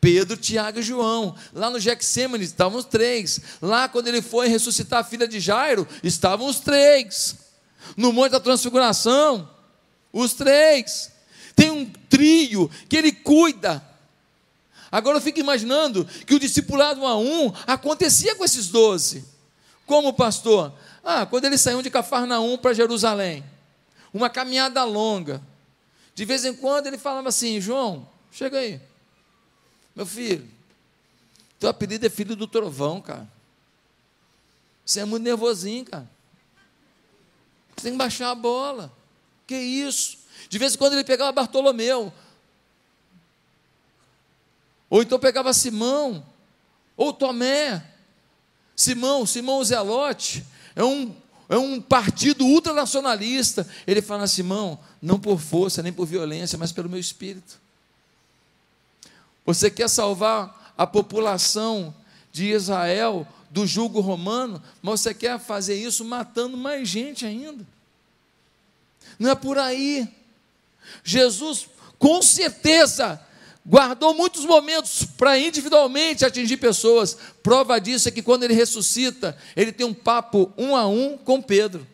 Pedro, 0.05 0.37
Tiago 0.37 0.77
e 0.77 0.83
João. 0.83 1.35
Lá 1.51 1.67
no 1.67 1.79
Gexêmane 1.79 2.43
estavam 2.43 2.77
os 2.77 2.85
três. 2.85 3.41
Lá, 3.59 3.89
quando 3.89 4.07
ele 4.07 4.21
foi 4.21 4.47
ressuscitar 4.47 4.99
a 4.99 5.03
filha 5.03 5.27
de 5.27 5.39
Jairo, 5.39 5.87
estavam 6.03 6.45
os 6.45 6.59
três. 6.59 7.35
No 7.97 8.13
Monte 8.13 8.33
da 8.33 8.39
Transfiguração, 8.39 9.49
os 10.13 10.35
três. 10.35 11.11
Tem 11.55 11.71
um 11.71 11.87
trio 12.07 12.69
que 12.87 12.95
ele 12.95 13.11
cuida. 13.11 13.83
Agora 14.91 15.17
eu 15.17 15.21
fico 15.21 15.39
imaginando 15.39 16.05
que 16.27 16.35
o 16.35 16.39
discipulado 16.39 17.01
um 17.01 17.07
a 17.07 17.17
um 17.17 17.51
acontecia 17.65 18.35
com 18.35 18.45
esses 18.45 18.67
doze. 18.67 19.25
Como 19.87 20.13
pastor? 20.13 20.71
Ah, 21.03 21.25
quando 21.25 21.45
eles 21.45 21.61
saíam 21.61 21.81
de 21.81 21.89
Cafarnaum 21.89 22.59
para 22.59 22.75
Jerusalém. 22.75 23.43
Uma 24.13 24.29
caminhada 24.29 24.83
longa. 24.83 25.41
De 26.13 26.25
vez 26.25 26.45
em 26.45 26.53
quando 26.53 26.85
ele 26.85 26.99
falava 26.99 27.29
assim: 27.29 27.59
João, 27.59 28.07
chega 28.31 28.59
aí. 28.59 28.79
Meu 29.95 30.05
filho, 30.05 30.47
teu 31.59 31.69
apelido 31.69 32.05
é 32.05 32.09
filho 32.09 32.35
do 32.35 32.47
trovão, 32.47 33.01
cara. 33.01 33.27
Você 34.85 34.99
é 34.99 35.05
muito 35.05 35.23
nervosinho, 35.23 35.85
cara. 35.85 36.09
Você 37.75 37.83
tem 37.83 37.91
que 37.93 37.97
baixar 37.97 38.29
a 38.29 38.35
bola. 38.35 38.91
Que 39.47 39.55
isso? 39.55 40.17
De 40.49 40.59
vez 40.59 40.75
em 40.75 40.77
quando 40.77 40.93
ele 40.93 41.03
pegava 41.03 41.31
Bartolomeu. 41.31 42.13
Ou 44.89 45.01
então 45.01 45.17
pegava 45.17 45.53
Simão. 45.53 46.25
Ou 46.95 47.11
Tomé. 47.11 47.83
Simão, 48.75 49.25
Simão 49.25 49.63
Zelote. 49.63 50.45
É 50.75 50.83
um, 50.83 51.15
é 51.49 51.57
um 51.57 51.81
partido 51.81 52.45
ultranacionalista. 52.45 53.67
Ele 53.87 54.01
fala, 54.01 54.27
Simão, 54.27 54.77
não 55.01 55.19
por 55.19 55.39
força, 55.39 55.81
nem 55.81 55.93
por 55.93 56.05
violência, 56.05 56.57
mas 56.57 56.71
pelo 56.71 56.89
meu 56.89 56.99
espírito. 56.99 57.64
Você 59.45 59.69
quer 59.69 59.87
salvar 59.87 60.73
a 60.77 60.87
população 60.87 61.93
de 62.31 62.51
Israel 62.51 63.27
do 63.49 63.65
jugo 63.65 64.01
romano, 64.01 64.61
mas 64.81 65.01
você 65.01 65.13
quer 65.13 65.39
fazer 65.39 65.75
isso 65.75 66.03
matando 66.03 66.57
mais 66.57 66.89
gente 66.89 67.25
ainda. 67.25 67.65
Não 69.17 69.29
é 69.29 69.35
por 69.35 69.57
aí. 69.57 70.07
Jesus, 71.03 71.67
com 71.97 72.21
certeza, 72.21 73.21
guardou 73.65 74.13
muitos 74.13 74.45
momentos 74.45 75.05
para 75.17 75.39
individualmente 75.39 76.25
atingir 76.25 76.57
pessoas. 76.57 77.17
Prova 77.41 77.79
disso 77.79 78.09
é 78.09 78.11
que 78.11 78.21
quando 78.21 78.43
ele 78.43 78.53
ressuscita, 78.53 79.37
ele 79.55 79.71
tem 79.71 79.85
um 79.85 79.93
papo 79.93 80.51
um 80.57 80.75
a 80.75 80.85
um 80.87 81.17
com 81.17 81.41
Pedro. 81.41 81.87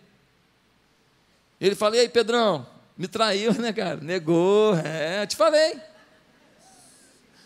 Ele 1.59 1.75
fala: 1.75 1.95
E 1.97 1.99
aí, 1.99 2.09
Pedrão, 2.09 2.65
me 2.97 3.07
traiu, 3.07 3.53
né, 3.61 3.71
cara? 3.71 3.97
Negou, 3.97 4.75
é, 4.77 5.25
te 5.27 5.35
falei. 5.35 5.90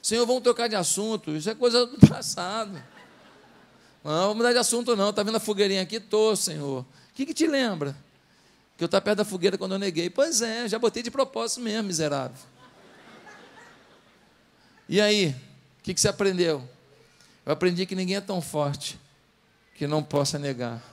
Senhor, 0.05 0.23
vamos 0.27 0.43
trocar 0.43 0.67
de 0.67 0.75
assunto, 0.75 1.35
isso 1.35 1.49
é 1.49 1.55
coisa 1.55 1.83
do 1.87 1.97
passado. 2.07 2.73
Não, 4.03 4.21
vamos 4.21 4.37
mudar 4.37 4.53
de 4.53 4.59
assunto 4.59 4.95
não, 4.95 5.09
está 5.09 5.23
vendo 5.23 5.37
a 5.37 5.39
fogueirinha 5.39 5.81
aqui? 5.81 5.99
Tô, 5.99 6.35
Senhor. 6.35 6.81
O 6.81 7.13
que, 7.15 7.25
que 7.25 7.33
te 7.33 7.47
lembra? 7.47 7.97
Que 8.77 8.83
eu 8.83 8.85
estava 8.85 9.01
perto 9.01 9.17
da 9.17 9.25
fogueira 9.25 9.57
quando 9.57 9.71
eu 9.71 9.79
neguei. 9.79 10.11
Pois 10.11 10.43
é, 10.43 10.69
já 10.69 10.77
botei 10.77 11.01
de 11.01 11.09
propósito 11.09 11.61
mesmo, 11.61 11.87
miserável. 11.87 12.37
E 14.87 15.01
aí, 15.01 15.29
o 15.79 15.81
que, 15.81 15.91
que 15.91 15.99
você 15.99 16.07
aprendeu? 16.07 16.63
Eu 17.43 17.53
aprendi 17.53 17.87
que 17.87 17.95
ninguém 17.95 18.17
é 18.17 18.21
tão 18.21 18.39
forte 18.39 18.99
que 19.73 19.87
não 19.87 20.03
possa 20.03 20.37
negar. 20.37 20.83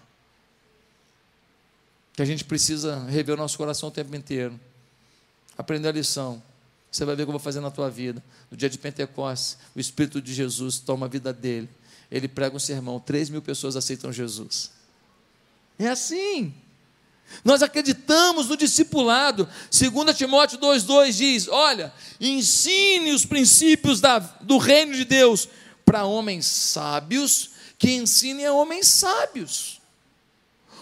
Que 2.14 2.22
a 2.22 2.24
gente 2.24 2.46
precisa 2.46 3.04
rever 3.10 3.34
o 3.34 3.38
nosso 3.38 3.58
coração 3.58 3.90
o 3.90 3.92
tempo 3.92 4.16
inteiro. 4.16 4.58
Aprender 5.58 5.88
a 5.88 5.92
lição. 5.92 6.42
Você 6.92 7.06
vai 7.06 7.16
ver 7.16 7.22
o 7.22 7.26
que 7.26 7.30
eu 7.30 7.32
vou 7.32 7.40
fazer 7.40 7.60
na 7.60 7.70
tua 7.70 7.88
vida. 7.88 8.22
No 8.50 8.56
dia 8.56 8.68
de 8.68 8.76
Pentecostes, 8.76 9.56
o 9.74 9.80
Espírito 9.80 10.20
de 10.20 10.34
Jesus 10.34 10.78
toma 10.78 11.06
a 11.06 11.08
vida 11.08 11.32
dele. 11.32 11.66
Ele 12.10 12.28
prega 12.28 12.54
um 12.54 12.58
sermão, 12.58 13.00
3 13.00 13.30
mil 13.30 13.40
pessoas 13.40 13.76
aceitam 13.76 14.12
Jesus. 14.12 14.70
É 15.78 15.88
assim. 15.88 16.52
Nós 17.42 17.62
acreditamos 17.62 18.50
no 18.50 18.58
discipulado. 18.58 19.48
2 19.70 20.14
Timóteo 20.14 20.58
2,2 20.58 21.12
diz: 21.12 21.48
Olha, 21.48 21.90
ensine 22.20 23.12
os 23.12 23.24
princípios 23.24 23.98
da, 23.98 24.18
do 24.18 24.58
reino 24.58 24.92
de 24.92 25.06
Deus 25.06 25.48
para 25.86 26.04
homens 26.04 26.44
sábios, 26.44 27.52
que 27.78 27.90
ensinem 27.92 28.44
a 28.44 28.52
homens 28.52 28.86
sábios. 28.86 29.80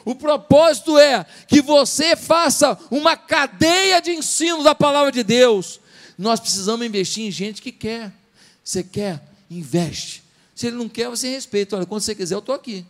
O 0.04 0.16
propósito 0.16 0.98
é 0.98 1.24
que 1.46 1.62
você 1.62 2.16
faça 2.16 2.76
uma 2.90 3.16
cadeia 3.16 4.02
de 4.02 4.10
ensino 4.10 4.64
da 4.64 4.74
palavra 4.74 5.12
de 5.12 5.22
Deus 5.22 5.78
nós 6.20 6.38
precisamos 6.38 6.84
investir 6.84 7.24
em 7.24 7.30
gente 7.30 7.62
que 7.62 7.72
quer. 7.72 8.12
Você 8.62 8.84
quer? 8.84 9.26
Investe. 9.50 10.22
Se 10.54 10.66
ele 10.66 10.76
não 10.76 10.86
quer, 10.86 11.08
você 11.08 11.30
respeita. 11.30 11.76
Olha, 11.76 11.86
quando 11.86 12.02
você 12.02 12.14
quiser, 12.14 12.34
eu 12.34 12.40
estou 12.40 12.54
aqui. 12.54 12.84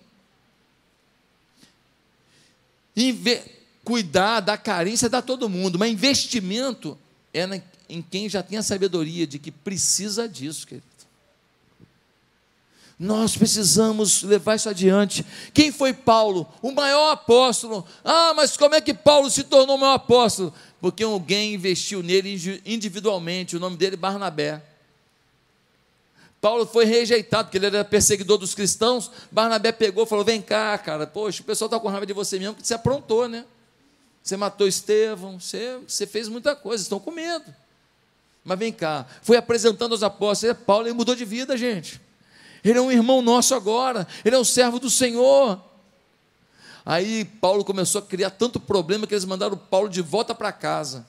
cuidar 3.85 4.41
da 4.41 4.59
carência 4.59 5.09
dá 5.09 5.23
todo 5.23 5.49
mundo, 5.49 5.79
mas 5.79 5.93
investimento 5.93 6.99
é 7.33 7.47
na, 7.47 7.61
em 7.89 8.03
quem 8.03 8.29
já 8.29 8.43
tem 8.43 8.59
a 8.59 8.65
sabedoria 8.65 9.29
de 9.29 9.39
que 9.39 9.53
precisa 9.53 10.29
disso, 10.29 10.67
querido. 10.67 10.91
Nós 12.99 13.35
precisamos 13.35 14.23
levar 14.25 14.57
isso 14.57 14.69
adiante. 14.69 15.25
Quem 15.55 15.73
foi 15.73 15.95
Paulo? 15.95 16.47
O 16.61 16.71
maior 16.71 17.13
apóstolo. 17.13 17.87
Ah, 18.05 18.35
mas 18.35 18.59
como 18.59 18.75
é 18.75 18.81
que 18.81 18.93
Paulo 18.93 19.31
se 19.31 19.45
tornou 19.45 19.77
o 19.77 19.81
maior 19.81 19.95
apóstolo? 19.95 20.53
Porque 20.81 21.03
alguém 21.03 21.55
investiu 21.55 22.03
nele 22.03 22.61
individualmente. 22.65 23.57
O 23.57 23.61
nome 23.61 23.77
dele 23.77 23.97
Barnabé. 23.97 24.63
Paulo 26.41 26.65
foi 26.65 26.87
rejeitado, 26.87 27.45
porque 27.45 27.59
ele 27.59 27.67
era 27.67 27.85
perseguidor 27.85 28.39
dos 28.39 28.55
cristãos. 28.55 29.11
Barnabé 29.31 29.73
pegou 29.73 30.05
e 30.05 30.07
falou: 30.07 30.25
Vem 30.25 30.41
cá, 30.41 30.79
cara, 30.79 31.07
poxa, 31.07 31.43
o 31.43 31.45
pessoal 31.45 31.67
está 31.67 31.79
com 31.79 31.89
raiva 31.89 32.07
de 32.07 32.15
você 32.15 32.39
mesmo, 32.39 32.55
porque 32.55 32.67
você 32.67 32.75
aprontou, 32.75 33.29
né? 33.29 33.45
Você 34.23 34.37
matou 34.37 34.67
Estevão, 34.67 35.39
você, 35.39 35.79
você 35.87 36.07
fez 36.07 36.29
muita 36.29 36.57
coisa, 36.57 36.83
estão 36.83 36.99
com 36.99 37.11
medo. 37.11 37.55
Mas 38.43 38.59
vem 38.59 38.73
cá, 38.73 39.07
foi 39.23 39.37
apresentando 39.37 39.93
aos 39.93 40.03
apóstolos. 40.03 40.57
Paulo 40.67 40.87
ele 40.87 40.95
mudou 40.95 41.15
de 41.15 41.25
vida, 41.25 41.57
gente. 41.57 42.01
Ele 42.65 42.79
é 42.79 42.83
um 42.83 42.91
irmão 42.91 43.21
nosso 43.21 43.55
agora, 43.55 44.07
ele 44.25 44.35
é 44.35 44.39
um 44.39 44.45
servo 44.45 44.79
do 44.79 44.89
Senhor. 44.89 45.61
Aí 46.91 47.25
Paulo 47.25 47.65
começou 47.65 48.01
a 48.01 48.05
criar 48.05 48.31
tanto 48.31 48.59
problema 48.59 49.07
que 49.07 49.15
eles 49.15 49.25
mandaram 49.25 49.57
Paulo 49.57 49.89
de 49.89 50.03
volta 50.03 50.35
para 50.35 50.51
casa. 50.51 51.07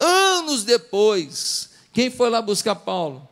Anos 0.00 0.64
depois, 0.64 1.70
quem 1.92 2.10
foi 2.10 2.28
lá 2.28 2.42
buscar 2.42 2.74
Paulo? 2.74 3.28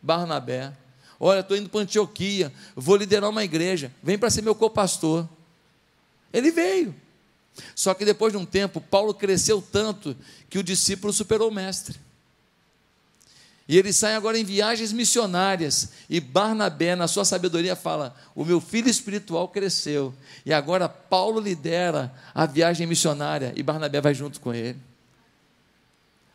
Barnabé. 0.00 0.72
Olha, 1.18 1.40
estou 1.40 1.56
indo 1.56 1.68
para 1.68 1.80
Antioquia, 1.80 2.52
vou 2.76 2.94
liderar 2.94 3.28
uma 3.28 3.42
igreja, 3.42 3.92
vem 4.00 4.16
para 4.16 4.30
ser 4.30 4.40
meu 4.40 4.54
co-pastor. 4.54 5.28
Ele 6.32 6.52
veio. 6.52 6.94
Só 7.74 7.92
que 7.92 8.04
depois 8.04 8.32
de 8.32 8.38
um 8.38 8.46
tempo, 8.46 8.80
Paulo 8.80 9.12
cresceu 9.12 9.60
tanto 9.60 10.16
que 10.48 10.60
o 10.60 10.62
discípulo 10.62 11.12
superou 11.12 11.48
o 11.48 11.52
mestre. 11.52 11.98
E 13.72 13.78
ele 13.78 13.90
sai 13.90 14.14
agora 14.14 14.38
em 14.38 14.44
viagens 14.44 14.92
missionárias. 14.92 15.92
E 16.06 16.20
Barnabé, 16.20 16.94
na 16.94 17.08
sua 17.08 17.24
sabedoria, 17.24 17.74
fala: 17.74 18.14
O 18.34 18.44
meu 18.44 18.60
filho 18.60 18.86
espiritual 18.86 19.48
cresceu. 19.48 20.12
E 20.44 20.52
agora 20.52 20.90
Paulo 20.90 21.40
lidera 21.40 22.12
a 22.34 22.44
viagem 22.44 22.86
missionária. 22.86 23.50
E 23.56 23.62
Barnabé 23.62 23.98
vai 23.98 24.12
junto 24.12 24.38
com 24.40 24.52
ele. 24.52 24.78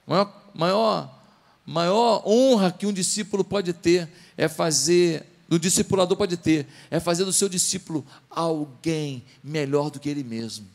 Maior, 0.07 0.49
maior, 0.51 1.21
maior 1.63 2.23
honra 2.25 2.71
que 2.71 2.87
um 2.87 2.91
discípulo 2.91 3.43
pode 3.43 3.71
ter 3.71 4.09
é 4.35 4.47
fazer, 4.47 5.23
do 5.47 5.59
discipulador 5.59 6.17
pode 6.17 6.37
ter, 6.37 6.65
é 6.89 6.99
fazer 6.99 7.23
do 7.23 7.31
seu 7.31 7.47
discípulo 7.47 8.03
alguém 8.31 9.23
melhor 9.43 9.91
do 9.91 9.99
que 9.99 10.09
ele 10.09 10.23
mesmo. 10.23 10.65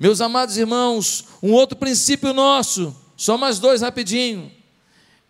Meus 0.00 0.20
amados 0.20 0.56
irmãos, 0.56 1.26
um 1.40 1.52
outro 1.52 1.78
princípio 1.78 2.34
nosso 2.34 3.06
só 3.18 3.36
mais 3.36 3.58
dois 3.58 3.82
rapidinho. 3.82 4.50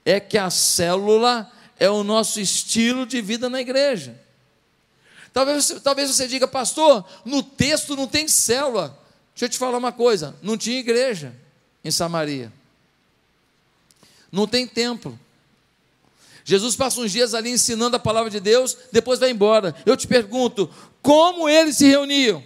É 0.04 0.20
que 0.20 0.36
a 0.36 0.50
célula 0.50 1.50
é 1.80 1.88
o 1.88 2.04
nosso 2.04 2.38
estilo 2.38 3.06
de 3.06 3.20
vida 3.22 3.48
na 3.48 3.60
igreja. 3.60 4.20
Talvez, 5.32 5.74
talvez 5.82 6.10
você 6.10 6.28
diga, 6.28 6.46
pastor, 6.46 7.04
no 7.24 7.42
texto 7.42 7.96
não 7.96 8.06
tem 8.06 8.28
célula. 8.28 8.96
Deixa 9.34 9.46
eu 9.46 9.48
te 9.48 9.58
falar 9.58 9.78
uma 9.78 9.92
coisa: 9.92 10.36
não 10.42 10.56
tinha 10.56 10.78
igreja 10.78 11.34
em 11.82 11.90
Samaria, 11.90 12.52
não 14.30 14.46
tem 14.46 14.66
templo. 14.66 15.18
Jesus 16.44 16.76
passa 16.76 17.00
uns 17.00 17.12
dias 17.12 17.34
ali 17.34 17.50
ensinando 17.50 17.96
a 17.96 18.00
palavra 18.00 18.30
de 18.30 18.40
Deus, 18.40 18.76
depois 18.90 19.18
vai 19.20 19.30
embora. 19.30 19.74
Eu 19.84 19.96
te 19.96 20.06
pergunto, 20.06 20.70
como 21.02 21.48
eles 21.48 21.76
se 21.76 21.86
reuniam? 21.86 22.42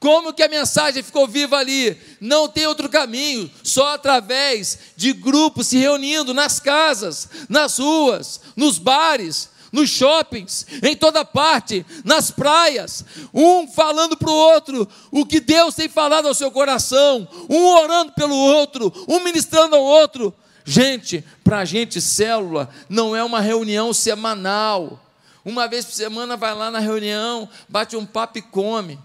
Como 0.00 0.32
que 0.32 0.42
a 0.42 0.48
mensagem 0.48 1.02
ficou 1.02 1.26
viva 1.26 1.56
ali? 1.56 2.00
Não 2.20 2.48
tem 2.48 2.66
outro 2.66 2.88
caminho, 2.88 3.50
só 3.64 3.94
através 3.94 4.78
de 4.96 5.12
grupos 5.12 5.66
se 5.66 5.76
reunindo 5.76 6.32
nas 6.32 6.60
casas, 6.60 7.28
nas 7.48 7.78
ruas, 7.78 8.40
nos 8.54 8.78
bares, 8.78 9.50
nos 9.72 9.90
shoppings, 9.90 10.66
em 10.82 10.96
toda 10.96 11.24
parte, 11.24 11.84
nas 12.04 12.30
praias, 12.30 13.04
um 13.34 13.66
falando 13.66 14.16
para 14.16 14.30
o 14.30 14.34
outro 14.34 14.88
o 15.10 15.26
que 15.26 15.40
Deus 15.40 15.74
tem 15.74 15.88
falado 15.88 16.28
ao 16.28 16.34
seu 16.34 16.50
coração, 16.50 17.26
um 17.48 17.66
orando 17.66 18.12
pelo 18.12 18.36
outro, 18.36 18.92
um 19.08 19.20
ministrando 19.20 19.74
ao 19.74 19.82
outro. 19.82 20.32
Gente, 20.64 21.24
para 21.42 21.60
a 21.60 21.64
gente, 21.64 22.00
célula 22.00 22.68
não 22.88 23.16
é 23.16 23.24
uma 23.24 23.40
reunião 23.40 23.92
semanal. 23.92 25.00
Uma 25.44 25.66
vez 25.66 25.84
por 25.84 25.94
semana 25.94 26.36
vai 26.36 26.54
lá 26.54 26.70
na 26.70 26.78
reunião, 26.78 27.48
bate 27.68 27.96
um 27.96 28.04
papo 28.04 28.38
e 28.38 28.42
come. 28.42 28.98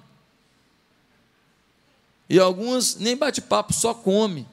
E 2.33 2.39
alguns 2.39 2.95
nem 2.95 3.15
bate-papo, 3.15 3.71
só 3.71 3.93
come. 3.93 4.47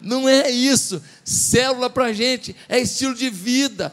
Não 0.00 0.26
é 0.26 0.50
isso. 0.50 1.02
Célula 1.22 1.90
para 1.90 2.14
gente 2.14 2.56
é 2.66 2.80
estilo 2.80 3.14
de 3.14 3.28
vida. 3.28 3.92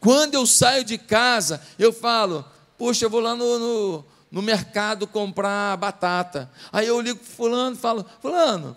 Quando 0.00 0.32
eu 0.32 0.46
saio 0.46 0.82
de 0.82 0.96
casa, 0.96 1.60
eu 1.78 1.92
falo, 1.92 2.42
poxa, 2.78 3.04
eu 3.04 3.10
vou 3.10 3.20
lá 3.20 3.36
no, 3.36 3.58
no, 3.58 4.04
no 4.32 4.40
mercado 4.40 5.06
comprar 5.06 5.76
batata. 5.76 6.50
Aí 6.72 6.86
eu 6.86 6.98
ligo 7.02 7.18
para 7.18 7.34
fulano 7.34 7.76
e 7.76 7.78
falo, 7.78 8.06
fulano, 8.22 8.74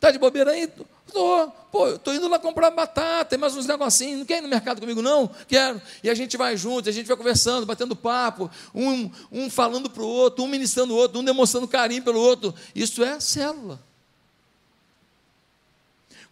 tá 0.00 0.10
de 0.10 0.18
bobeira 0.18 0.52
aí? 0.52 0.72
Tô, 1.12 1.52
pô, 1.70 1.86
eu 1.86 1.98
tô 1.98 2.12
indo 2.12 2.28
lá 2.28 2.38
comprar 2.38 2.70
batata, 2.70 3.30
tem 3.30 3.38
mais 3.38 3.56
uns 3.56 3.66
negocinhos, 3.66 4.18
não 4.18 4.26
quer 4.26 4.38
ir 4.38 4.40
no 4.40 4.48
mercado 4.48 4.80
comigo 4.80 5.00
não? 5.00 5.28
Quero. 5.46 5.80
E 6.02 6.10
a 6.10 6.14
gente 6.14 6.36
vai 6.36 6.56
junto, 6.56 6.88
a 6.88 6.92
gente 6.92 7.06
vai 7.06 7.16
conversando, 7.16 7.64
batendo 7.64 7.94
papo, 7.94 8.50
um, 8.74 9.10
um 9.30 9.50
falando 9.50 9.88
para 9.88 10.02
o 10.02 10.06
outro, 10.06 10.44
um 10.44 10.48
ministrando 10.48 10.92
o 10.92 10.96
outro, 10.96 11.20
um 11.20 11.24
demonstrando 11.24 11.68
carinho 11.68 12.02
pelo 12.02 12.20
outro. 12.20 12.54
Isso 12.74 13.04
é 13.04 13.20
célula. 13.20 13.80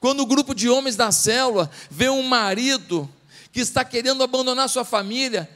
Quando 0.00 0.20
o 0.20 0.26
grupo 0.26 0.54
de 0.54 0.68
homens 0.68 0.96
da 0.96 1.10
célula 1.10 1.70
vê 1.90 2.08
um 2.08 2.22
marido 2.22 3.08
que 3.52 3.60
está 3.60 3.84
querendo 3.84 4.22
abandonar 4.22 4.68
sua 4.68 4.84
família, 4.84 5.48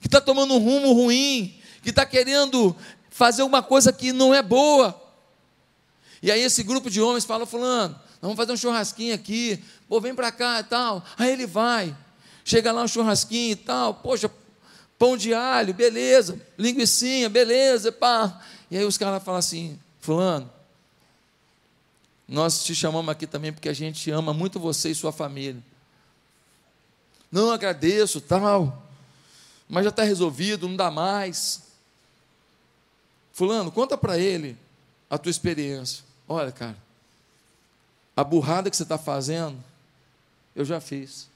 que 0.00 0.06
está 0.06 0.20
tomando 0.20 0.54
um 0.54 0.58
rumo 0.58 0.92
ruim, 0.92 1.58
que 1.82 1.90
está 1.90 2.04
querendo 2.04 2.76
fazer 3.10 3.42
uma 3.42 3.62
coisa 3.62 3.92
que 3.92 4.12
não 4.12 4.34
é 4.34 4.42
boa, 4.42 5.00
e 6.22 6.30
aí 6.30 6.40
esse 6.40 6.62
grupo 6.62 6.90
de 6.90 7.00
homens 7.00 7.24
fala, 7.24 7.46
fulano, 7.46 7.98
vamos 8.28 8.36
fazer 8.36 8.52
um 8.52 8.56
churrasquinho 8.56 9.14
aqui, 9.14 9.62
pô, 9.88 10.00
vem 10.00 10.14
para 10.14 10.32
cá 10.32 10.60
e 10.60 10.64
tal. 10.64 11.04
Aí 11.16 11.32
ele 11.32 11.46
vai, 11.46 11.96
chega 12.44 12.72
lá 12.72 12.82
um 12.82 12.88
churrasquinho 12.88 13.52
e 13.52 13.56
tal, 13.56 13.94
poxa, 13.94 14.30
pão 14.98 15.16
de 15.16 15.32
alho, 15.34 15.74
beleza, 15.74 16.40
linguiçinha, 16.58 17.28
beleza, 17.28 17.92
pá. 17.92 18.40
E 18.70 18.76
aí 18.76 18.84
os 18.84 18.98
caras 18.98 19.22
falam 19.22 19.38
assim, 19.38 19.78
fulano, 20.00 20.50
nós 22.26 22.64
te 22.64 22.74
chamamos 22.74 23.10
aqui 23.10 23.26
também 23.26 23.52
porque 23.52 23.68
a 23.68 23.72
gente 23.72 24.10
ama 24.10 24.34
muito 24.34 24.58
você 24.58 24.90
e 24.90 24.94
sua 24.94 25.12
família. 25.12 25.62
Não 27.30 27.50
agradeço, 27.50 28.20
tal, 28.20 28.82
mas 29.68 29.84
já 29.84 29.90
está 29.90 30.02
resolvido, 30.02 30.68
não 30.68 30.76
dá 30.76 30.90
mais. 30.90 31.62
Fulano, 33.32 33.70
conta 33.70 33.96
para 33.96 34.18
ele 34.18 34.56
a 35.10 35.18
tua 35.18 35.30
experiência. 35.30 36.04
Olha, 36.28 36.50
cara, 36.50 36.76
a 38.16 38.24
burrada 38.24 38.70
que 38.70 38.76
você 38.76 38.82
está 38.82 38.96
fazendo, 38.96 39.62
eu 40.54 40.64
já 40.64 40.80
fiz. 40.80 41.28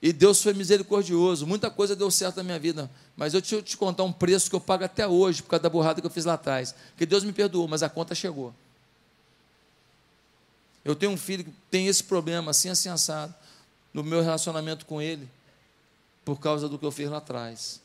E 0.00 0.12
Deus 0.12 0.42
foi 0.42 0.54
misericordioso, 0.54 1.46
muita 1.46 1.70
coisa 1.70 1.94
deu 1.94 2.10
certo 2.10 2.36
na 2.36 2.44
minha 2.44 2.58
vida, 2.58 2.90
mas 3.16 3.34
eu 3.34 3.42
te, 3.42 3.60
te 3.60 3.76
contar 3.76 4.04
um 4.04 4.12
preço 4.12 4.48
que 4.48 4.56
eu 4.56 4.60
pago 4.60 4.84
até 4.84 5.06
hoje 5.06 5.42
por 5.42 5.50
causa 5.50 5.64
da 5.64 5.68
burrada 5.68 6.00
que 6.00 6.06
eu 6.06 6.10
fiz 6.10 6.24
lá 6.24 6.34
atrás. 6.34 6.74
Que 6.96 7.04
Deus 7.04 7.22
me 7.22 7.32
perdoou, 7.32 7.68
mas 7.68 7.82
a 7.82 7.88
conta 7.88 8.14
chegou. 8.14 8.54
Eu 10.82 10.94
tenho 10.96 11.12
um 11.12 11.18
filho 11.18 11.44
que 11.44 11.52
tem 11.70 11.86
esse 11.86 12.02
problema, 12.02 12.52
assim, 12.52 12.70
assim, 12.70 12.88
assado, 12.88 13.34
no 13.92 14.02
meu 14.02 14.22
relacionamento 14.22 14.86
com 14.86 15.02
ele, 15.02 15.28
por 16.24 16.40
causa 16.40 16.66
do 16.66 16.78
que 16.78 16.86
eu 16.86 16.90
fiz 16.90 17.10
lá 17.10 17.18
atrás. 17.18 17.80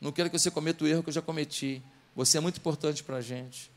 Não 0.00 0.12
quero 0.12 0.30
que 0.30 0.38
você 0.38 0.50
cometa 0.50 0.84
o 0.84 0.86
erro 0.86 1.02
que 1.02 1.10
eu 1.10 1.14
já 1.14 1.20
cometi. 1.20 1.82
Você 2.16 2.38
é 2.38 2.40
muito 2.40 2.56
importante 2.56 3.04
para 3.04 3.18
a 3.18 3.20
gente. 3.20 3.70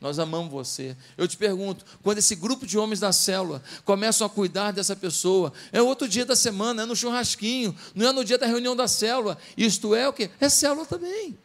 Nós 0.00 0.18
amamos 0.18 0.50
você. 0.50 0.96
Eu 1.16 1.28
te 1.28 1.36
pergunto, 1.36 1.84
quando 2.02 2.18
esse 2.18 2.34
grupo 2.34 2.66
de 2.66 2.76
homens 2.76 2.98
da 2.98 3.12
célula 3.12 3.62
começam 3.84 4.26
a 4.26 4.30
cuidar 4.30 4.72
dessa 4.72 4.96
pessoa, 4.96 5.52
é 5.70 5.80
outro 5.80 6.08
dia 6.08 6.24
da 6.24 6.34
semana, 6.34 6.82
é 6.82 6.86
no 6.86 6.96
churrasquinho, 6.96 7.76
não 7.94 8.08
é 8.08 8.12
no 8.12 8.24
dia 8.24 8.36
da 8.36 8.46
reunião 8.46 8.74
da 8.74 8.88
célula. 8.88 9.38
Isto 9.56 9.94
é 9.94 10.08
o 10.08 10.12
que? 10.12 10.28
É 10.40 10.48
célula 10.48 10.86
também. 10.86 11.38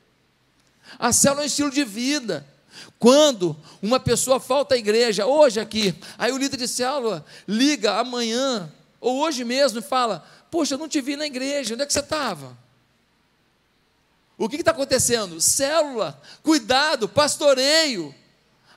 A 0.98 1.12
célula 1.12 1.42
é 1.42 1.44
um 1.44 1.48
estilo 1.48 1.70
de 1.70 1.84
vida. 1.84 2.48
Quando 2.98 3.56
uma 3.82 4.00
pessoa 4.00 4.40
falta 4.40 4.76
à 4.76 4.78
igreja, 4.78 5.28
hoje 5.28 5.60
aqui, 5.60 5.94
aí 6.18 6.32
o 6.32 6.38
líder 6.38 6.58
de 6.58 6.68
célula 6.68 7.24
liga 7.48 8.00
amanhã, 8.00 8.72
ou 9.00 9.20
hoje 9.20 9.44
mesmo, 9.44 9.80
e 9.80 9.84
fala: 9.84 10.26
Poxa, 10.50 10.76
eu 10.76 10.80
não 10.80 10.88
te 10.88 11.02
vi 11.02 11.16
na 11.16 11.28
igreja, 11.28 11.74
onde 11.74 11.84
é 11.84 11.86
que 11.86 11.94
você 11.94 12.00
estava? 12.00 12.58
O 14.38 14.48
que 14.48 14.58
está 14.58 14.72
acontecendo? 14.72 15.42
Célula, 15.42 16.22
cuidado, 16.44 17.10
pastoreio, 17.10 18.14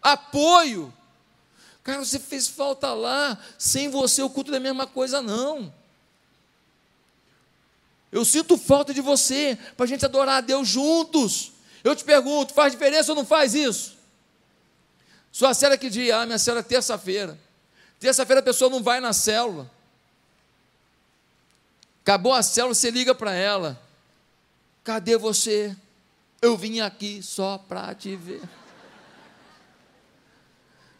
apoio. 0.00 0.92
Cara, 1.82 2.02
você 2.02 2.18
fez 2.18 2.48
falta 2.48 2.94
lá, 2.94 3.38
sem 3.58 3.88
você 3.88 4.22
o 4.22 4.30
culto 4.30 4.52
é 4.54 4.56
a 4.56 4.60
mesma 4.60 4.86
coisa, 4.86 5.20
não. 5.20 5.72
Eu 8.10 8.24
sinto 8.24 8.56
falta 8.56 8.94
de 8.94 9.00
você, 9.00 9.58
para 9.76 9.84
a 9.84 9.88
gente 9.88 10.04
adorar 10.04 10.38
a 10.38 10.40
Deus 10.40 10.66
juntos. 10.66 11.52
Eu 11.84 11.94
te 11.94 12.04
pergunto, 12.04 12.54
faz 12.54 12.72
diferença 12.72 13.12
ou 13.12 13.16
não 13.16 13.24
faz 13.24 13.54
isso? 13.54 13.96
Sua 15.30 15.54
célula 15.54 15.78
que 15.78 15.88
dia? 15.88 16.16
Ah, 16.16 16.26
minha 16.26 16.38
célula 16.38 16.60
é 16.60 16.64
terça-feira. 16.64 17.38
Terça-feira 18.00 18.40
a 18.40 18.42
pessoa 18.42 18.70
não 18.70 18.82
vai 18.82 18.98
na 18.98 19.12
célula. 19.12 19.70
Acabou 22.02 22.32
a 22.32 22.42
célula, 22.42 22.74
você 22.74 22.90
liga 22.90 23.14
para 23.14 23.32
ela. 23.32 23.80
Cadê 24.82 25.16
você? 25.16 25.76
Eu 26.40 26.56
vim 26.56 26.80
aqui 26.80 27.22
só 27.22 27.58
para 27.58 27.94
te 27.94 28.16
ver. 28.16 28.40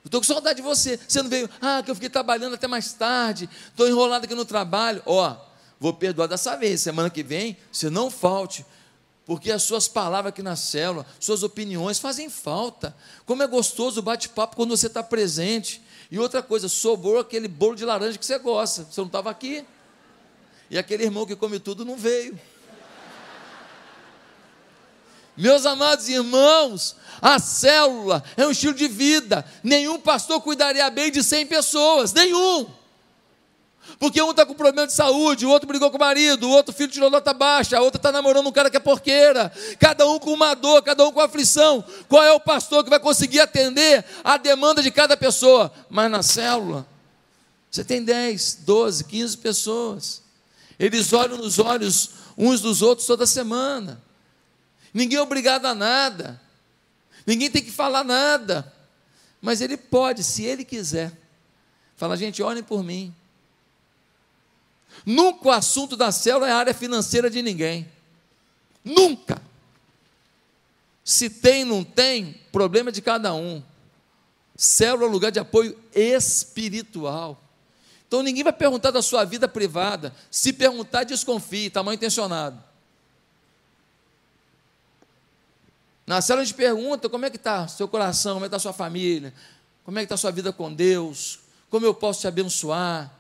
Estou 0.04 0.20
com 0.20 0.26
saudade 0.26 0.56
de 0.56 0.62
você. 0.62 0.98
Você 1.06 1.22
não 1.22 1.30
veio, 1.30 1.48
ah, 1.60 1.82
que 1.82 1.90
eu 1.90 1.94
fiquei 1.94 2.10
trabalhando 2.10 2.54
até 2.54 2.66
mais 2.66 2.92
tarde, 2.92 3.48
estou 3.68 3.88
enrolado 3.88 4.24
aqui 4.24 4.34
no 4.34 4.44
trabalho. 4.44 5.02
Ó, 5.06 5.36
vou 5.78 5.94
perdoar 5.94 6.26
dessa 6.26 6.56
vez. 6.56 6.80
Semana 6.80 7.08
que 7.08 7.22
vem, 7.22 7.56
você 7.70 7.88
não 7.88 8.10
falte, 8.10 8.66
porque 9.24 9.50
as 9.50 9.62
suas 9.62 9.88
palavras 9.88 10.30
aqui 10.30 10.42
na 10.42 10.56
célula, 10.56 11.06
suas 11.18 11.42
opiniões 11.42 11.98
fazem 11.98 12.28
falta. 12.28 12.94
Como 13.24 13.42
é 13.42 13.46
gostoso 13.46 14.00
o 14.00 14.02
bate-papo 14.02 14.56
quando 14.56 14.76
você 14.76 14.88
está 14.88 15.02
presente. 15.02 15.82
E 16.10 16.18
outra 16.18 16.42
coisa, 16.42 16.68
sobrou 16.68 17.18
aquele 17.18 17.46
bolo 17.46 17.76
de 17.76 17.84
laranja 17.84 18.18
que 18.18 18.26
você 18.26 18.38
gosta. 18.38 18.84
Você 18.84 19.00
não 19.00 19.06
estava 19.06 19.30
aqui. 19.30 19.64
E 20.68 20.76
aquele 20.76 21.04
irmão 21.04 21.24
que 21.24 21.36
come 21.36 21.60
tudo 21.60 21.84
não 21.84 21.96
veio. 21.96 22.38
Meus 25.36 25.64
amados 25.64 26.08
irmãos, 26.08 26.96
a 27.20 27.38
célula 27.38 28.22
é 28.36 28.46
um 28.46 28.50
estilo 28.50 28.74
de 28.74 28.88
vida. 28.88 29.44
Nenhum 29.62 29.98
pastor 29.98 30.40
cuidaria 30.40 30.88
bem 30.90 31.10
de 31.10 31.22
100 31.22 31.46
pessoas, 31.46 32.12
nenhum. 32.12 32.66
Porque 33.98 34.20
um 34.22 34.30
está 34.30 34.46
com 34.46 34.54
problema 34.54 34.86
de 34.86 34.92
saúde, 34.92 35.44
o 35.44 35.50
outro 35.50 35.66
brigou 35.66 35.90
com 35.90 35.96
o 35.96 36.00
marido, 36.00 36.48
o 36.48 36.50
outro 36.50 36.72
filho 36.72 36.90
tirou 36.90 37.10
nota 37.10 37.32
baixa, 37.32 37.76
a 37.76 37.80
outra 37.80 37.98
está 37.98 38.12
namorando 38.12 38.46
um 38.46 38.52
cara 38.52 38.70
que 38.70 38.76
é 38.76 38.80
porqueira. 38.80 39.52
Cada 39.78 40.06
um 40.08 40.18
com 40.18 40.32
uma 40.32 40.54
dor, 40.54 40.82
cada 40.82 41.04
um 41.06 41.12
com 41.12 41.20
aflição. 41.20 41.84
Qual 42.08 42.22
é 42.22 42.32
o 42.32 42.40
pastor 42.40 42.84
que 42.84 42.90
vai 42.90 43.00
conseguir 43.00 43.40
atender 43.40 44.04
a 44.22 44.36
demanda 44.36 44.82
de 44.82 44.90
cada 44.90 45.16
pessoa? 45.16 45.72
Mas 45.88 46.10
na 46.10 46.22
célula, 46.22 46.86
você 47.70 47.84
tem 47.84 48.02
10, 48.02 48.60
12, 48.62 49.04
15 49.04 49.38
pessoas. 49.38 50.22
Eles 50.78 51.12
olham 51.12 51.36
nos 51.36 51.58
olhos 51.58 52.10
uns 52.36 52.60
dos 52.60 52.82
outros 52.82 53.06
toda 53.06 53.26
semana. 53.26 54.00
Ninguém 54.92 55.18
é 55.18 55.22
obrigado 55.22 55.66
a 55.66 55.74
nada. 55.74 56.40
Ninguém 57.26 57.50
tem 57.50 57.62
que 57.62 57.70
falar 57.70 58.04
nada. 58.04 58.72
Mas 59.40 59.60
ele 59.60 59.76
pode, 59.76 60.22
se 60.22 60.44
ele 60.44 60.64
quiser. 60.64 61.12
Fala, 61.96 62.16
gente, 62.16 62.42
olhem 62.42 62.62
por 62.62 62.82
mim. 62.82 63.14
Nunca 65.04 65.48
o 65.48 65.52
assunto 65.52 65.96
da 65.96 66.12
célula 66.12 66.48
é 66.48 66.52
a 66.52 66.56
área 66.56 66.74
financeira 66.74 67.30
de 67.30 67.42
ninguém. 67.42 67.88
Nunca. 68.84 69.40
Se 71.04 71.30
tem, 71.30 71.64
não 71.64 71.82
tem, 71.82 72.40
problema 72.52 72.92
de 72.92 73.00
cada 73.00 73.34
um. 73.34 73.62
Célula 74.56 75.06
é 75.06 75.10
lugar 75.10 75.30
de 75.30 75.38
apoio 75.38 75.78
espiritual. 75.94 77.40
Então 78.06 78.22
ninguém 78.22 78.42
vai 78.42 78.52
perguntar 78.52 78.90
da 78.90 79.00
sua 79.00 79.24
vida 79.24 79.48
privada. 79.48 80.14
Se 80.30 80.52
perguntar, 80.52 81.04
desconfie, 81.04 81.66
está 81.66 81.82
mal 81.82 81.94
intencionado. 81.94 82.62
Na 86.10 86.20
célula 86.20 86.42
a 86.42 86.44
gente 86.44 86.56
pergunta 86.56 87.08
como 87.08 87.24
é 87.24 87.30
que 87.30 87.36
está 87.36 87.68
seu 87.68 87.86
coração, 87.86 88.34
como 88.34 88.44
é 88.44 88.48
que 88.48 88.56
está 88.56 88.58
sua 88.58 88.72
família, 88.72 89.32
como 89.84 89.96
é 89.96 90.00
que 90.00 90.06
está 90.06 90.16
sua 90.16 90.32
vida 90.32 90.52
com 90.52 90.74
Deus, 90.74 91.38
como 91.70 91.86
eu 91.86 91.94
posso 91.94 92.22
te 92.22 92.26
abençoar. 92.26 93.14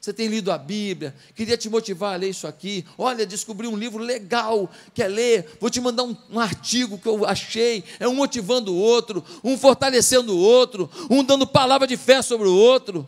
Você 0.00 0.10
tem 0.10 0.26
lido 0.26 0.50
a 0.50 0.56
Bíblia? 0.56 1.14
Queria 1.34 1.58
te 1.58 1.68
motivar 1.68 2.14
a 2.14 2.16
ler 2.16 2.30
isso 2.30 2.46
aqui. 2.46 2.86
Olha, 2.96 3.26
descobri 3.26 3.66
um 3.66 3.76
livro 3.76 4.02
legal. 4.02 4.70
Quer 4.94 5.08
ler? 5.08 5.58
Vou 5.60 5.68
te 5.68 5.82
mandar 5.82 6.04
um, 6.04 6.16
um, 6.30 6.40
artigo 6.40 6.96
que 6.96 7.06
eu 7.06 7.26
achei. 7.26 7.84
É 7.98 8.08
um 8.08 8.14
motivando 8.14 8.72
o 8.72 8.78
outro, 8.78 9.22
um 9.44 9.58
fortalecendo 9.58 10.34
o 10.34 10.40
outro, 10.40 10.90
um 11.10 11.22
dando 11.22 11.46
palavra 11.46 11.86
de 11.86 11.98
fé 11.98 12.22
sobre 12.22 12.48
o 12.48 12.56
outro. 12.56 13.06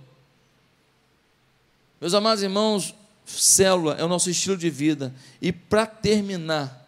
Meus 1.98 2.12
amados 2.12 2.42
irmãos, 2.42 2.94
célula 3.24 3.96
é 3.98 4.04
o 4.04 4.08
nosso 4.08 4.28
estilo 4.28 4.58
de 4.58 4.68
vida. 4.68 5.14
E 5.40 5.50
para 5.50 5.86
terminar, 5.86 6.81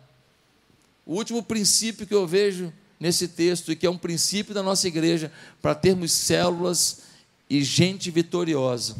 o 1.06 1.14
último 1.14 1.42
princípio 1.42 2.06
que 2.06 2.14
eu 2.14 2.26
vejo 2.26 2.72
nesse 2.98 3.28
texto, 3.28 3.70
e 3.70 3.76
que 3.76 3.86
é 3.86 3.90
um 3.90 3.98
princípio 3.98 4.54
da 4.54 4.62
nossa 4.62 4.88
igreja, 4.88 5.30
para 5.60 5.74
termos 5.74 6.12
células 6.12 7.02
e 7.48 7.62
gente 7.62 8.10
vitoriosa, 8.10 8.96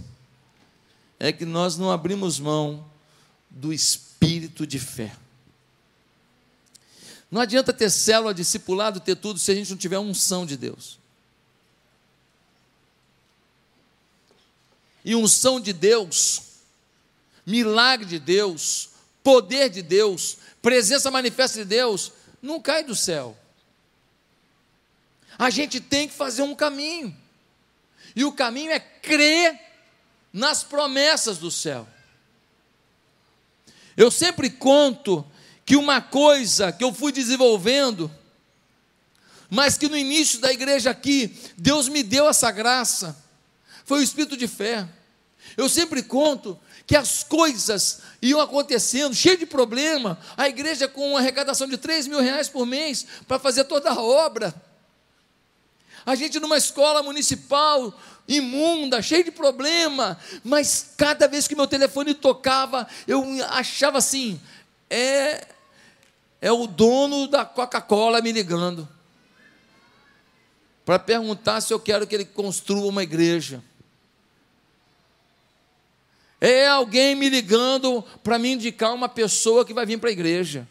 é 1.19 1.33
que 1.33 1.45
nós 1.45 1.77
não 1.77 1.91
abrimos 1.91 2.39
mão 2.39 2.85
do 3.49 3.73
espírito 3.73 4.67
de 4.67 4.79
fé. 4.79 5.15
Não 7.31 7.41
adianta 7.41 7.73
ter 7.73 7.91
célula, 7.91 8.35
discipulado, 8.35 9.01
ter 9.01 9.17
tudo, 9.17 9.39
se 9.39 9.51
a 9.51 9.55
gente 9.55 9.71
não 9.71 9.79
tiver 9.79 9.99
unção 9.99 10.45
de 10.45 10.57
Deus. 10.57 10.99
e 15.05 15.15
unção 15.15 15.61
de 15.61 15.73
Deus, 15.73 16.41
milagre 17.45 18.07
de 18.07 18.19
Deus, 18.19 18.89
poder 19.25 19.71
de 19.71 19.83
Deus, 19.83 20.37
presença 20.61 21.11
manifesta 21.11 21.59
de 21.59 21.65
Deus, 21.65 22.13
não 22.43 22.61
cai 22.61 22.85
do 22.85 22.95
céu. 22.95 23.37
A 25.37 25.51
gente 25.51 25.81
tem 25.81 26.07
que 26.07 26.15
fazer 26.15 26.43
um 26.43 26.55
caminho, 26.55 27.17
e 28.15 28.23
o 28.23 28.31
caminho 28.31 28.71
é 28.71 28.79
crer 28.79 29.59
nas 30.33 30.63
promessas 30.63 31.39
do 31.39 31.51
céu. 31.51 31.89
Eu 33.97 34.11
sempre 34.11 34.51
conto 34.51 35.27
que 35.65 35.75
uma 35.75 36.01
coisa 36.01 36.71
que 36.71 36.85
eu 36.85 36.93
fui 36.93 37.11
desenvolvendo, 37.11 38.11
mas 39.49 39.79
que 39.79 39.89
no 39.89 39.97
início 39.97 40.39
da 40.39 40.53
igreja 40.53 40.91
aqui, 40.91 41.35
Deus 41.57 41.89
me 41.89 42.03
deu 42.03 42.29
essa 42.29 42.51
graça, 42.51 43.17
foi 43.85 44.01
o 44.01 44.03
espírito 44.03 44.37
de 44.37 44.47
fé. 44.47 44.87
Eu 45.57 45.69
sempre 45.69 46.03
conto 46.03 46.59
que 46.87 46.97
as 46.97 47.23
coisas 47.23 48.01
iam 48.21 48.41
acontecendo, 48.41 49.15
cheio 49.15 49.39
de 49.39 49.47
problema, 49.47 50.19
a 50.37 50.49
igreja 50.49 50.87
com 50.87 51.11
uma 51.11 51.19
arrecadação 51.19 51.67
de 51.67 51.79
3 51.79 52.07
mil 52.07 52.21
reais 52.21 52.49
por 52.49 52.67
mês 52.67 53.07
para 53.27 53.39
fazer 53.39 53.65
toda 53.65 53.91
a 53.91 54.01
obra. 54.01 54.55
A 56.05 56.15
gente 56.15 56.39
numa 56.39 56.59
escola 56.59 57.03
municipal, 57.03 57.99
imunda, 58.29 59.01
cheio 59.01 59.25
de 59.25 59.31
problema, 59.31 60.19
mas 60.43 60.93
cada 60.97 61.27
vez 61.27 61.49
que 61.49 61.57
meu 61.57 61.67
telefone 61.67 62.13
tocava, 62.13 62.87
eu 63.09 63.25
achava 63.49 63.99
assim: 63.99 64.39
é, 64.91 65.47
é 66.43 66.53
o 66.53 66.67
dono 66.67 67.27
da 67.27 67.47
Coca-Cola 67.47 68.21
me 68.21 68.33
ligando 68.33 68.87
para 70.85 70.99
perguntar 70.99 71.63
se 71.63 71.73
eu 71.73 71.81
quero 71.81 72.07
que 72.07 72.15
ele 72.15 72.27
construa 72.27 72.87
uma 72.87 73.03
igreja. 73.03 73.63
É 76.41 76.67
alguém 76.67 77.15
me 77.15 77.29
ligando 77.29 78.05
para 78.23 78.39
me 78.39 78.53
indicar 78.53 78.93
uma 78.93 79.09
pessoa 79.09 79.65
que 79.65 79.75
vai 79.75 79.87
vir 79.87 79.99
para 79.99 80.11
a 80.11 80.13
igreja. 80.13 80.69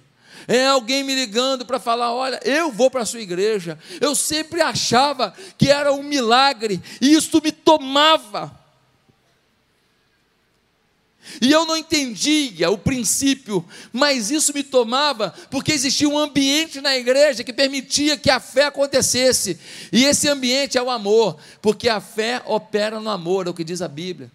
É 0.47 0.67
alguém 0.67 1.03
me 1.03 1.15
ligando 1.15 1.65
para 1.65 1.79
falar: 1.79 2.13
olha, 2.13 2.39
eu 2.43 2.71
vou 2.71 2.91
para 2.91 3.01
a 3.01 3.05
sua 3.05 3.21
igreja. 3.21 3.79
Eu 4.01 4.15
sempre 4.15 4.61
achava 4.61 5.33
que 5.57 5.69
era 5.69 5.93
um 5.93 6.03
milagre, 6.03 6.81
e 7.01 7.13
isso 7.13 7.41
me 7.41 7.51
tomava. 7.51 8.63
E 11.41 11.49
eu 11.49 11.65
não 11.65 11.77
entendia 11.77 12.69
o 12.69 12.77
princípio, 12.77 13.65
mas 13.93 14.29
isso 14.29 14.53
me 14.53 14.61
tomava 14.61 15.33
porque 15.49 15.71
existia 15.71 16.07
um 16.07 16.17
ambiente 16.17 16.81
na 16.81 16.97
igreja 16.97 17.43
que 17.43 17.53
permitia 17.53 18.17
que 18.17 18.29
a 18.29 18.41
fé 18.41 18.65
acontecesse. 18.65 19.57
E 19.91 20.03
esse 20.03 20.27
ambiente 20.27 20.77
é 20.77 20.81
o 20.81 20.89
amor, 20.89 21.37
porque 21.61 21.87
a 21.87 22.01
fé 22.01 22.41
opera 22.45 22.99
no 22.99 23.09
amor, 23.09 23.47
é 23.47 23.49
o 23.49 23.53
que 23.53 23.63
diz 23.63 23.81
a 23.81 23.87
Bíblia. 23.87 24.29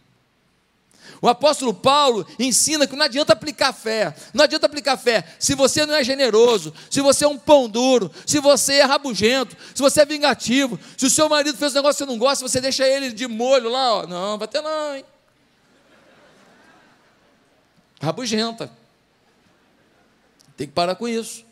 O 1.21 1.29
apóstolo 1.29 1.75
Paulo 1.75 2.27
ensina 2.39 2.87
que 2.87 2.95
não 2.95 3.05
adianta 3.05 3.33
aplicar 3.33 3.73
fé, 3.73 4.15
não 4.33 4.45
adianta 4.45 4.67
aplicar 4.67 4.97
fé 4.97 5.25
se 5.39 5.55
você 5.55 5.85
não 5.85 5.95
é 5.95 6.05
generoso, 6.05 6.73
se 6.91 7.01
você 7.01 7.25
é 7.25 7.29
um 7.29 7.39
pão 7.39 7.69
duro, 7.69 8.11
se 8.25 8.39
você 8.39 8.75
é 8.75 8.85
rabugento, 8.85 9.57
se 9.75 9.83
você 9.83 10.03
é 10.03 10.07
vingativo, 10.07 10.79
se 10.97 11.07
o 11.07 11.11
seu 11.11 11.29
marido 11.29 11.59
fez 11.59 11.73
um 11.73 11.77
negócio 11.77 11.99
que 11.99 12.05
você 12.05 12.11
não 12.11 12.19
gosta, 12.19 12.47
você 12.47 12.61
deixa 12.61 12.87
ele 12.87 13.11
de 13.13 13.27
molho 13.27 13.69
lá, 13.69 13.95
ó. 13.95 14.07
não, 14.07 14.39
vai 14.39 14.47
ter 14.47 14.61
não, 14.61 14.95
hein? 14.95 15.05
Rabugenta. 18.01 18.71
Tem 20.57 20.67
que 20.67 20.73
parar 20.73 20.95
com 20.95 21.09
isso. 21.09 21.45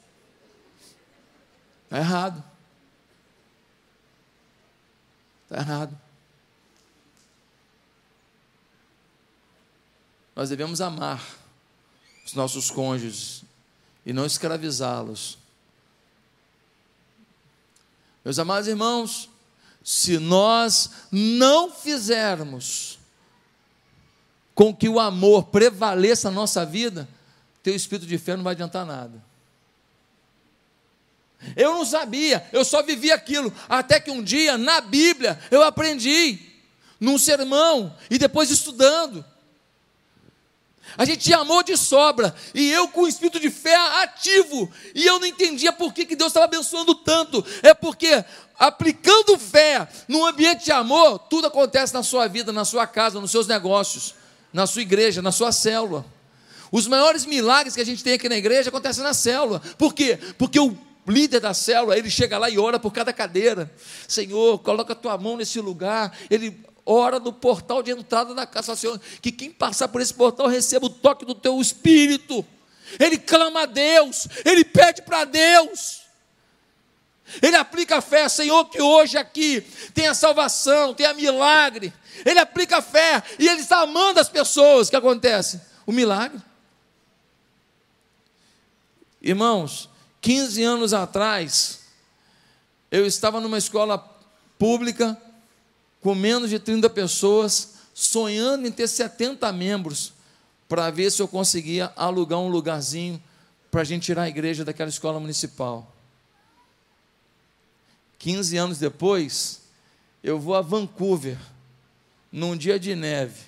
Está 1.84 1.98
errado. 1.98 2.44
Está 5.44 5.58
errado. 5.58 6.05
Nós 10.36 10.50
devemos 10.50 10.82
amar 10.82 11.24
os 12.26 12.34
nossos 12.34 12.70
cônjuges 12.70 13.42
e 14.04 14.12
não 14.12 14.26
escravizá-los. 14.26 15.38
Meus 18.22 18.38
amados 18.38 18.68
irmãos, 18.68 19.30
se 19.82 20.18
nós 20.18 20.90
não 21.10 21.70
fizermos 21.72 22.98
com 24.54 24.74
que 24.74 24.88
o 24.88 25.00
amor 25.00 25.44
prevaleça 25.44 26.30
na 26.30 26.34
nossa 26.34 26.66
vida, 26.66 27.08
teu 27.62 27.74
espírito 27.74 28.06
de 28.06 28.18
fé 28.18 28.36
não 28.36 28.44
vai 28.44 28.52
adiantar 28.52 28.84
nada. 28.84 29.24
Eu 31.54 31.74
não 31.74 31.84
sabia, 31.84 32.46
eu 32.52 32.64
só 32.64 32.82
vivia 32.82 33.14
aquilo, 33.14 33.52
até 33.68 34.00
que 34.00 34.10
um 34.10 34.22
dia, 34.22 34.58
na 34.58 34.80
Bíblia, 34.80 35.38
eu 35.50 35.62
aprendi, 35.62 36.40
num 36.98 37.16
sermão, 37.16 37.96
e 38.10 38.18
depois 38.18 38.50
estudando. 38.50 39.24
A 40.98 41.04
gente 41.04 41.32
amor 41.32 41.62
de 41.62 41.76
sobra, 41.76 42.34
e 42.54 42.70
eu 42.70 42.88
com 42.88 43.02
o 43.02 43.08
espírito 43.08 43.38
de 43.38 43.50
fé 43.50 43.76
ativo, 44.02 44.70
e 44.94 45.06
eu 45.06 45.18
não 45.18 45.26
entendia 45.26 45.72
por 45.72 45.92
que, 45.92 46.06
que 46.06 46.16
Deus 46.16 46.30
estava 46.30 46.46
abençoando 46.46 46.94
tanto. 46.94 47.44
É 47.62 47.74
porque, 47.74 48.24
aplicando 48.58 49.38
fé 49.38 49.86
num 50.08 50.24
ambiente 50.24 50.64
de 50.64 50.72
amor, 50.72 51.18
tudo 51.18 51.48
acontece 51.48 51.92
na 51.92 52.02
sua 52.02 52.26
vida, 52.26 52.52
na 52.52 52.64
sua 52.64 52.86
casa, 52.86 53.20
nos 53.20 53.30
seus 53.30 53.46
negócios, 53.46 54.14
na 54.52 54.66
sua 54.66 54.82
igreja, 54.82 55.20
na 55.20 55.32
sua 55.32 55.52
célula. 55.52 56.04
Os 56.72 56.86
maiores 56.86 57.26
milagres 57.26 57.74
que 57.74 57.80
a 57.80 57.86
gente 57.86 58.02
tem 58.02 58.14
aqui 58.14 58.28
na 58.28 58.36
igreja 58.36 58.70
acontecem 58.70 59.04
na 59.04 59.14
célula. 59.14 59.60
Por 59.78 59.94
quê? 59.94 60.18
Porque 60.38 60.58
o 60.58 60.76
líder 61.06 61.40
da 61.40 61.54
célula, 61.54 61.96
ele 61.96 62.10
chega 62.10 62.38
lá 62.38 62.50
e 62.50 62.58
ora 62.58 62.78
por 62.78 62.92
cada 62.92 63.12
cadeira. 63.12 63.70
Senhor, 64.08 64.58
coloca 64.60 64.92
a 64.92 64.96
tua 64.96 65.16
mão 65.16 65.36
nesse 65.36 65.60
lugar. 65.60 66.16
Ele 66.30 66.58
ora 66.86 67.18
no 67.18 67.32
portal 67.32 67.82
de 67.82 67.90
entrada 67.90 68.32
da 68.32 68.46
casa, 68.46 68.76
Senhor, 68.76 69.00
que 69.20 69.32
quem 69.32 69.50
passar 69.50 69.88
por 69.88 70.00
esse 70.00 70.14
portal 70.14 70.46
receba 70.46 70.86
o 70.86 70.90
toque 70.90 71.24
do 71.24 71.34
teu 71.34 71.60
espírito. 71.60 72.46
Ele 73.00 73.18
clama 73.18 73.62
a 73.62 73.66
Deus, 73.66 74.28
ele 74.44 74.64
pede 74.64 75.02
para 75.02 75.24
Deus. 75.24 76.06
Ele 77.42 77.56
aplica 77.56 77.96
a 77.96 78.00
fé, 78.00 78.28
Senhor, 78.28 78.66
que 78.66 78.80
hoje 78.80 79.18
aqui 79.18 79.60
tenha 79.92 80.14
salvação, 80.14 80.94
tenha 80.94 81.12
milagre. 81.12 81.92
Ele 82.24 82.38
aplica 82.38 82.78
a 82.78 82.82
fé 82.82 83.20
e 83.36 83.48
ele 83.48 83.60
está 83.60 83.80
amando 83.80 84.20
as 84.20 84.28
pessoas. 84.28 84.86
O 84.86 84.90
que 84.90 84.96
acontece? 84.96 85.60
O 85.84 85.90
milagre. 85.90 86.40
Irmãos, 89.20 89.90
15 90.20 90.62
anos 90.62 90.94
atrás, 90.94 91.80
eu 92.92 93.04
estava 93.04 93.40
numa 93.40 93.58
escola 93.58 93.98
pública, 94.56 95.20
com 96.06 96.14
menos 96.14 96.50
de 96.50 96.60
30 96.60 96.88
pessoas, 96.90 97.78
sonhando 97.92 98.64
em 98.64 98.70
ter 98.70 98.86
70 98.86 99.52
membros, 99.52 100.12
para 100.68 100.88
ver 100.88 101.10
se 101.10 101.20
eu 101.20 101.26
conseguia 101.26 101.92
alugar 101.96 102.38
um 102.38 102.46
lugarzinho 102.46 103.20
para 103.72 103.80
a 103.80 103.84
gente 103.84 104.04
tirar 104.04 104.22
a 104.22 104.28
igreja 104.28 104.64
daquela 104.64 104.88
escola 104.88 105.18
municipal. 105.18 105.92
15 108.20 108.56
anos 108.56 108.78
depois, 108.78 109.62
eu 110.22 110.38
vou 110.38 110.54
a 110.54 110.60
Vancouver, 110.60 111.36
num 112.30 112.56
dia 112.56 112.78
de 112.78 112.94
neve, 112.94 113.40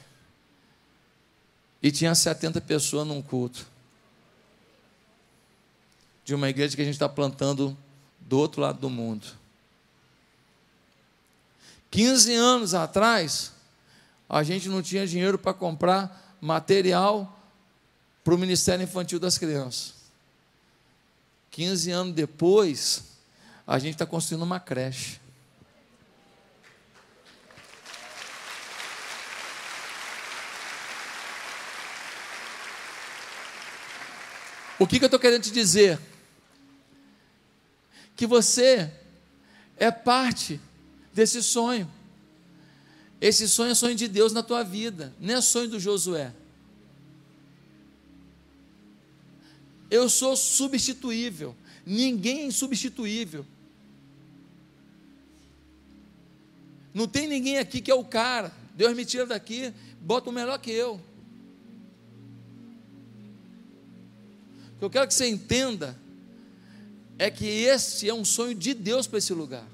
e 1.81 1.93
tinha 1.93 2.13
70 2.13 2.61
pessoas 2.63 3.07
num 3.07 3.23
culto 3.23 3.65
de 6.25 6.35
uma 6.35 6.49
igreja 6.49 6.75
que 6.75 6.83
a 6.83 6.85
gente 6.85 6.95
está 6.95 7.09
plantando 7.09 7.79
do 8.19 8.37
outro 8.37 8.61
lado 8.61 8.81
do 8.81 8.91
mundo. 8.91 9.29
15 11.91 12.34
anos 12.34 12.74
atrás, 12.74 13.53
a 14.28 14.43
gente 14.43 14.68
não 14.68 14.82
tinha 14.82 15.07
dinheiro 15.07 15.39
para 15.39 15.55
comprar 15.55 16.36
material 16.41 17.41
para 18.22 18.34
o 18.34 18.39
Ministério 18.39 18.82
Infantil 18.82 19.18
das 19.18 19.39
Crianças. 19.39 19.95
15 21.51 21.91
anos 21.91 22.14
depois, 22.14 23.05
a 23.66 23.78
gente 23.78 23.95
está 23.95 24.05
construindo 24.07 24.43
uma 24.43 24.61
creche. 24.61 25.18
O 34.78 34.86
que, 34.86 34.99
que 34.99 35.05
eu 35.05 35.09
estou 35.09 35.18
querendo 35.18 35.43
te 35.43 35.51
dizer? 35.51 35.99
que 38.18 38.26
você 38.26 38.93
é 39.76 39.93
parte 39.93 40.61
desse 41.13 41.43
sonho. 41.43 41.91
Esse 43.21 43.49
sonho 43.49 43.73
é 43.73 43.75
sonho 43.75 43.97
de 43.97 44.07
Deus 44.07 44.33
na 44.33 44.43
tua 44.43 44.63
vida, 44.63 45.13
não 45.21 45.35
é 45.35 45.41
sonho 45.41 45.69
do 45.69 45.81
Josué. 45.81 46.33
Eu 49.91 50.09
sou 50.09 50.37
substituível, 50.37 51.55
ninguém 51.85 52.41
é 52.41 52.47
insubstituível. 52.47 53.45
Não 56.95 57.07
tem 57.07 57.27
ninguém 57.27 57.59
aqui 57.59 57.81
que 57.81 57.91
é 57.91 57.95
o 57.95 58.05
cara. 58.05 58.53
Deus 58.75 58.95
me 58.95 59.05
tira 59.05 59.27
daqui, 59.27 59.73
bota 60.01 60.31
o 60.31 60.33
melhor 60.33 60.59
que 60.59 60.71
eu. 60.71 61.01
Eu 64.81 64.89
quero 64.89 65.09
que 65.09 65.15
você 65.15 65.29
entenda 65.29 65.99
é 67.19 67.31
que 67.31 67.47
esse 67.47 68.09
é 68.09 68.15
um 68.15 68.25
sonho 68.25 68.55
de 68.55 68.73
Deus 68.75 69.07
para 69.07 69.19
esse 69.19 69.33
lugar. 69.33 69.67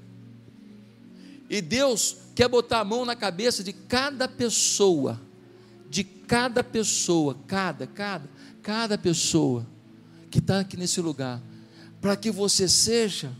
E 1.49 1.61
Deus 1.61 2.17
quer 2.33 2.47
botar 2.47 2.79
a 2.79 2.85
mão 2.85 3.05
na 3.05 3.15
cabeça 3.15 3.63
de 3.63 3.71
cada 3.71 4.27
pessoa, 4.27 5.19
de 5.89 6.03
cada 6.03 6.63
pessoa, 6.63 7.37
cada, 7.47 7.85
cada, 7.85 8.29
cada 8.61 8.97
pessoa 8.97 9.65
que 10.29 10.39
está 10.39 10.61
aqui 10.61 10.75
nesse 10.75 10.99
lugar, 11.01 11.41
para 12.01 12.15
que 12.15 12.31
você 12.31 12.67
seja 12.67 13.31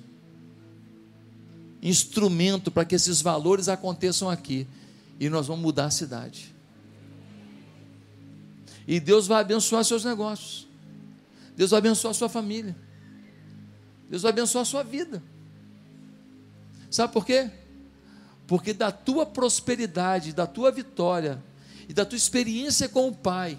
instrumento 1.82 2.72
para 2.72 2.84
que 2.84 2.96
esses 2.96 3.22
valores 3.22 3.70
aconteçam 3.70 4.28
aqui 4.28 4.68
e 5.20 5.30
nós 5.30 5.46
vamos 5.46 5.62
mudar 5.62 5.86
a 5.86 5.92
cidade. 5.92 6.54
E 8.88 9.00
Deus 9.00 9.28
vai 9.28 9.42
abençoar 9.42 9.84
seus 9.84 10.04
negócios. 10.04 10.68
Deus 11.56 11.72
vai 11.72 11.78
abençoar 11.78 12.14
sua 12.14 12.28
família. 12.28 12.76
Deus 14.10 14.24
vai 14.24 14.32
abençoar 14.32 14.66
sua 14.66 14.84
vida. 14.84 15.22
Sabe 16.90 17.14
por 17.14 17.26
quê? 17.26 17.52
Porque 18.48 18.74
da 18.74 18.92
tua 18.92 19.26
prosperidade, 19.26 20.34
da 20.34 20.46
tua 20.46 20.72
vitória 20.72 21.42
e 21.90 21.94
da 21.94 22.06
tua 22.06 22.18
experiência 22.18 22.88
com 22.88 23.08
o 23.08 23.16
Pai, 23.16 23.58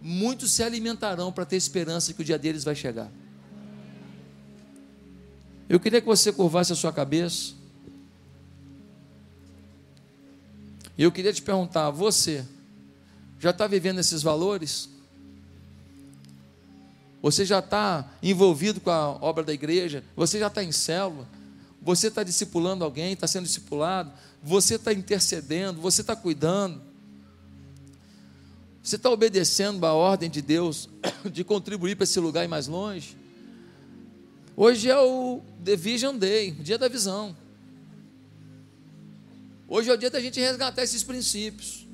muitos 0.00 0.52
se 0.52 0.62
alimentarão 0.62 1.32
para 1.32 1.44
ter 1.44 1.56
esperança 1.56 2.12
que 2.12 2.22
o 2.22 2.24
dia 2.24 2.38
deles 2.38 2.64
vai 2.64 2.74
chegar. 2.74 3.10
Eu 5.68 5.80
queria 5.80 6.00
que 6.00 6.06
você 6.06 6.32
curvasse 6.32 6.72
a 6.72 6.76
sua 6.76 6.92
cabeça. 6.92 7.54
E 10.96 11.02
eu 11.02 11.10
queria 11.10 11.32
te 11.32 11.42
perguntar: 11.42 11.90
você 11.90 12.44
já 13.38 13.50
está 13.50 13.66
vivendo 13.66 13.98
esses 13.98 14.22
valores? 14.22 14.88
Você 17.22 17.46
já 17.46 17.60
está 17.60 18.06
envolvido 18.22 18.80
com 18.80 18.90
a 18.90 19.12
obra 19.12 19.42
da 19.42 19.52
igreja, 19.52 20.04
você 20.14 20.38
já 20.38 20.48
está 20.48 20.62
em 20.62 20.70
célula, 20.70 21.26
você 21.84 22.08
está 22.08 22.22
discipulando 22.22 22.82
alguém, 22.82 23.12
está 23.12 23.26
sendo 23.26 23.44
discipulado, 23.44 24.10
você 24.42 24.76
está 24.76 24.92
intercedendo, 24.92 25.80
você 25.80 26.00
está 26.00 26.16
cuidando, 26.16 26.80
você 28.82 28.96
está 28.96 29.10
obedecendo 29.10 29.84
a 29.84 29.92
ordem 29.92 30.30
de 30.30 30.40
Deus 30.40 30.88
de 31.30 31.44
contribuir 31.44 31.94
para 31.94 32.04
esse 32.04 32.18
lugar 32.18 32.44
e 32.44 32.48
mais 32.48 32.66
longe. 32.66 33.16
Hoje 34.56 34.88
é 34.88 34.98
o 34.98 35.42
The 35.62 35.76
Vision 35.76 36.16
Day, 36.16 36.52
dia 36.52 36.78
da 36.78 36.88
visão. 36.88 37.36
Hoje 39.68 39.90
é 39.90 39.92
o 39.92 39.96
dia 39.96 40.10
da 40.10 40.20
gente 40.20 40.40
resgatar 40.40 40.82
esses 40.82 41.02
princípios. 41.02 41.86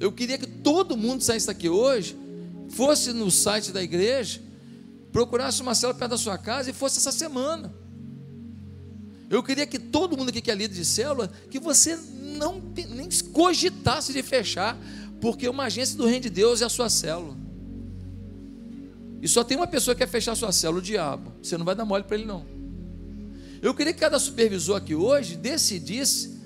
Eu 0.00 0.10
queria 0.12 0.38
que 0.38 0.46
todo 0.46 0.96
mundo 0.96 1.22
saísse 1.22 1.46
daqui 1.46 1.68
hoje 1.68 2.16
fosse 2.68 3.12
no 3.12 3.30
site 3.30 3.72
da 3.72 3.82
igreja, 3.82 4.40
procurasse 5.12 5.62
uma 5.62 5.74
célula 5.74 5.98
perto 5.98 6.10
da 6.12 6.18
sua 6.18 6.38
casa 6.38 6.70
e 6.70 6.72
fosse 6.72 6.98
essa 6.98 7.12
semana. 7.12 7.72
Eu 9.30 9.42
queria 9.42 9.66
que 9.66 9.78
todo 9.78 10.16
mundo 10.16 10.30
aqui 10.30 10.40
que 10.40 10.50
é 10.50 10.54
líder 10.54 10.74
de 10.74 10.84
célula, 10.84 11.30
que 11.50 11.58
você 11.58 11.98
não 12.38 12.62
nem 12.74 13.08
cogitasse 13.32 14.12
de 14.12 14.22
fechar, 14.22 14.76
porque 15.20 15.48
uma 15.48 15.64
agência 15.64 15.96
do 15.96 16.06
reino 16.06 16.22
de 16.22 16.30
Deus 16.30 16.62
é 16.62 16.64
a 16.64 16.68
sua 16.68 16.88
célula. 16.88 17.36
E 19.20 19.28
só 19.28 19.42
tem 19.42 19.56
uma 19.56 19.66
pessoa 19.66 19.94
que 19.94 19.98
quer 19.98 20.08
fechar 20.10 20.32
a 20.32 20.36
sua 20.36 20.52
célula, 20.52 20.78
o 20.78 20.82
diabo. 20.82 21.32
Você 21.42 21.58
não 21.58 21.64
vai 21.64 21.74
dar 21.74 21.84
mole 21.84 22.04
para 22.04 22.16
ele, 22.16 22.24
não. 22.24 22.46
Eu 23.60 23.74
queria 23.74 23.92
que 23.92 23.98
cada 23.98 24.18
supervisor 24.18 24.76
aqui 24.76 24.94
hoje 24.94 25.36
decidisse 25.36 26.38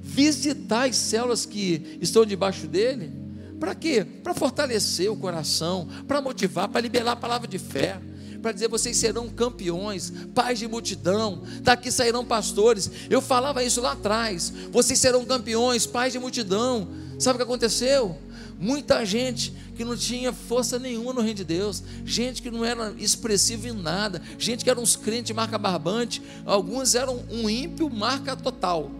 visitar 0.00 0.88
as 0.88 0.96
células 0.96 1.46
que 1.46 1.98
estão 2.00 2.24
debaixo 2.24 2.66
dele 2.66 3.10
para 3.58 3.74
quê? 3.74 4.04
Para 4.22 4.34
fortalecer 4.34 5.10
o 5.10 5.16
coração, 5.16 5.88
para 6.06 6.20
motivar, 6.20 6.68
para 6.68 6.80
liberar 6.80 7.12
a 7.12 7.16
palavra 7.16 7.48
de 7.48 7.58
fé, 7.58 8.00
para 8.40 8.52
dizer 8.52 8.68
vocês 8.68 8.96
serão 8.96 9.28
campeões, 9.28 10.12
pais 10.34 10.58
de 10.58 10.68
multidão, 10.68 11.42
daqui 11.62 11.90
sairão 11.90 12.24
pastores. 12.24 12.90
Eu 13.10 13.20
falava 13.20 13.62
isso 13.62 13.80
lá 13.80 13.92
atrás. 13.92 14.52
Vocês 14.70 14.98
serão 14.98 15.24
campeões, 15.24 15.86
pais 15.86 16.12
de 16.12 16.18
multidão. 16.18 16.88
Sabe 17.18 17.34
o 17.34 17.38
que 17.38 17.42
aconteceu? 17.42 18.16
Muita 18.60 19.04
gente 19.04 19.52
que 19.76 19.84
não 19.84 19.96
tinha 19.96 20.32
força 20.32 20.78
nenhuma 20.78 21.12
no 21.12 21.20
reino 21.20 21.36
de 21.36 21.44
Deus, 21.44 21.82
gente 22.04 22.42
que 22.42 22.50
não 22.50 22.64
era 22.64 22.92
expressivo 22.98 23.68
em 23.68 23.72
nada, 23.72 24.20
gente 24.36 24.64
que 24.64 24.70
eram 24.70 24.82
uns 24.82 24.96
crentes 24.96 25.34
marca 25.34 25.56
barbante, 25.56 26.20
alguns 26.44 26.96
eram 26.96 27.24
um 27.30 27.48
ímpio 27.48 27.88
marca 27.88 28.34
total. 28.34 28.90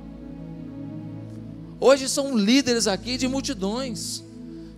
Hoje 1.81 2.09
são 2.09 2.37
líderes 2.37 2.87
aqui 2.87 3.17
de 3.17 3.27
multidões 3.27 4.23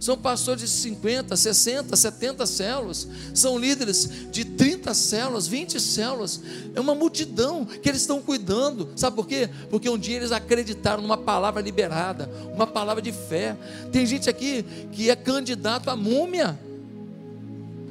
São 0.00 0.16
pastores 0.16 0.62
de 0.62 0.68
50, 0.68 1.36
60, 1.36 1.94
70 1.94 2.46
células. 2.46 3.06
São 3.34 3.58
líderes 3.58 4.10
de 4.32 4.46
30 4.46 4.94
células, 4.94 5.46
20 5.46 5.78
células. 5.78 6.40
É 6.74 6.80
uma 6.80 6.94
multidão 6.94 7.66
que 7.66 7.86
eles 7.86 8.00
estão 8.00 8.22
cuidando. 8.22 8.88
Sabe 8.96 9.14
por 9.14 9.26
quê? 9.26 9.50
Porque 9.68 9.90
um 9.90 9.98
dia 9.98 10.16
eles 10.16 10.32
acreditaram 10.32 11.02
numa 11.02 11.18
palavra 11.18 11.60
liberada, 11.60 12.30
uma 12.54 12.66
palavra 12.66 13.02
de 13.02 13.12
fé. 13.12 13.54
Tem 13.92 14.06
gente 14.06 14.30
aqui 14.30 14.64
que 14.90 15.10
é 15.10 15.14
candidato 15.14 15.90
à 15.90 15.96
múmia. 15.96 16.58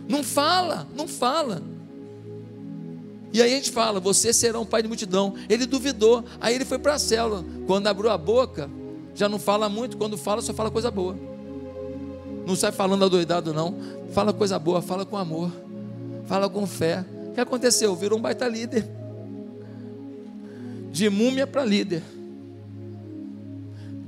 Não 0.07 0.23
fala, 0.23 0.87
não 0.95 1.07
fala. 1.07 1.61
E 3.31 3.39
aí 3.39 3.53
a 3.53 3.55
gente 3.55 3.69
fala, 3.69 3.99
você 3.99 4.33
será 4.33 4.59
um 4.59 4.65
pai 4.65 4.81
de 4.81 4.87
multidão. 4.87 5.35
Ele 5.47 5.67
duvidou, 5.67 6.25
aí 6.41 6.55
ele 6.55 6.65
foi 6.65 6.79
para 6.79 6.95
a 6.95 6.99
célula. 6.99 7.45
Quando 7.67 7.85
abriu 7.85 8.09
a 8.09 8.17
boca, 8.17 8.67
já 9.13 9.29
não 9.29 9.37
fala 9.37 9.69
muito, 9.69 9.95
quando 9.95 10.17
fala, 10.17 10.41
só 10.41 10.55
fala 10.55 10.71
coisa 10.71 10.89
boa. 10.89 11.28
Não 12.49 12.55
sai 12.55 12.71
falando 12.71 13.05
adoidado, 13.05 13.53
não. 13.53 13.75
Fala 14.11 14.33
coisa 14.33 14.57
boa, 14.57 14.81
fala 14.81 15.05
com 15.05 15.15
amor. 15.15 15.51
Fala 16.25 16.49
com 16.49 16.65
fé. 16.65 17.05
O 17.27 17.33
que 17.33 17.39
aconteceu? 17.39 17.95
Virou 17.95 18.17
um 18.17 18.21
baita 18.23 18.47
líder. 18.47 18.89
De 20.91 21.11
múmia 21.11 21.45
para 21.45 21.63
líder. 21.63 22.01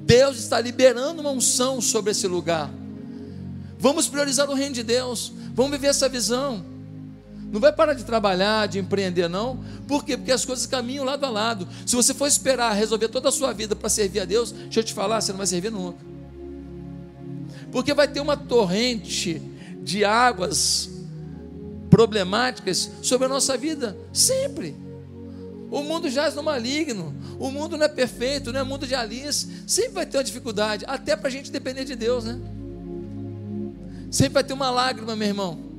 Deus 0.04 0.40
está 0.40 0.60
liberando 0.60 1.22
uma 1.22 1.30
unção 1.30 1.80
sobre 1.80 2.10
esse 2.10 2.26
lugar. 2.26 2.72
Vamos 3.78 4.08
priorizar 4.08 4.50
o 4.50 4.56
reino 4.56 4.74
de 4.74 4.82
Deus. 4.82 5.32
Vamos 5.54 5.74
viver 5.74 5.90
essa 5.90 6.10
visão. 6.10 6.66
Não 7.52 7.60
vai 7.60 7.72
parar 7.72 7.94
de 7.94 8.04
trabalhar, 8.04 8.68
de 8.68 8.80
empreender, 8.80 9.28
não. 9.28 9.64
Por 9.88 10.04
quê? 10.04 10.18
Porque 10.18 10.32
as 10.32 10.44
coisas 10.44 10.66
caminham 10.66 11.06
lado 11.06 11.24
a 11.28 11.30
lado. 11.30 11.68
Se 11.86 11.96
você 11.96 12.12
for 12.12 12.26
esperar 12.26 12.74
resolver 12.74 13.10
toda 13.10 13.30
a 13.30 13.32
sua 13.32 13.54
vida 13.54 13.76
para 13.76 13.88
servir 13.88 14.22
a 14.22 14.26
Deus, 14.26 14.52
deixa 14.52 14.80
eu 14.80 14.84
te 14.84 14.96
falar, 14.96 15.22
você 15.22 15.32
não 15.32 15.38
vai 15.38 15.46
servir 15.46 15.72
nunca. 15.72 16.11
Porque 17.72 17.94
vai 17.94 18.08
ter 18.08 18.20
uma 18.20 18.36
torrente 18.36 19.42
de 19.82 20.04
águas 20.04 20.90
problemáticas 21.90 22.90
sobre 23.02 23.26
a 23.26 23.30
nossa 23.30 23.58
vida, 23.58 23.98
sempre. 24.14 24.76
O 25.70 25.82
mundo 25.84 26.10
jaz 26.10 26.36
no 26.36 26.44
maligno, 26.44 27.16
o 27.40 27.50
mundo 27.50 27.78
não 27.78 27.86
é 27.86 27.90
perfeito, 27.90 28.52
não 28.52 28.60
é 28.60 28.64
mundo 28.64 28.86
de 28.86 28.94
Alice, 28.94 29.48
sempre 29.66 29.92
vai 29.94 30.06
ter 30.06 30.18
uma 30.18 30.24
dificuldade, 30.24 30.84
até 30.88 31.16
para 31.16 31.30
a 31.30 31.32
gente 31.32 31.52
depender 31.52 31.86
de 31.86 31.96
Deus, 31.96 32.26
né? 32.26 32.40
Sempre 34.10 34.34
vai 34.34 34.44
ter 34.44 34.54
uma 34.54 34.70
lágrima, 34.70 35.16
meu 35.16 35.28
irmão 35.28 35.72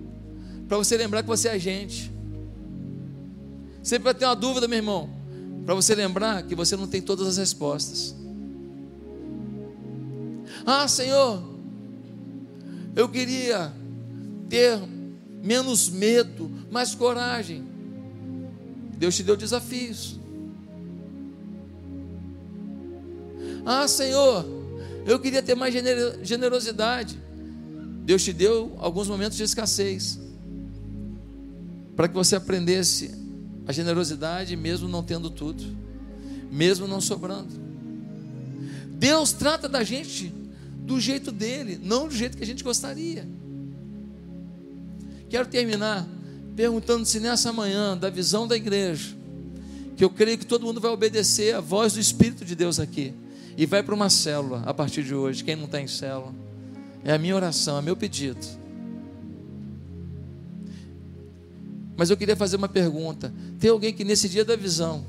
para 0.73 0.79
você 0.79 0.97
lembrar 0.97 1.23
que 1.23 1.29
você 1.29 1.49
é 1.49 1.59
gente. 1.59 2.11
Sempre 3.83 4.05
vai 4.05 4.15
ter 4.15 4.25
uma 4.25 4.35
dúvida, 4.35 4.67
meu 4.67 4.79
irmão, 4.79 5.11
para 5.67 5.75
você 5.75 5.95
lembrar 5.95 6.45
que 6.45 6.55
você 6.55 6.75
não 6.77 6.87
tem 6.87 7.03
todas 7.03 7.27
as 7.27 7.37
respostas. 7.37 8.15
Ah, 10.65 10.89
Senhor, 10.89 11.43
eu 12.95 13.09
queria 13.09 13.73
ter 14.49 14.79
menos 15.43 15.89
medo, 15.89 16.51
mais 16.71 16.95
coragem. 16.95 17.65
Deus 18.97 19.17
te 19.17 19.23
deu 19.23 19.37
desafios. 19.37 20.21
Ah, 23.65 23.89
Senhor, 23.89 24.45
eu 25.07 25.19
queria 25.19 25.43
ter 25.43 25.55
mais 25.55 25.75
generosidade. 26.23 27.19
Deus 28.05 28.23
te 28.23 28.33
deu 28.33 28.75
alguns 28.79 29.09
momentos 29.09 29.37
de 29.37 29.45
escassez 29.45 30.21
para 31.97 32.09
que 32.09 32.15
você 32.15 32.37
aprendesse 32.37 33.15
a 33.67 33.73
generosidade, 33.73 34.57
mesmo 34.57 34.89
não 34.89 35.03
tendo 35.03 35.31
tudo, 35.31 35.63
mesmo 36.51 36.89
não 36.89 37.01
sobrando. 37.01 37.53
Deus 38.89 39.33
trata 39.33 39.69
da 39.69 39.83
gente 39.85 40.33
do 40.83 41.01
jeito 41.01 41.31
dele, 41.31 41.79
não 41.83 42.09
do 42.09 42.15
jeito 42.15 42.37
que 42.37 42.43
a 42.43 42.47
gente 42.47 42.63
gostaria. 42.63 43.27
Quero 45.29 45.47
terminar 45.47 46.07
perguntando 46.55 47.07
se 47.07 47.19
nessa 47.19 47.53
manhã, 47.53 47.97
da 47.97 48.11
visão 48.11 48.47
da 48.47 48.57
igreja, 48.57 49.17
que 49.97 50.05
eu 50.05 50.11
creio 50.11 50.37
que 50.37 50.47
todo 50.47 50.65
mundo 50.65 50.81
vai 50.81 50.91
obedecer 50.91 51.55
a 51.55 51.61
voz 51.61 51.95
do 51.95 52.01
Espírito 52.01 52.45
de 52.45 52.55
Deus 52.55 52.79
aqui 52.79 53.15
e 53.57 53.65
vai 53.65 53.83
para 53.83 53.95
uma 53.95 54.11
célula 54.11 54.63
a 54.67 54.75
partir 54.75 55.03
de 55.03 55.15
hoje. 55.15 55.43
Quem 55.43 55.57
não 55.57 55.65
está 55.65 55.81
em 55.81 55.87
célula, 55.87 56.35
é 57.05 57.13
a 57.13 57.19
minha 57.19 57.35
oração, 57.35 57.79
é 57.79 57.83
meu 57.83 57.97
pedido 57.97 58.63
Mas 61.97 62.11
eu 62.11 62.17
queria 62.17 62.37
fazer 62.37 62.57
uma 62.57 62.69
pergunta: 62.69 63.33
tem 63.59 63.71
alguém 63.71 63.93
que 63.93 64.05
nesse 64.05 64.29
dia 64.29 64.45
da 64.45 64.57
visão 64.57 65.07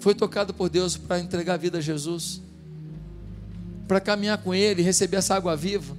foi 0.00 0.14
tocado 0.14 0.52
por 0.52 0.68
Deus 0.68 0.96
para 0.96 1.20
entregar 1.20 1.54
a 1.54 1.56
vida 1.56 1.78
a 1.78 1.80
Jesus? 1.80 2.42
Para 3.86 4.00
caminhar 4.00 4.38
com 4.38 4.54
Ele 4.54 4.82
e 4.82 4.84
receber 4.84 5.18
essa 5.18 5.34
água 5.34 5.56
viva? 5.56 5.96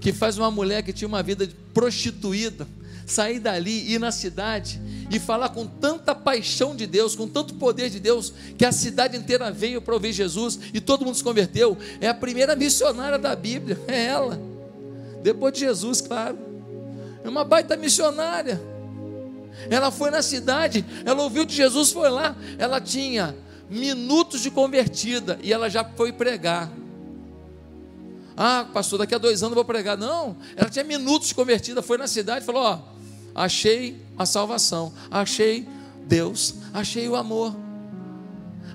Que 0.00 0.12
faz 0.12 0.38
uma 0.38 0.50
mulher 0.50 0.82
que 0.82 0.92
tinha 0.92 1.08
uma 1.08 1.22
vida 1.22 1.48
prostituída 1.74 2.66
sair 3.06 3.38
dali, 3.38 3.92
ir 3.92 4.00
na 4.00 4.10
cidade 4.10 4.80
e 5.10 5.20
falar 5.20 5.50
com 5.50 5.64
tanta 5.64 6.14
paixão 6.14 6.74
de 6.74 6.86
Deus, 6.86 7.14
com 7.14 7.28
tanto 7.28 7.54
poder 7.54 7.88
de 7.88 8.00
Deus, 8.00 8.32
que 8.58 8.64
a 8.64 8.72
cidade 8.72 9.16
inteira 9.16 9.50
veio 9.50 9.80
para 9.80 9.94
ouvir 9.94 10.12
Jesus 10.12 10.58
e 10.74 10.80
todo 10.80 11.04
mundo 11.04 11.14
se 11.14 11.22
converteu. 11.22 11.78
É 12.00 12.08
a 12.08 12.14
primeira 12.14 12.56
missionária 12.56 13.18
da 13.18 13.34
Bíblia, 13.36 13.78
é 13.86 14.06
ela. 14.06 14.38
Depois 15.22 15.54
de 15.54 15.60
Jesus, 15.60 16.00
claro. 16.00 16.36
É 17.22 17.28
uma 17.28 17.44
baita 17.44 17.76
missionária. 17.76 18.60
Ela 19.70 19.90
foi 19.90 20.10
na 20.10 20.20
cidade, 20.20 20.84
ela 21.04 21.22
ouviu 21.22 21.44
de 21.44 21.54
Jesus, 21.54 21.92
foi 21.92 22.10
lá. 22.10 22.36
Ela 22.58 22.80
tinha 22.80 23.34
minutos 23.70 24.40
de 24.40 24.50
convertida 24.50 25.38
e 25.42 25.52
ela 25.52 25.70
já 25.70 25.84
foi 25.84 26.12
pregar. 26.12 26.70
Ah, 28.36 28.66
pastor, 28.72 28.98
daqui 28.98 29.14
a 29.14 29.18
dois 29.18 29.42
anos 29.42 29.52
eu 29.52 29.56
vou 29.56 29.64
pregar. 29.64 29.96
Não, 29.96 30.36
ela 30.54 30.68
tinha 30.68 30.84
minutos 30.84 31.32
convertida, 31.32 31.80
foi 31.82 31.96
na 31.96 32.06
cidade 32.06 32.42
e 32.42 32.46
falou: 32.46 32.62
Ó, 32.62 32.78
achei 33.34 34.00
a 34.18 34.26
salvação, 34.26 34.92
achei 35.10 35.66
Deus, 36.06 36.54
achei 36.74 37.08
o 37.08 37.16
amor, 37.16 37.56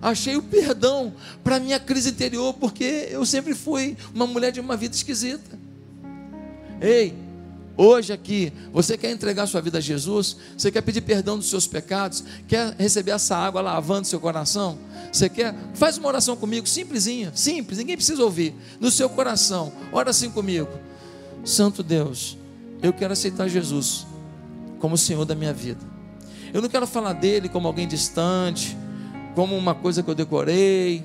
achei 0.02 0.36
o 0.36 0.42
perdão 0.42 1.14
para 1.44 1.60
minha 1.60 1.80
crise 1.80 2.10
interior, 2.10 2.54
porque 2.56 3.08
eu 3.12 3.26
sempre 3.26 3.54
fui 3.54 3.96
uma 4.14 4.26
mulher 4.26 4.52
de 4.52 4.60
uma 4.60 4.76
vida 4.76 4.96
esquisita. 4.96 5.60
Ei, 6.82 7.14
Hoje 7.84 8.14
aqui, 8.14 8.54
você 8.72 8.96
quer 8.96 9.10
entregar 9.10 9.48
sua 9.48 9.60
vida 9.60 9.80
a 9.80 9.82
Jesus? 9.82 10.38
Você 10.56 10.72
quer 10.72 10.82
pedir 10.82 11.02
perdão 11.02 11.36
dos 11.36 11.50
seus 11.50 11.66
pecados? 11.66 12.24
Quer 12.48 12.76
receber 12.78 13.10
essa 13.10 13.36
água 13.36 13.60
lavando 13.60 14.06
seu 14.06 14.20
coração? 14.20 14.78
Você 15.12 15.28
quer? 15.28 15.56
Faz 15.74 15.98
uma 15.98 16.08
oração 16.08 16.36
comigo, 16.36 16.70
simplesinha, 16.70 17.32
simples, 17.34 17.80
ninguém 17.80 17.96
precisa 17.96 18.24
ouvir. 18.24 18.54
No 18.80 18.92
seu 18.92 19.10
coração, 19.10 19.74
ora 19.92 20.12
assim 20.12 20.30
comigo. 20.30 20.70
Santo 21.44 21.82
Deus, 21.82 22.38
eu 22.84 22.94
quero 22.94 23.14
aceitar 23.14 23.48
Jesus 23.48 24.06
como 24.78 24.94
o 24.94 24.98
Senhor 24.98 25.26
da 25.26 25.34
minha 25.34 25.52
vida. 25.52 25.82
Eu 26.54 26.62
não 26.62 26.70
quero 26.70 26.86
falar 26.86 27.14
dele 27.14 27.50
como 27.50 27.68
alguém 27.68 27.88
distante, 27.88 28.78
como 29.34 29.58
uma 29.58 29.74
coisa 29.74 30.04
que 30.04 30.10
eu 30.12 30.14
decorei, 30.14 31.04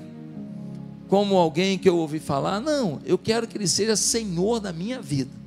como 1.07 1.37
alguém 1.37 1.79
que 1.79 1.89
eu 1.89 1.97
ouvi 1.97 2.19
falar. 2.19 2.61
Não, 2.61 2.99
eu 3.03 3.17
quero 3.17 3.47
que 3.47 3.57
ele 3.57 3.67
seja 3.67 3.95
Senhor 3.95 4.59
da 4.59 4.71
minha 4.71 5.01
vida. 5.01 5.46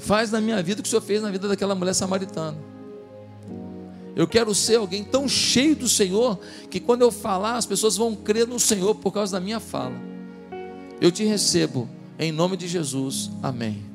Faz 0.00 0.30
na 0.30 0.40
minha 0.40 0.62
vida 0.62 0.80
o 0.80 0.82
que 0.82 0.88
o 0.88 0.90
Senhor 0.90 1.02
fez 1.02 1.22
na 1.22 1.30
vida 1.30 1.46
daquela 1.46 1.74
mulher 1.74 1.94
samaritana. 1.94 2.56
Eu 4.16 4.26
quero 4.26 4.54
ser 4.54 4.76
alguém 4.76 5.04
tão 5.04 5.28
cheio 5.28 5.76
do 5.76 5.88
Senhor 5.88 6.38
que 6.68 6.80
quando 6.80 7.02
eu 7.02 7.10
falar, 7.10 7.56
as 7.56 7.66
pessoas 7.66 7.96
vão 7.96 8.14
crer 8.14 8.46
no 8.46 8.58
Senhor 8.58 8.94
por 8.96 9.12
causa 9.12 9.32
da 9.32 9.40
minha 9.40 9.60
fala. 9.60 9.94
Eu 11.00 11.12
te 11.12 11.24
recebo 11.24 11.88
em 12.18 12.32
nome 12.32 12.56
de 12.56 12.66
Jesus. 12.66 13.30
Amém. 13.42 13.89